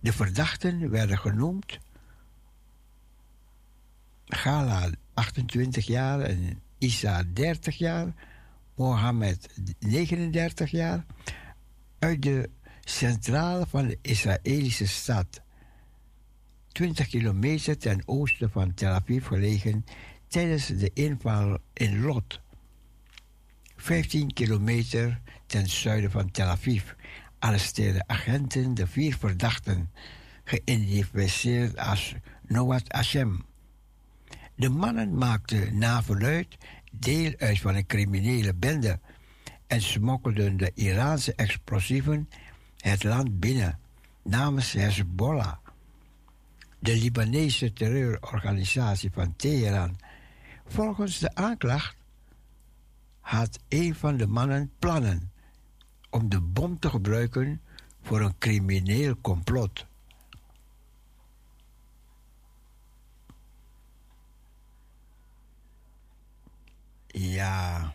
De 0.00 0.12
verdachten 0.12 0.90
werden 0.90 1.18
genoemd 1.18 1.78
Gala 4.28 4.90
28 5.14 5.86
jaar 5.86 6.20
en 6.20 6.60
Isa 6.78 7.22
30 7.32 7.78
jaar, 7.78 8.14
Mohammed, 8.74 9.48
39 9.78 10.70
jaar, 10.70 11.04
uit 11.98 12.22
de 12.22 12.50
centrale 12.84 13.66
van 13.66 13.86
de 13.86 13.98
Israëlische 14.02 14.86
stad, 14.86 15.40
20 16.78 17.08
kilometer 17.08 17.78
ten 17.78 18.02
oosten 18.06 18.50
van 18.50 18.74
Tel 18.74 18.92
Aviv 18.92 19.26
gelegen, 19.26 19.84
tijdens 20.28 20.66
de 20.66 20.90
inval 20.94 21.58
in 21.72 22.00
Lot, 22.00 22.40
15 23.76 24.32
kilometer 24.32 25.20
ten 25.46 25.68
zuiden 25.68 26.10
van 26.10 26.30
Tel 26.30 26.46
Aviv, 26.46 26.82
arresteerden 27.38 28.08
agenten 28.08 28.74
de 28.74 28.86
vier 28.86 29.16
verdachten, 29.16 29.90
geïdentificeerd 30.44 31.76
als 31.76 32.14
Noat 32.46 32.84
Hashem. 32.88 33.44
De 34.54 34.68
mannen 34.68 35.14
maakten 35.14 35.78
na 35.78 36.02
verluid 36.02 36.56
deel 36.92 37.34
uit 37.38 37.60
van 37.60 37.74
een 37.74 37.86
criminele 37.86 38.54
bende 38.54 39.00
en 39.66 39.82
smokkelden 39.82 40.56
de 40.56 40.70
Iraanse 40.74 41.34
explosieven 41.34 42.28
het 42.76 43.04
land 43.04 43.40
binnen 43.40 43.78
namens 44.22 44.72
Hezbollah. 44.72 45.56
De 46.78 46.96
Libanese 46.96 47.72
terreurorganisatie 47.72 49.10
van 49.12 49.36
Teheran. 49.36 49.96
Volgens 50.66 51.18
de 51.18 51.34
aanklacht 51.34 51.96
had 53.20 53.58
een 53.68 53.94
van 53.94 54.16
de 54.16 54.26
mannen 54.26 54.72
plannen 54.78 55.32
om 56.10 56.28
de 56.28 56.40
bom 56.40 56.78
te 56.78 56.90
gebruiken 56.90 57.60
voor 58.02 58.20
een 58.20 58.38
crimineel 58.38 59.20
complot. 59.20 59.86
Ja. 67.06 67.94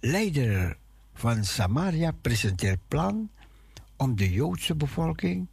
Leider 0.00 0.76
van 1.14 1.44
Samaria 1.44 2.10
presenteert 2.10 2.80
plan 2.88 3.30
om 3.96 4.16
de 4.16 4.32
Joodse 4.32 4.74
bevolking 4.74 5.48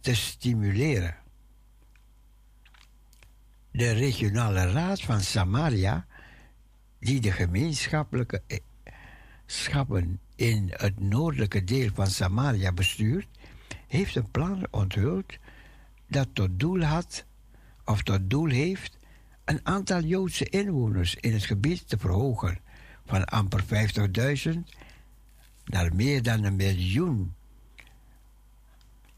te 0.00 0.14
stimuleren. 0.14 1.16
De 3.70 3.90
regionale 3.90 4.70
raad 4.72 5.00
van 5.00 5.20
Samaria, 5.20 6.06
die 6.98 7.20
de 7.20 7.32
gemeenschappelijke 7.32 8.42
eh, 8.46 8.58
schappen 9.46 10.20
in 10.34 10.70
het 10.72 11.00
noordelijke 11.00 11.64
deel 11.64 11.90
van 11.94 12.06
Samaria 12.06 12.72
bestuurt, 12.72 13.28
heeft 13.86 14.16
een 14.16 14.30
plan 14.30 14.66
onthuld 14.70 15.38
dat 16.06 16.28
tot 16.32 16.60
doel 16.60 16.82
had 16.82 17.24
of 17.84 18.02
tot 18.02 18.30
doel 18.30 18.48
heeft 18.48 18.98
een 19.44 19.60
aantal 19.62 20.02
Joodse 20.02 20.44
inwoners 20.44 21.14
in 21.14 21.32
het 21.32 21.44
gebied 21.44 21.88
te 21.88 21.98
verhogen 21.98 22.58
van 23.06 23.24
amper 23.24 23.64
50.000 24.54 24.58
naar 25.64 25.94
meer 25.94 26.22
dan 26.22 26.44
een 26.44 26.56
miljoen. 26.56 27.34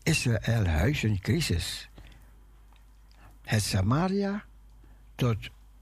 Israël 0.02 0.66
huis 0.66 1.06
crisis. 1.20 1.88
Het 3.42 3.62
Samaria 3.62 4.44
tot 5.14 5.36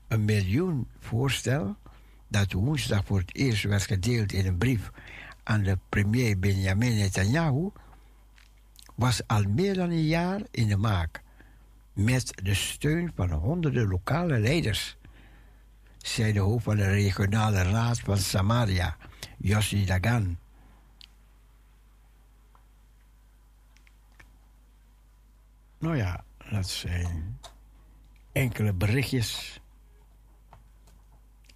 een 0.08 0.24
miljoen 0.24 0.88
voorstel 0.98 1.76
dat 2.28 2.52
woensdag 2.52 3.04
voor 3.04 3.18
het 3.18 3.36
eerst 3.36 3.62
werd 3.62 3.82
gedeeld 3.82 4.32
in 4.32 4.46
een 4.46 4.58
brief 4.58 4.90
aan 5.42 5.62
de 5.62 5.78
premier 5.88 6.38
Benjamin 6.38 6.96
Netanyahu 6.96 7.70
was 8.94 9.26
al 9.26 9.42
meer 9.42 9.74
dan 9.74 9.90
een 9.90 10.06
jaar 10.06 10.40
in 10.50 10.68
de 10.68 10.76
maak 10.76 11.22
met 11.92 12.32
de 12.42 12.54
steun 12.54 13.12
van 13.14 13.30
honderden 13.30 13.88
lokale 13.88 14.38
leiders, 14.38 14.96
zei 15.98 16.32
de 16.32 16.40
hoofd 16.40 16.64
van 16.64 16.76
de 16.76 16.88
regionale 16.88 17.62
raad 17.62 18.00
van 18.00 18.18
Samaria, 18.18 18.96
Yossi 19.38 19.84
Dagan. 19.84 20.38
Nou 25.80 25.96
ja, 25.96 26.24
dat 26.50 26.68
zijn 26.68 27.40
enkele 28.32 28.72
berichtjes 28.72 29.60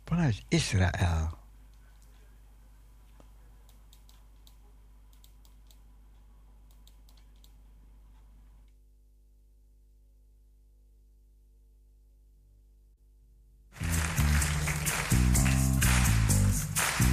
vanuit 0.05 0.45
Israël. 0.49 1.39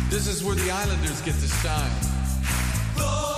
This 0.10 0.28
is 0.28 0.44
where 0.44 0.56
the 0.56 0.70
Islanders 0.70 1.22
get 1.22 1.34
to 1.34 1.48
shine. 1.48 3.31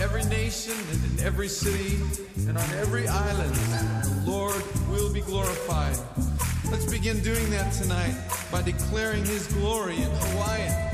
Every 0.00 0.24
nation 0.24 0.74
and 0.92 1.18
in 1.18 1.26
every 1.26 1.48
city 1.48 1.96
and 2.46 2.56
on 2.56 2.70
every 2.74 3.08
island, 3.08 3.54
the 3.54 4.30
Lord 4.30 4.62
will 4.88 5.12
be 5.12 5.20
glorified. 5.20 5.96
Let's 6.70 6.90
begin 6.90 7.20
doing 7.20 7.50
that 7.50 7.72
tonight 7.72 8.14
by 8.52 8.62
declaring 8.62 9.24
His 9.24 9.46
glory 9.48 9.96
in 9.96 10.10
Hawaiian. 10.10 10.87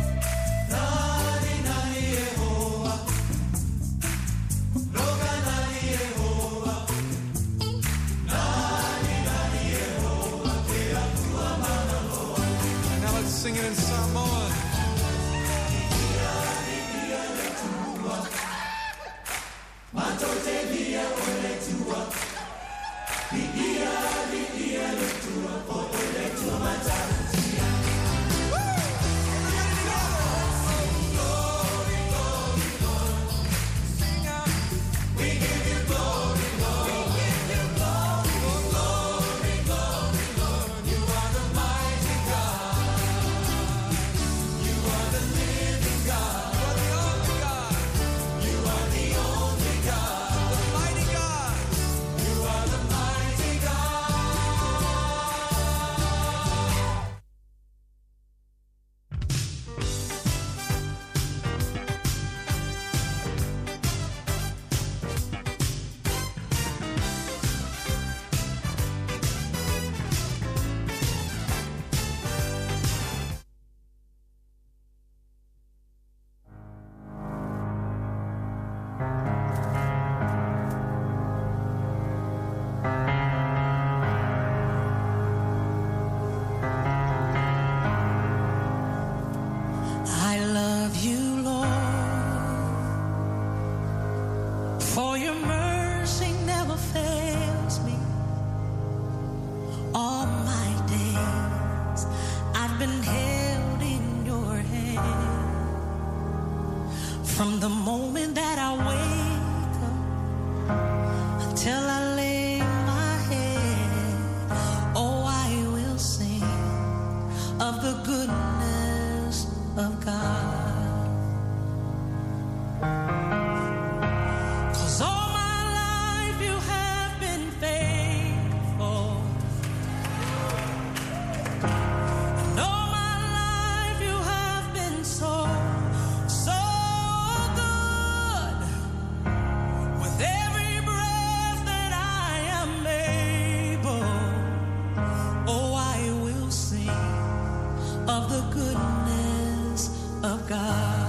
Of 148.15 148.31
the 148.31 148.43
goodness 148.55 149.91
of 150.23 150.49
God. 150.49 151.04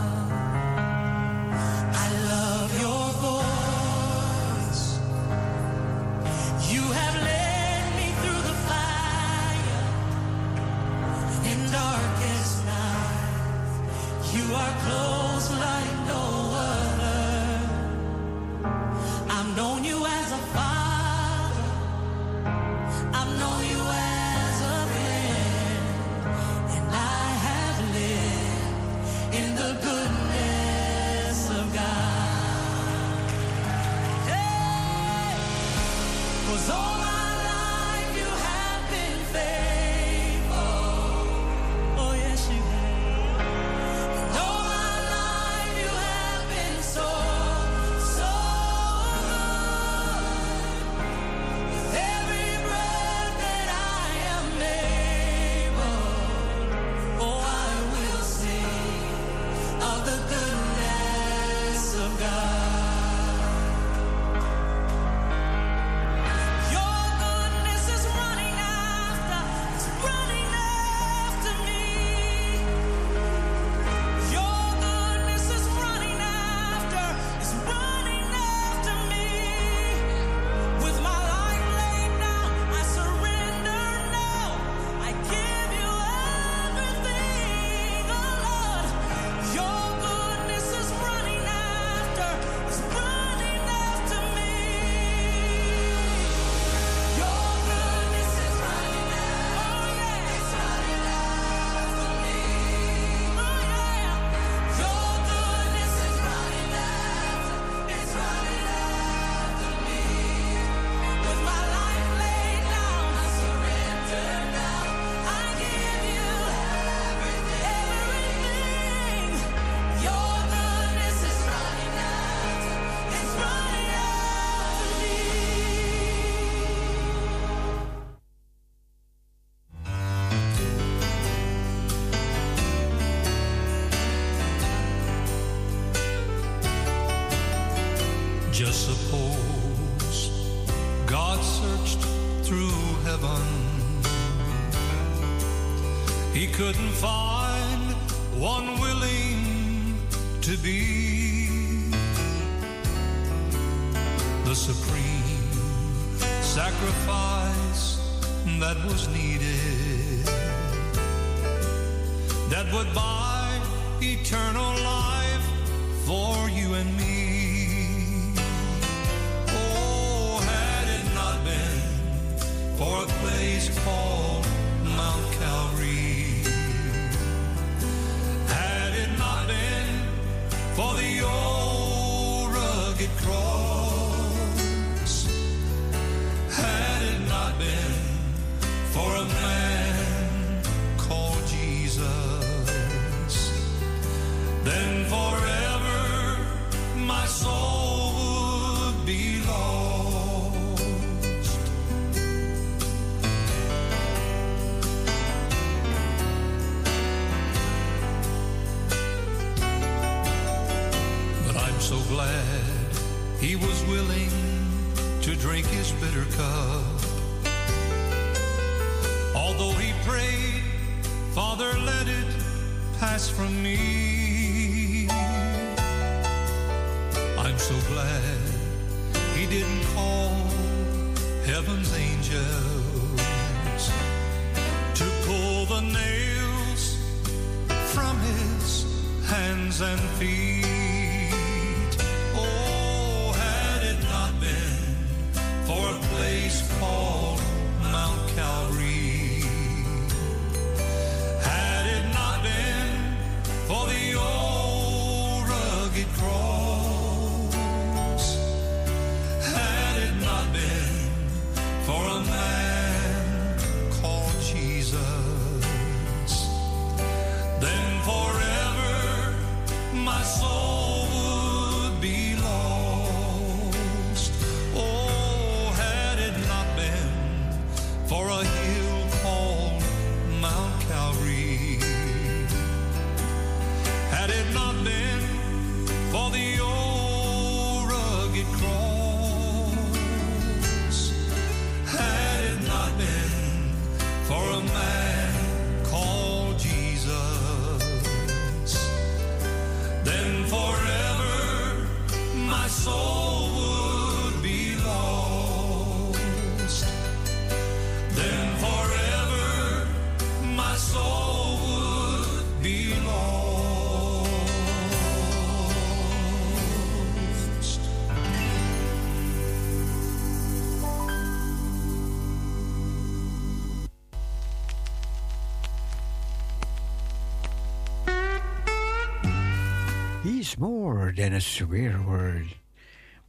He's 330.46 330.58
more 330.58 331.14
than 331.14 331.34
a 331.34 331.40
swear 331.40 332.04
word. 332.04 332.60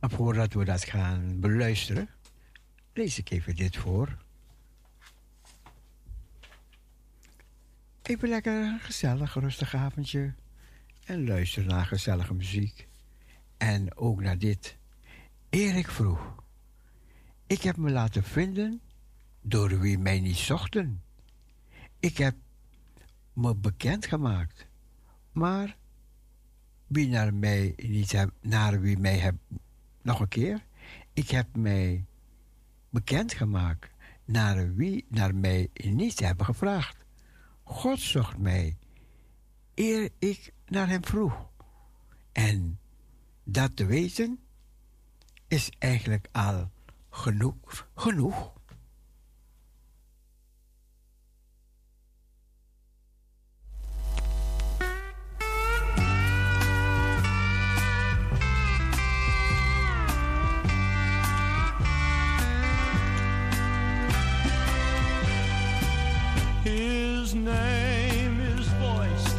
Maar 0.01 0.11
voordat 0.11 0.53
we 0.53 0.65
dat 0.65 0.85
gaan 0.85 1.41
beluisteren, 1.41 2.09
lees 2.93 3.19
ik 3.19 3.31
even 3.31 3.57
dit 3.57 3.77
voor. 3.77 4.17
Even 8.03 8.29
lekker 8.29 8.53
een 8.53 8.81
gezellig, 8.81 9.35
rustig 9.35 9.75
avondje. 9.75 10.35
En 11.05 11.27
luister 11.27 11.65
naar 11.65 11.87
gezellige 11.87 12.35
muziek. 12.35 12.89
En 13.57 13.97
ook 13.97 14.21
naar 14.21 14.39
dit. 14.39 14.77
Erik 15.51 15.91
vroeg. 15.91 16.35
Ik 17.47 17.63
heb 17.63 17.77
me 17.77 17.91
laten 17.91 18.23
vinden 18.23 18.81
door 19.41 19.81
wie 19.81 19.99
mij 19.99 20.21
niet 20.21 20.37
zochten. 20.37 21.03
Ik 22.01 22.17
heb 22.17 22.35
me 23.33 23.55
bekend 23.55 24.07
gemaakt. 24.07 24.67
Maar 25.33 25.77
wie 26.87 27.09
naar 27.09 27.35
mij 27.35 27.73
niet 27.77 28.13
heb, 28.13 28.31
naar 28.41 28.81
wie 28.81 28.99
mij 28.99 29.19
heb, 29.19 29.35
nog 30.03 30.21
een 30.21 30.29
keer. 30.29 30.65
Ik 31.13 31.31
heb 31.31 31.57
mij 31.57 32.05
bekend 32.91 33.33
gemaakt 33.33 33.91
naar 34.25 34.75
wie 34.75 35.05
naar 35.09 35.35
mij 35.35 35.71
niet 35.75 36.21
hebben 36.21 36.47
gevraagd. 36.47 36.97
God 37.63 38.01
zocht 38.01 38.39
mij 38.39 38.77
eer 39.75 40.11
ik 40.19 40.53
naar 40.67 40.89
hem 40.89 41.05
vroeg. 41.05 41.49
En 42.33 42.79
dat 43.45 43.77
te 43.77 43.85
weten 43.85 44.39
is 45.49 45.71
eigenlijk 45.79 46.29
al 46.33 46.71
genoeg. 47.11 47.89
genoeg. 47.95 48.53
Name 67.47 68.41
is 68.41 68.67
voiced 68.83 69.37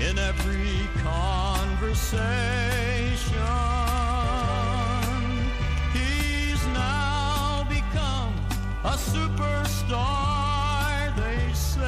in 0.00 0.18
every 0.18 0.88
conversation. 1.00 2.16
He's 5.92 6.66
now 6.74 7.64
become 7.68 8.34
a 8.82 8.96
superstar, 9.12 10.34
they 11.14 11.52
say. 11.52 11.86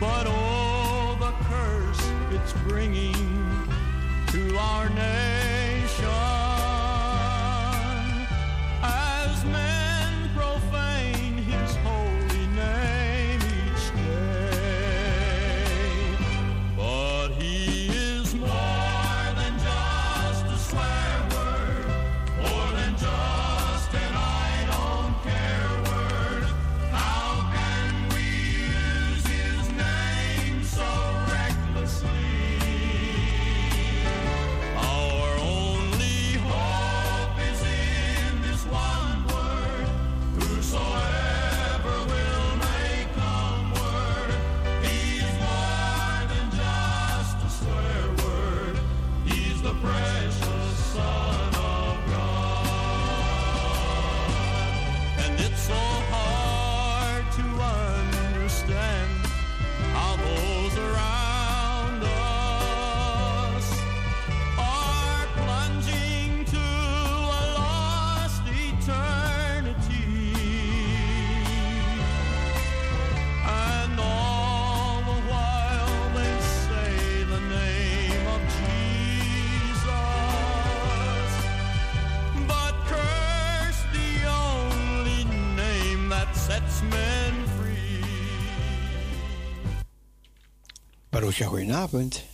But 0.00 0.26
oh, 0.26 1.16
the 1.20 1.32
curse 1.46 2.02
it's 2.32 2.52
bringing 2.66 3.14
to 4.32 4.58
our 4.58 4.88
nation 4.90 5.37
Marusha, 91.38 91.56
goedenavond. 91.56 92.24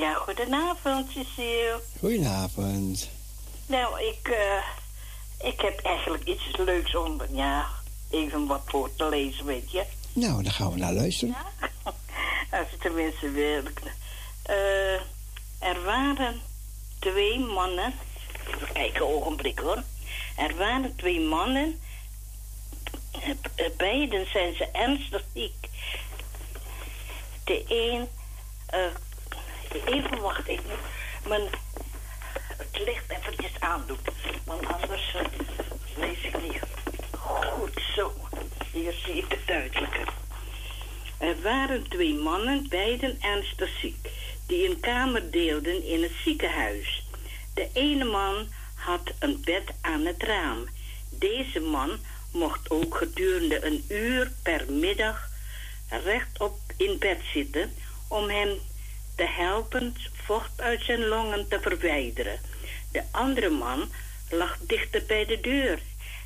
Ja, 0.00 0.14
goedenavond, 0.14 1.10
Cecile. 1.10 1.80
Goedenavond. 1.98 3.10
Nou, 3.66 4.00
ik, 4.02 4.28
eh, 4.28 5.48
ik 5.48 5.60
heb 5.60 5.80
eigenlijk 5.80 6.24
iets 6.24 6.56
leuks 6.56 6.96
om, 6.96 7.20
ja, 7.30 7.66
even 8.10 8.46
wat 8.46 8.62
voor 8.64 8.90
te 8.96 9.08
lezen, 9.08 9.44
weet 9.44 9.70
je. 9.70 9.84
Nou, 10.12 10.42
dan 10.42 10.52
gaan 10.52 10.72
we 10.72 10.78
naar 10.78 10.92
luisteren. 10.92 11.34
Als 12.58 12.70
je 12.70 12.76
tenminste 12.78 13.30
wil. 13.30 13.62
Eh, 14.42 15.00
er 15.58 15.84
waren 15.84 16.40
twee 16.98 17.38
mannen. 17.38 17.94
Even 18.54 18.72
kijken, 18.72 19.00
een 19.00 19.12
ogenblik 19.12 19.58
hoor. 19.58 19.82
Er 20.36 20.56
waren 20.56 20.96
twee 20.96 21.20
mannen. 21.20 21.80
Eh, 23.54 23.64
Beiden 23.76 24.26
zijn 24.30 24.54
ze 24.54 24.68
ernstig 24.72 25.24
ziek. 25.34 25.68
De 27.44 27.64
een. 27.68 28.08
Eh, 28.70 29.84
even 29.84 30.20
wachten, 30.20 30.52
ik 30.52 30.60
moet 30.66 30.78
mijn, 31.28 31.42
het 32.56 32.78
licht 32.84 33.10
eventjes 33.10 33.60
aandoen. 33.60 33.98
Want 34.44 34.66
anders 34.66 35.14
eh, 35.14 35.24
lees 35.96 36.22
ik 36.22 36.42
niet 36.42 36.60
goed 37.20 37.82
zo. 37.96 38.12
Hier 38.72 38.92
zie 38.92 39.14
ik 39.14 39.24
het 39.28 39.46
duidelijker. 39.46 40.12
Er 41.18 41.42
waren 41.42 41.88
twee 41.88 42.14
mannen, 42.14 42.68
beiden 42.68 43.20
ernstig 43.20 43.70
ziek, 43.80 44.08
die 44.46 44.70
een 44.70 44.80
kamer 44.80 45.30
deelden 45.30 45.84
in 45.84 46.02
het 46.02 46.12
ziekenhuis. 46.24 47.06
De 47.54 47.68
ene 47.72 48.04
man 48.04 48.48
had 48.74 49.12
een 49.18 49.40
bed 49.44 49.64
aan 49.80 50.06
het 50.06 50.22
raam. 50.22 50.68
Deze 51.10 51.60
man 51.60 51.98
mocht 52.32 52.70
ook 52.70 52.96
gedurende 52.96 53.64
een 53.64 53.84
uur 53.88 54.32
per 54.42 54.72
middag 54.72 55.28
rechtop 55.88 56.60
in 56.76 56.98
bed 56.98 57.20
zitten 57.32 57.72
om 58.08 58.28
hem 58.28 58.58
te 59.14 59.26
helpen 59.26 59.96
vocht 60.12 60.60
uit 60.60 60.82
zijn 60.82 61.06
longen 61.06 61.48
te 61.48 61.60
verwijderen. 61.60 62.40
De 62.92 63.02
andere 63.10 63.48
man 63.48 63.90
lag 64.30 64.58
dichter 64.60 65.02
bij 65.06 65.24
de 65.24 65.40
deur. 65.40 65.78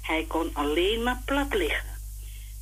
Hij 0.03 0.25
kon 0.29 0.51
alleen 0.53 1.03
maar 1.03 1.23
plat 1.25 1.55
liggen. 1.55 1.89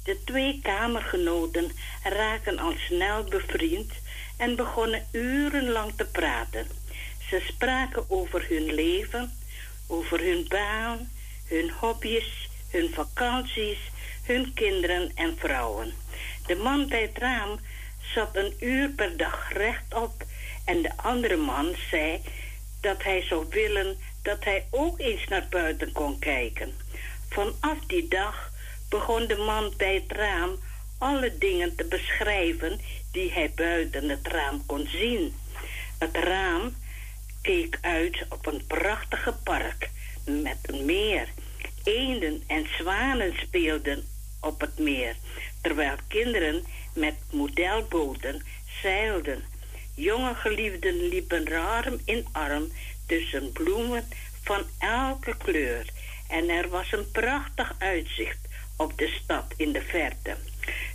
De 0.05 0.25
twee 0.25 0.61
kamergenoten 0.63 1.73
raken 2.03 2.59
al 2.59 2.75
snel 2.87 3.25
bevriend 3.25 3.93
en 4.37 4.57
begonnen 4.57 5.07
urenlang 5.13 5.93
te 5.97 6.05
praten. 6.05 6.67
Ze 7.29 7.43
spraken 7.49 8.11
over 8.11 8.47
hun 8.49 8.75
leven, 8.75 9.33
over 9.87 10.21
hun 10.21 10.47
baan, 10.49 11.11
hun 11.47 11.71
hobby's, 11.71 12.49
hun 12.71 12.91
vakanties, 12.95 13.79
hun 14.23 14.53
kinderen 14.55 15.13
en 15.15 15.37
vrouwen. 15.39 15.93
De 16.47 16.55
man 16.55 16.89
bij 16.89 17.03
het 17.03 17.19
raam 17.19 17.61
zat 18.15 18.37
een 18.37 18.55
uur 18.61 18.89
per 18.89 19.17
dag 19.17 19.53
rechtop 19.53 20.25
en 20.65 20.83
de 20.83 20.97
andere 20.97 21.37
man 21.37 21.75
zei 21.91 22.21
dat 22.81 23.03
hij 23.03 23.23
zou 23.23 23.47
willen 23.51 23.97
dat 24.23 24.45
hij 24.45 24.67
ook 24.71 25.01
eens 25.01 25.29
naar 25.29 25.47
buiten 25.51 25.93
kon 25.93 26.19
kijken. 26.19 26.73
Vanaf 27.29 27.79
die 27.87 28.09
dag 28.09 28.51
begon 28.89 29.27
de 29.27 29.37
man 29.37 29.73
bij 29.77 29.95
het 29.95 30.13
raam 30.13 30.59
alle 30.99 31.39
dingen 31.39 31.77
te 31.77 31.85
beschrijven 31.85 32.81
die 33.13 33.33
hij 33.33 33.53
buiten 33.55 34.09
het 34.09 34.27
raam 34.27 34.67
kon 34.67 34.87
zien. 34.87 35.35
Het 35.99 36.17
raam 36.17 36.77
keek 37.43 37.79
uit 37.81 38.27
op 38.29 38.47
een 38.47 38.67
prachtige 38.67 39.35
park 39.43 39.91
met 40.25 40.59
een 40.63 40.85
meer. 40.85 41.29
Eenden 41.85 42.43
en 42.47 42.67
zwanen 42.79 43.35
speelden 43.37 44.05
op 44.41 44.61
het 44.61 44.79
meer, 44.79 45.17
terwijl 45.61 45.97
kinderen 46.09 46.65
met 46.95 47.15
modelboten 47.31 48.43
zeilden. 48.83 49.45
Jonge 49.95 50.35
geliefden 50.35 51.09
liepen 51.09 51.53
arm 51.53 52.01
in 52.05 52.27
arm 52.33 52.73
tussen 53.07 53.53
bloemen 53.53 54.09
van 54.43 54.67
elke 54.79 55.37
kleur. 55.37 55.85
En 56.29 56.49
er 56.49 56.69
was 56.69 56.93
een 56.93 57.11
prachtig 57.11 57.75
uitzicht 57.79 58.39
op 58.77 58.99
de 58.99 59.19
stad 59.23 59.55
in 59.57 59.73
de 59.73 59.83
verte. 59.83 60.37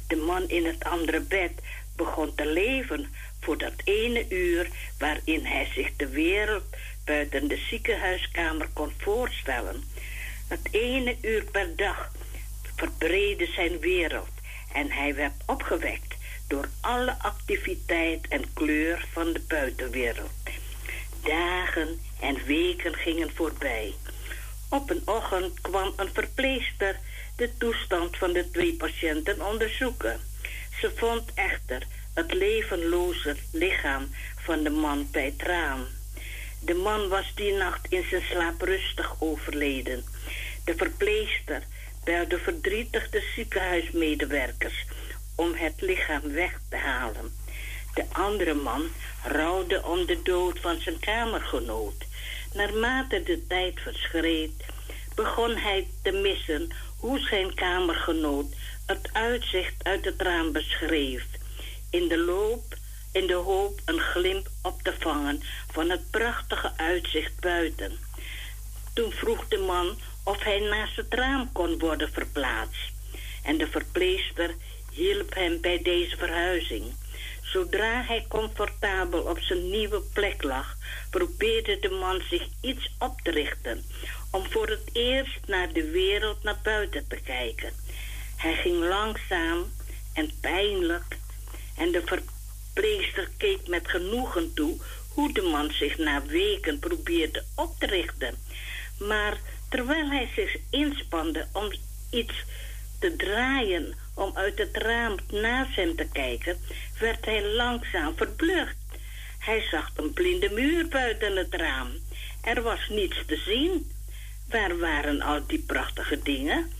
De 0.07 0.15
man 0.15 0.49
in 0.49 0.65
het 0.65 0.83
andere 0.83 1.19
bed 1.19 1.51
begon 1.95 2.35
te 2.35 2.45
leven 2.45 3.13
voor 3.39 3.57
dat 3.57 3.73
ene 3.83 4.25
uur 4.29 4.69
waarin 4.97 5.45
hij 5.45 5.67
zich 5.73 5.95
de 5.95 6.07
wereld 6.07 6.63
buiten 7.05 7.47
de 7.47 7.57
ziekenhuiskamer 7.57 8.67
kon 8.73 8.91
voorstellen. 8.97 9.83
Het 10.47 10.67
ene 10.71 11.17
uur 11.21 11.43
per 11.51 11.75
dag 11.75 12.11
verbreedde 12.75 13.45
zijn 13.45 13.79
wereld 13.79 14.34
en 14.75 14.91
hij 14.91 15.15
werd 15.15 15.33
opgewekt 15.45 16.15
door 16.47 16.69
alle 16.81 17.15
activiteit 17.19 18.27
en 18.27 18.53
kleur 18.53 19.05
van 19.11 19.33
de 19.33 19.41
buitenwereld. 19.47 20.31
Dagen 21.23 21.99
en 22.19 22.45
weken 22.45 22.95
gingen 22.95 23.31
voorbij. 23.35 23.93
Op 24.69 24.89
een 24.89 25.01
ochtend 25.05 25.61
kwam 25.61 25.93
een 25.95 26.09
verpleegster 26.13 26.99
de 27.35 27.57
toestand 27.57 28.17
van 28.17 28.33
de 28.33 28.51
twee 28.51 28.75
patiënten 28.75 29.45
onderzoeken. 29.47 30.19
Ze 30.79 30.91
vond 30.95 31.33
echter 31.33 31.83
het 32.13 32.33
levenloze 32.33 33.35
lichaam 33.51 34.09
van 34.35 34.63
de 34.63 34.69
man 34.69 35.07
bij 35.11 35.25
het 35.25 35.41
raam. 35.41 35.87
De 36.59 36.73
man 36.73 37.07
was 37.07 37.31
die 37.35 37.53
nacht 37.53 37.87
in 37.89 38.05
zijn 38.09 38.23
slaap 38.31 38.61
rustig 38.61 39.15
overleden. 39.19 40.05
De 40.63 40.75
verpleegster 40.75 41.63
belde 42.05 42.39
verdrietig 42.39 43.09
de 43.09 43.31
ziekenhuismedewerkers 43.35 44.85
om 45.35 45.53
het 45.53 45.81
lichaam 45.81 46.31
weg 46.31 46.59
te 46.69 46.75
halen. 46.75 47.33
De 47.93 48.05
andere 48.11 48.53
man 48.53 48.87
rouwde 49.23 49.83
om 49.83 50.05
de 50.05 50.21
dood 50.21 50.59
van 50.59 50.81
zijn 50.81 50.99
kamergenoot. 50.99 52.05
Naarmate 52.53 53.23
de 53.23 53.47
tijd 53.47 53.79
verschreed, 53.79 54.65
begon 55.15 55.55
hij 55.55 55.87
te 56.03 56.11
missen 56.11 56.69
hoe 56.99 57.19
zijn 57.19 57.53
kamergenoot 57.53 58.53
het 58.85 59.09
uitzicht 59.13 59.83
uit 59.83 60.05
het 60.05 60.21
raam 60.21 60.51
beschreef. 60.51 61.25
In 61.89 62.07
de 62.07 62.17
loop, 62.17 62.75
in 63.11 63.27
de 63.27 63.33
hoop 63.33 63.81
een 63.85 63.99
glimp 63.99 64.47
op 64.61 64.81
te 64.81 64.93
vangen 64.99 65.43
van 65.71 65.89
het 65.89 66.11
prachtige 66.11 66.71
uitzicht 66.77 67.39
buiten. 67.39 67.97
Toen 68.93 69.11
vroeg 69.11 69.47
de 69.47 69.57
man 69.57 69.97
of 70.25 70.43
hij 70.43 70.59
naast 70.59 70.95
het 70.95 71.13
raam 71.13 71.51
kon 71.51 71.79
worden 71.79 72.11
verplaatst. 72.11 72.91
En 73.43 73.57
de 73.57 73.67
verpleegster 73.67 74.55
hielp 74.91 75.33
hem 75.33 75.61
bij 75.61 75.81
deze 75.81 76.17
verhuizing. 76.17 76.83
Zodra 77.41 78.03
hij 78.03 78.25
comfortabel 78.27 79.21
op 79.21 79.39
zijn 79.39 79.69
nieuwe 79.69 80.01
plek 80.13 80.43
lag, 80.43 80.77
probeerde 81.09 81.79
de 81.79 81.89
man 81.89 82.21
zich 82.29 82.47
iets 82.61 82.91
op 82.99 83.21
te 83.21 83.31
richten 83.31 83.83
om 84.31 84.45
voor 84.49 84.67
het 84.67 84.89
eerst 84.93 85.39
naar 85.45 85.73
de 85.73 85.89
wereld 85.91 86.43
naar 86.43 86.59
buiten 86.63 87.07
te 87.07 87.19
kijken. 87.23 87.73
Hij 88.35 88.53
ging 88.53 88.83
langzaam 88.87 89.71
en 90.13 90.31
pijnlijk 90.41 91.17
en 91.77 91.91
de 91.91 92.01
verpleegster 92.05 93.29
keek 93.37 93.67
met 93.67 93.87
genoegen 93.87 94.53
toe 94.53 94.77
hoe 95.13 95.33
de 95.33 95.41
man 95.41 95.71
zich 95.71 95.97
na 95.97 96.25
weken 96.25 96.79
probeerde 96.79 97.43
op 97.55 97.79
te 97.79 97.85
richten. 97.85 98.37
Maar 98.99 99.37
terwijl 99.75 100.09
hij 100.09 100.29
zich 100.35 100.57
inspande 100.69 101.47
om 101.51 101.71
iets 102.09 102.43
te 102.99 103.15
draaien 103.15 103.95
om 104.13 104.31
uit 104.33 104.57
het 104.57 104.77
raam 104.77 105.15
naast 105.31 105.75
hem 105.75 105.95
te 105.95 106.07
kijken, 106.11 106.57
werd 106.99 107.25
hij 107.25 107.45
langzaam 107.45 108.15
verblucht. 108.15 108.75
Hij 109.39 109.67
zag 109.71 109.91
een 109.95 110.13
blinde 110.13 110.49
muur 110.49 110.87
buiten 110.87 111.35
het 111.35 111.53
raam. 111.53 111.87
Er 112.41 112.61
was 112.61 112.89
niets 112.89 113.23
te 113.25 113.35
zien. 113.35 113.91
Waar 114.49 114.77
waren 114.77 115.21
al 115.21 115.47
die 115.47 115.63
prachtige 115.67 116.21
dingen? 116.23 116.71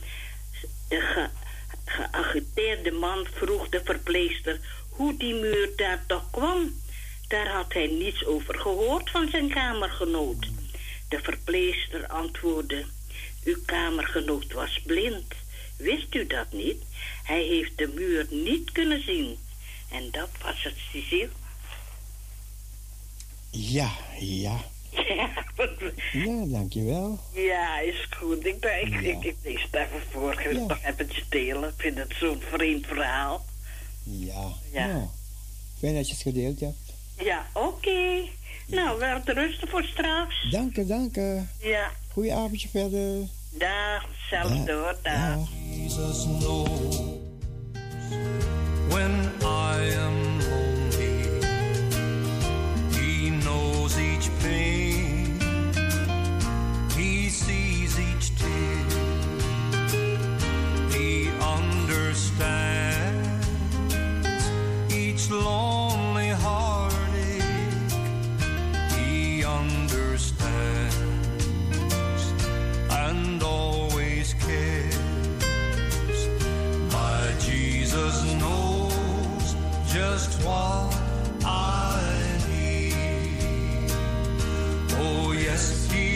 De 0.89 1.01
ge 1.01 1.27
geagiteerde 1.85 2.91
man 2.91 3.27
vroeg 3.33 3.69
de 3.69 3.81
verpleegster 3.83 4.59
hoe 4.89 5.17
die 5.17 5.33
muur 5.33 5.69
daar 5.75 6.03
toch 6.07 6.31
kwam. 6.31 6.81
Daar 7.27 7.47
had 7.47 7.73
hij 7.73 7.87
niets 7.87 8.25
over 8.25 8.59
gehoord 8.59 9.09
van 9.09 9.29
zijn 9.29 9.49
kamergenoot. 9.49 10.47
De 11.15 11.21
verpleegster 11.23 12.07
antwoordde: 12.07 12.85
Uw 13.43 13.57
kamergenoot 13.65 14.51
was 14.53 14.81
blind. 14.85 15.33
Wist 15.77 16.15
u 16.15 16.27
dat 16.27 16.51
niet? 16.51 16.83
Hij 17.23 17.43
heeft 17.43 17.77
de 17.77 17.87
muur 17.87 18.27
niet 18.29 18.71
kunnen 18.71 19.03
zien. 19.03 19.37
En 19.91 20.11
dat 20.11 20.29
was 20.41 20.63
het, 20.63 20.73
Cecile. 20.91 21.29
Ja, 23.49 23.91
ja. 24.19 24.57
Ja, 24.91 25.29
Ja, 26.13 26.45
dankjewel. 26.45 27.19
ja, 27.33 27.79
is 27.79 28.07
goed. 28.17 28.45
Ik, 28.45 28.59
ben, 28.59 28.81
ik, 28.81 28.93
Ja. 28.93 28.99
ik, 28.99 29.23
ik 29.23 29.35
lees 29.43 29.61
het 29.61 29.73
even 29.73 30.01
voor. 30.11 30.31
Ik 30.31 30.39
wil 30.47 30.59
het 30.59 30.67
nog 30.67 30.83
even 30.83 31.09
delen. 31.29 31.69
Ik 31.69 31.75
vind 31.77 31.97
het 31.97 32.13
zo'n 32.19 32.41
vreemd 32.51 32.85
verhaal. 32.87 33.45
Ja. 34.03 34.53
Ja. 34.71 34.87
Nou, 34.87 35.07
fijn 35.79 35.95
dat 35.95 36.07
je 36.07 36.13
het 36.13 36.21
gedeeld 36.21 36.59
hebt. 36.59 36.77
Ja, 37.19 37.47
oké. 37.53 38.21
Nou, 38.67 38.99
wel 38.99 39.23
te 39.23 39.33
rusten 39.33 39.67
voor 39.67 39.83
straks. 39.83 40.49
Dank 40.51 40.75
je, 40.75 40.85
dank 40.85 41.15
je. 41.15 41.41
Ja, 41.61 41.91
Goeie 42.11 42.33
avondje 42.33 42.67
verder. 42.69 43.27
dag. 43.51 44.05
Zelfde 44.29 44.73
hoor, 44.73 44.95
dag. 45.01 45.37
Jesus 45.71 46.25
knows 46.25 46.99
when 48.89 49.11
I 49.41 49.95
am 49.97 50.39
lonely. 50.49 51.29
He 52.91 53.29
knows 53.41 53.95
each 53.97 54.29
pain. 54.41 55.39
He 56.95 57.29
sees 57.29 57.97
each 57.97 58.29
tear. 58.37 58.85
He 60.89 61.29
understands 61.57 63.47
each 64.89 65.29
lonely 65.29 65.64
just 80.15 80.41
what 80.45 80.95
I 81.43 81.99
need. 82.47 83.91
Oh, 84.97 85.33
yes, 85.33 85.91
He 85.91 86.14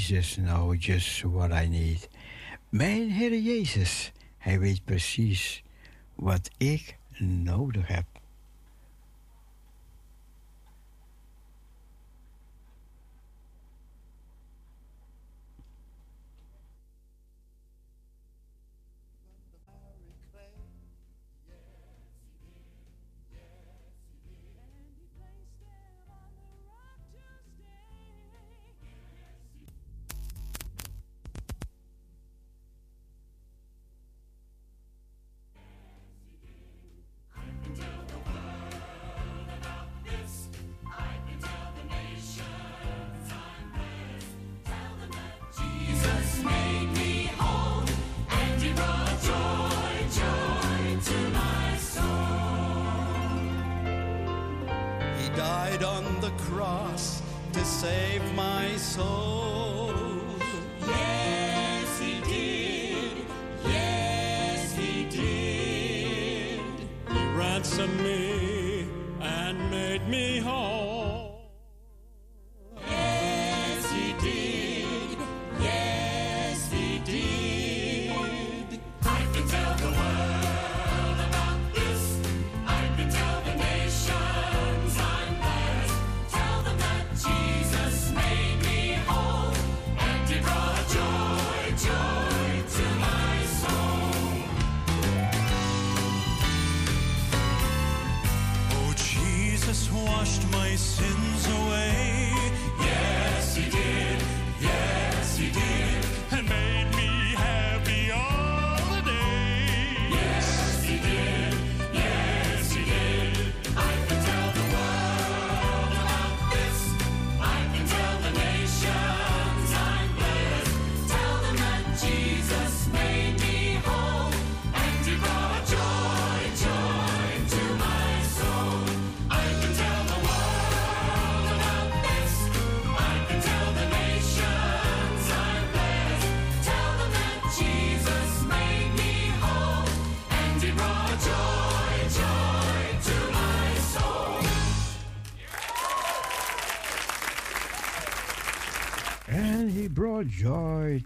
Jesus 0.00 0.36
know 0.38 0.72
just 0.72 1.24
what 1.24 1.52
I 1.52 1.68
need. 1.68 2.08
Mijn 2.68 3.10
Heer 3.10 3.38
Jezus, 3.40 4.12
Hij 4.38 4.58
weet 4.58 4.84
precies 4.84 5.62
wat 6.14 6.50
ik 6.56 6.96
nodig 7.18 7.88
heb. 7.88 8.19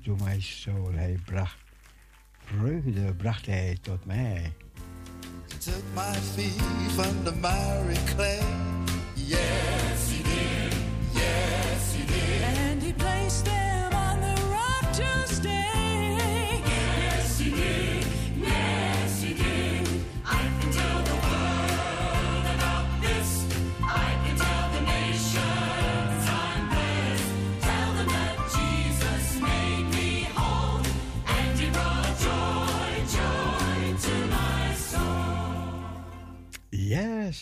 joy 0.03 0.17
to 0.17 0.25
my 0.25 0.41
soul. 0.41 0.93
Hij 0.93 1.19
bracht 1.25 1.59
vreugde, 2.45 3.15
bracht 3.15 3.47
hij 3.47 3.79
tot 3.81 4.05
mij. 4.05 4.53
Took 5.59 5.83
my 5.95 6.15
feet 6.35 6.63
from 6.95 7.25
the 7.25 7.33
miry 7.33 7.99
clay. 8.15 8.64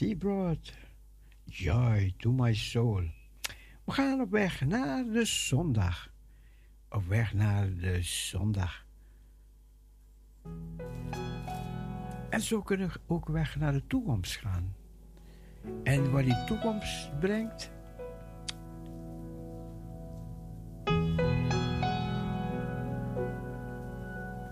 She 0.03 0.17
brought 0.17 0.73
joy 1.45 2.13
to 2.19 2.33
my 2.33 2.55
soul. 2.55 3.03
We 3.85 3.93
gaan 3.93 4.21
op 4.21 4.31
weg 4.31 4.61
naar 4.61 5.05
de 5.05 5.25
zondag. 5.25 6.11
Op 6.89 7.05
weg 7.07 7.35
naar 7.35 7.75
de 7.75 8.03
zondag. 8.03 8.87
En 12.31 12.41
zo 12.41 12.63
kunnen 12.63 12.89
we 12.89 13.01
ook 13.07 13.29
weg 13.29 13.57
naar 13.57 13.73
de 13.73 13.87
toekomst 13.87 14.37
gaan. 14.37 14.77
En 15.83 16.11
wat 16.11 16.25
die 16.25 16.45
toekomst 16.45 17.19
brengt, 17.21 17.71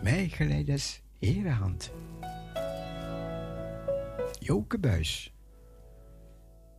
mijn 0.02 0.30
geleiders 0.30 1.02
Herenhand. 1.18 1.92
Joke 4.38 4.78
Buis. 4.78 5.32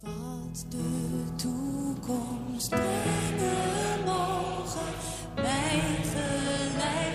Wat 0.01 0.65
de 0.69 1.23
toekomst 1.35 2.69
brengen 2.69 4.03
mogen, 4.05 4.93
mij 5.35 5.81
gelijk. 6.03 7.10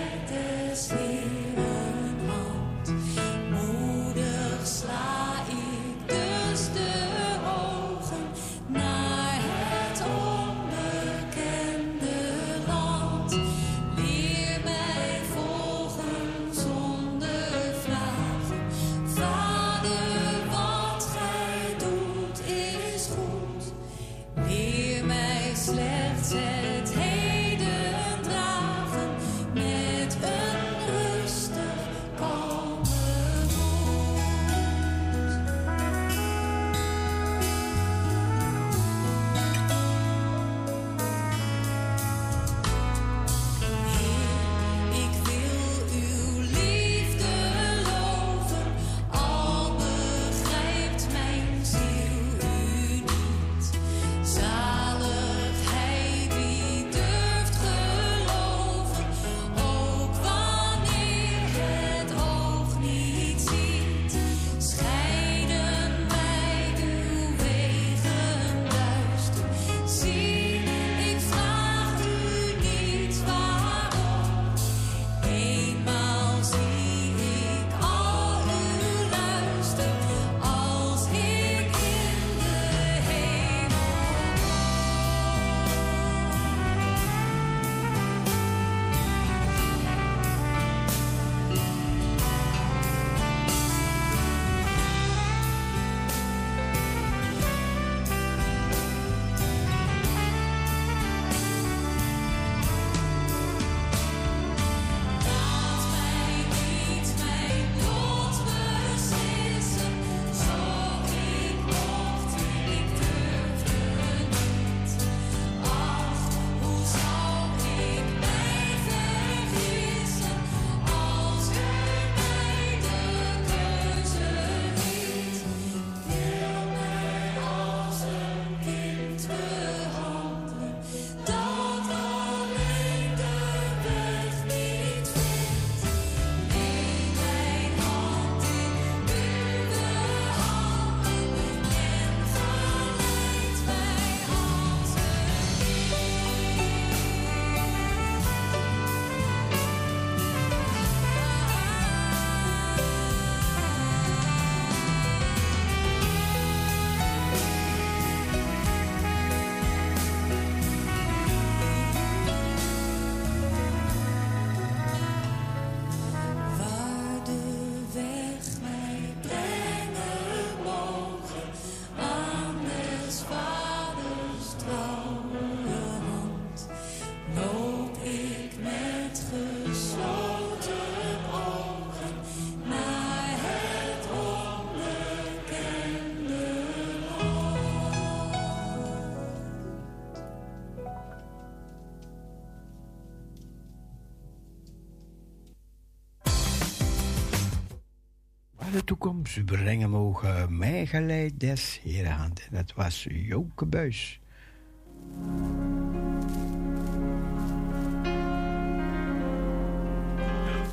Geleid 200.85 201.39
des 201.39 201.79
Heren 201.83 202.17
En 202.49 202.55
dat 202.55 202.73
was 202.73 203.07
Joke 203.09 203.65
Buis. 203.65 204.19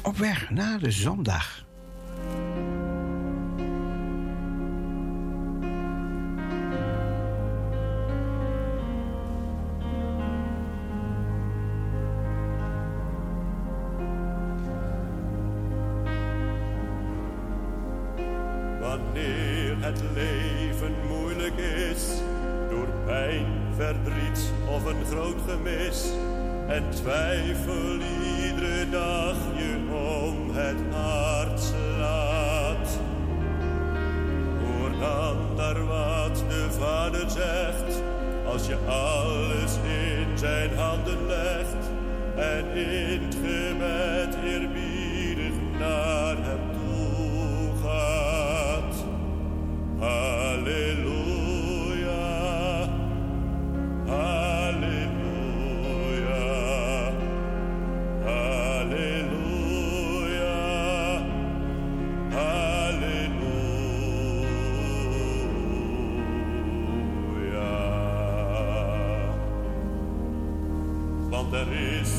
Op 0.03 0.17
weg 0.17 0.51
naar 0.51 0.79
de 0.79 0.91
zondag. 0.91 1.64
there 71.65 72.01
is 72.01 72.14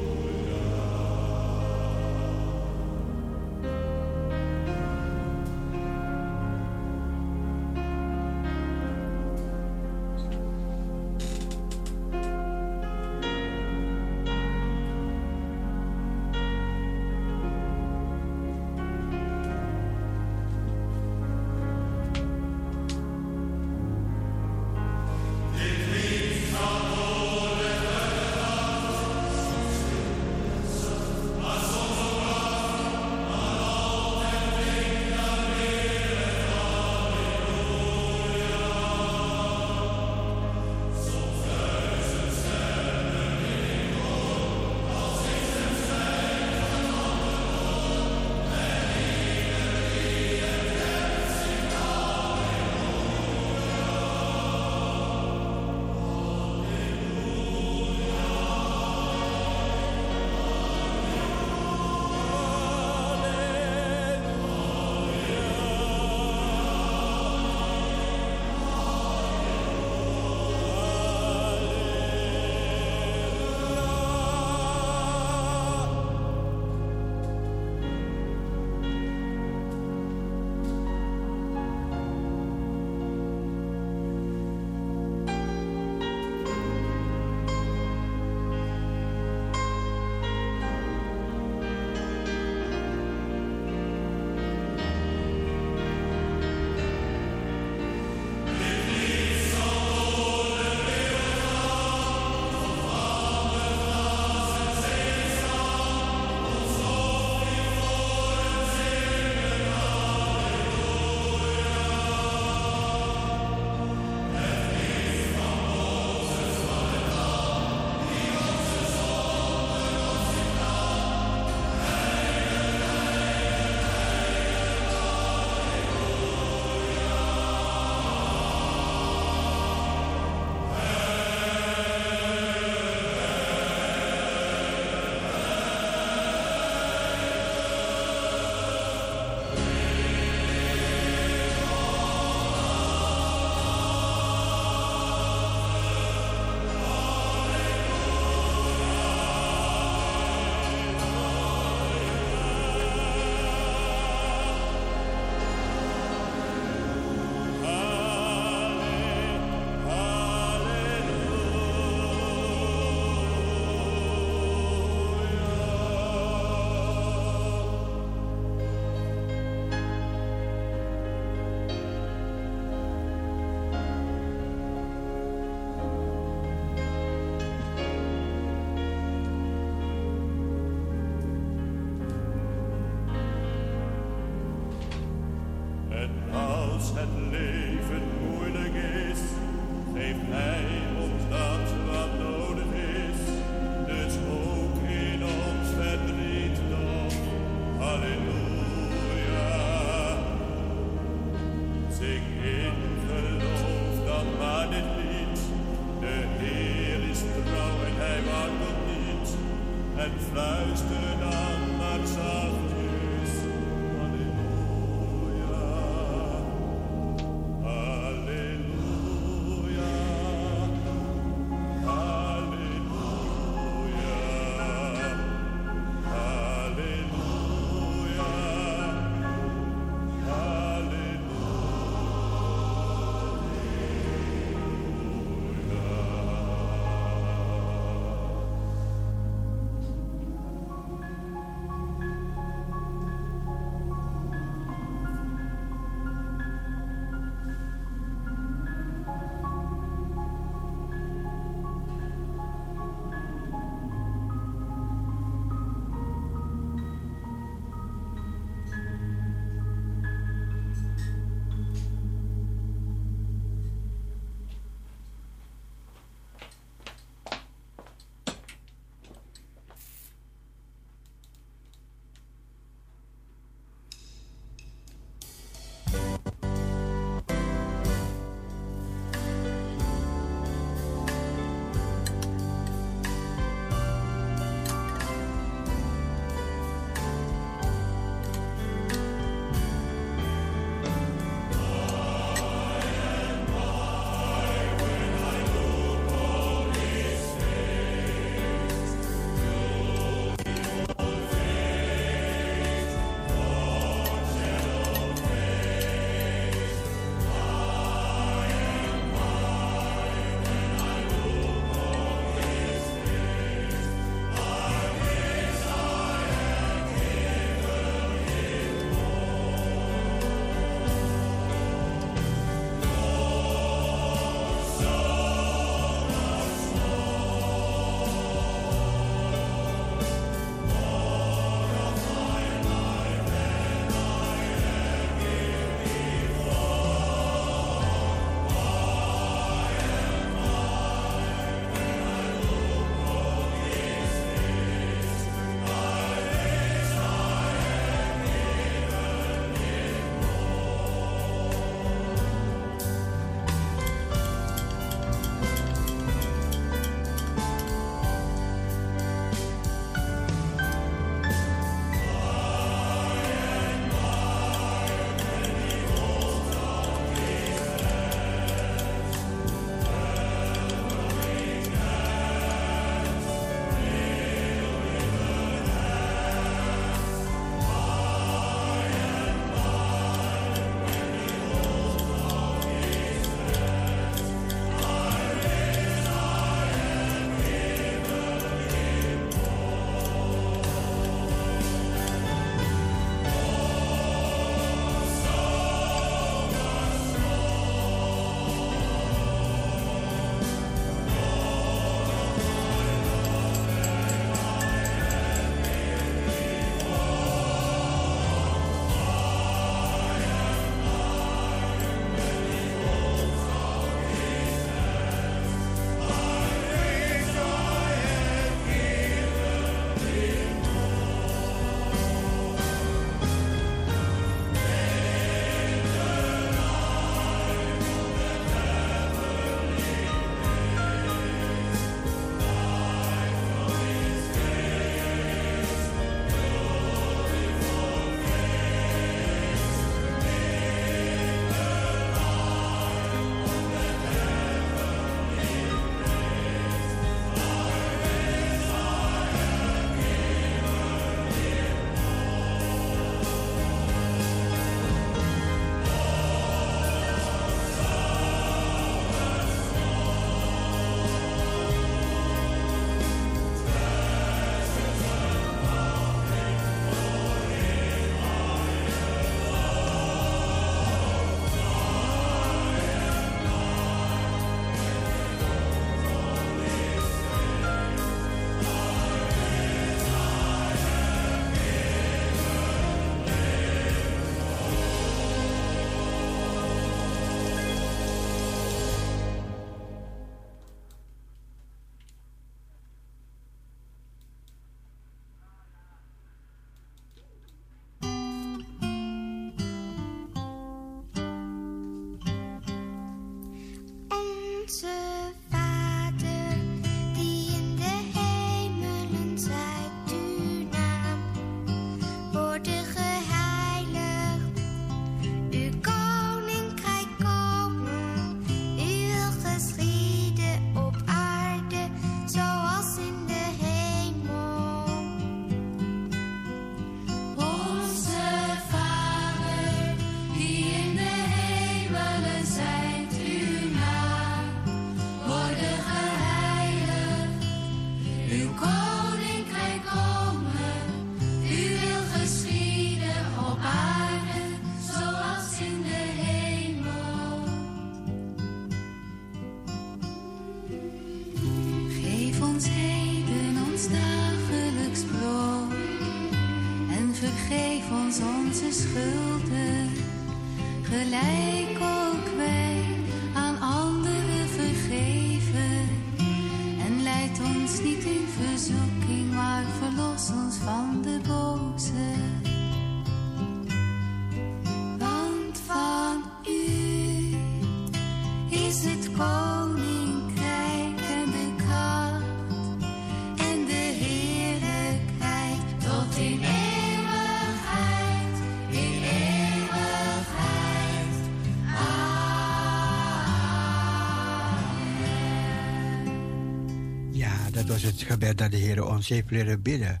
was 597.74 597.82
het 597.82 598.02
gebed 598.02 598.38
dat 598.38 598.50
de 598.50 598.56
Heer 598.56 598.84
ons 598.84 599.08
heeft 599.08 599.30
leren 599.30 599.62
bidden. 599.62 600.00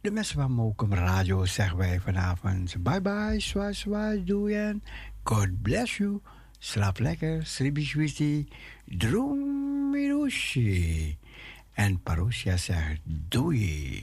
De 0.00 0.10
mensen 0.10 0.34
van 0.34 0.52
Mokum 0.52 0.94
Radio 0.94 1.44
zeggen 1.44 1.76
wij 1.76 2.00
vanavond 2.00 2.82
bye 2.82 3.00
bye, 3.00 3.40
zwaai 3.40 3.74
zwaai, 3.74 4.24
doei 4.24 4.54
en 4.54 4.82
God 5.22 5.62
bless 5.62 5.96
you. 5.96 6.20
Slaap 6.58 6.98
lekker, 6.98 7.46
sribishwiti, 7.46 8.48
droom 8.84 9.90
mirushi. 9.90 11.18
En 11.72 12.02
Parousia 12.02 12.56
zegt 12.56 13.00
doei. 13.04 13.97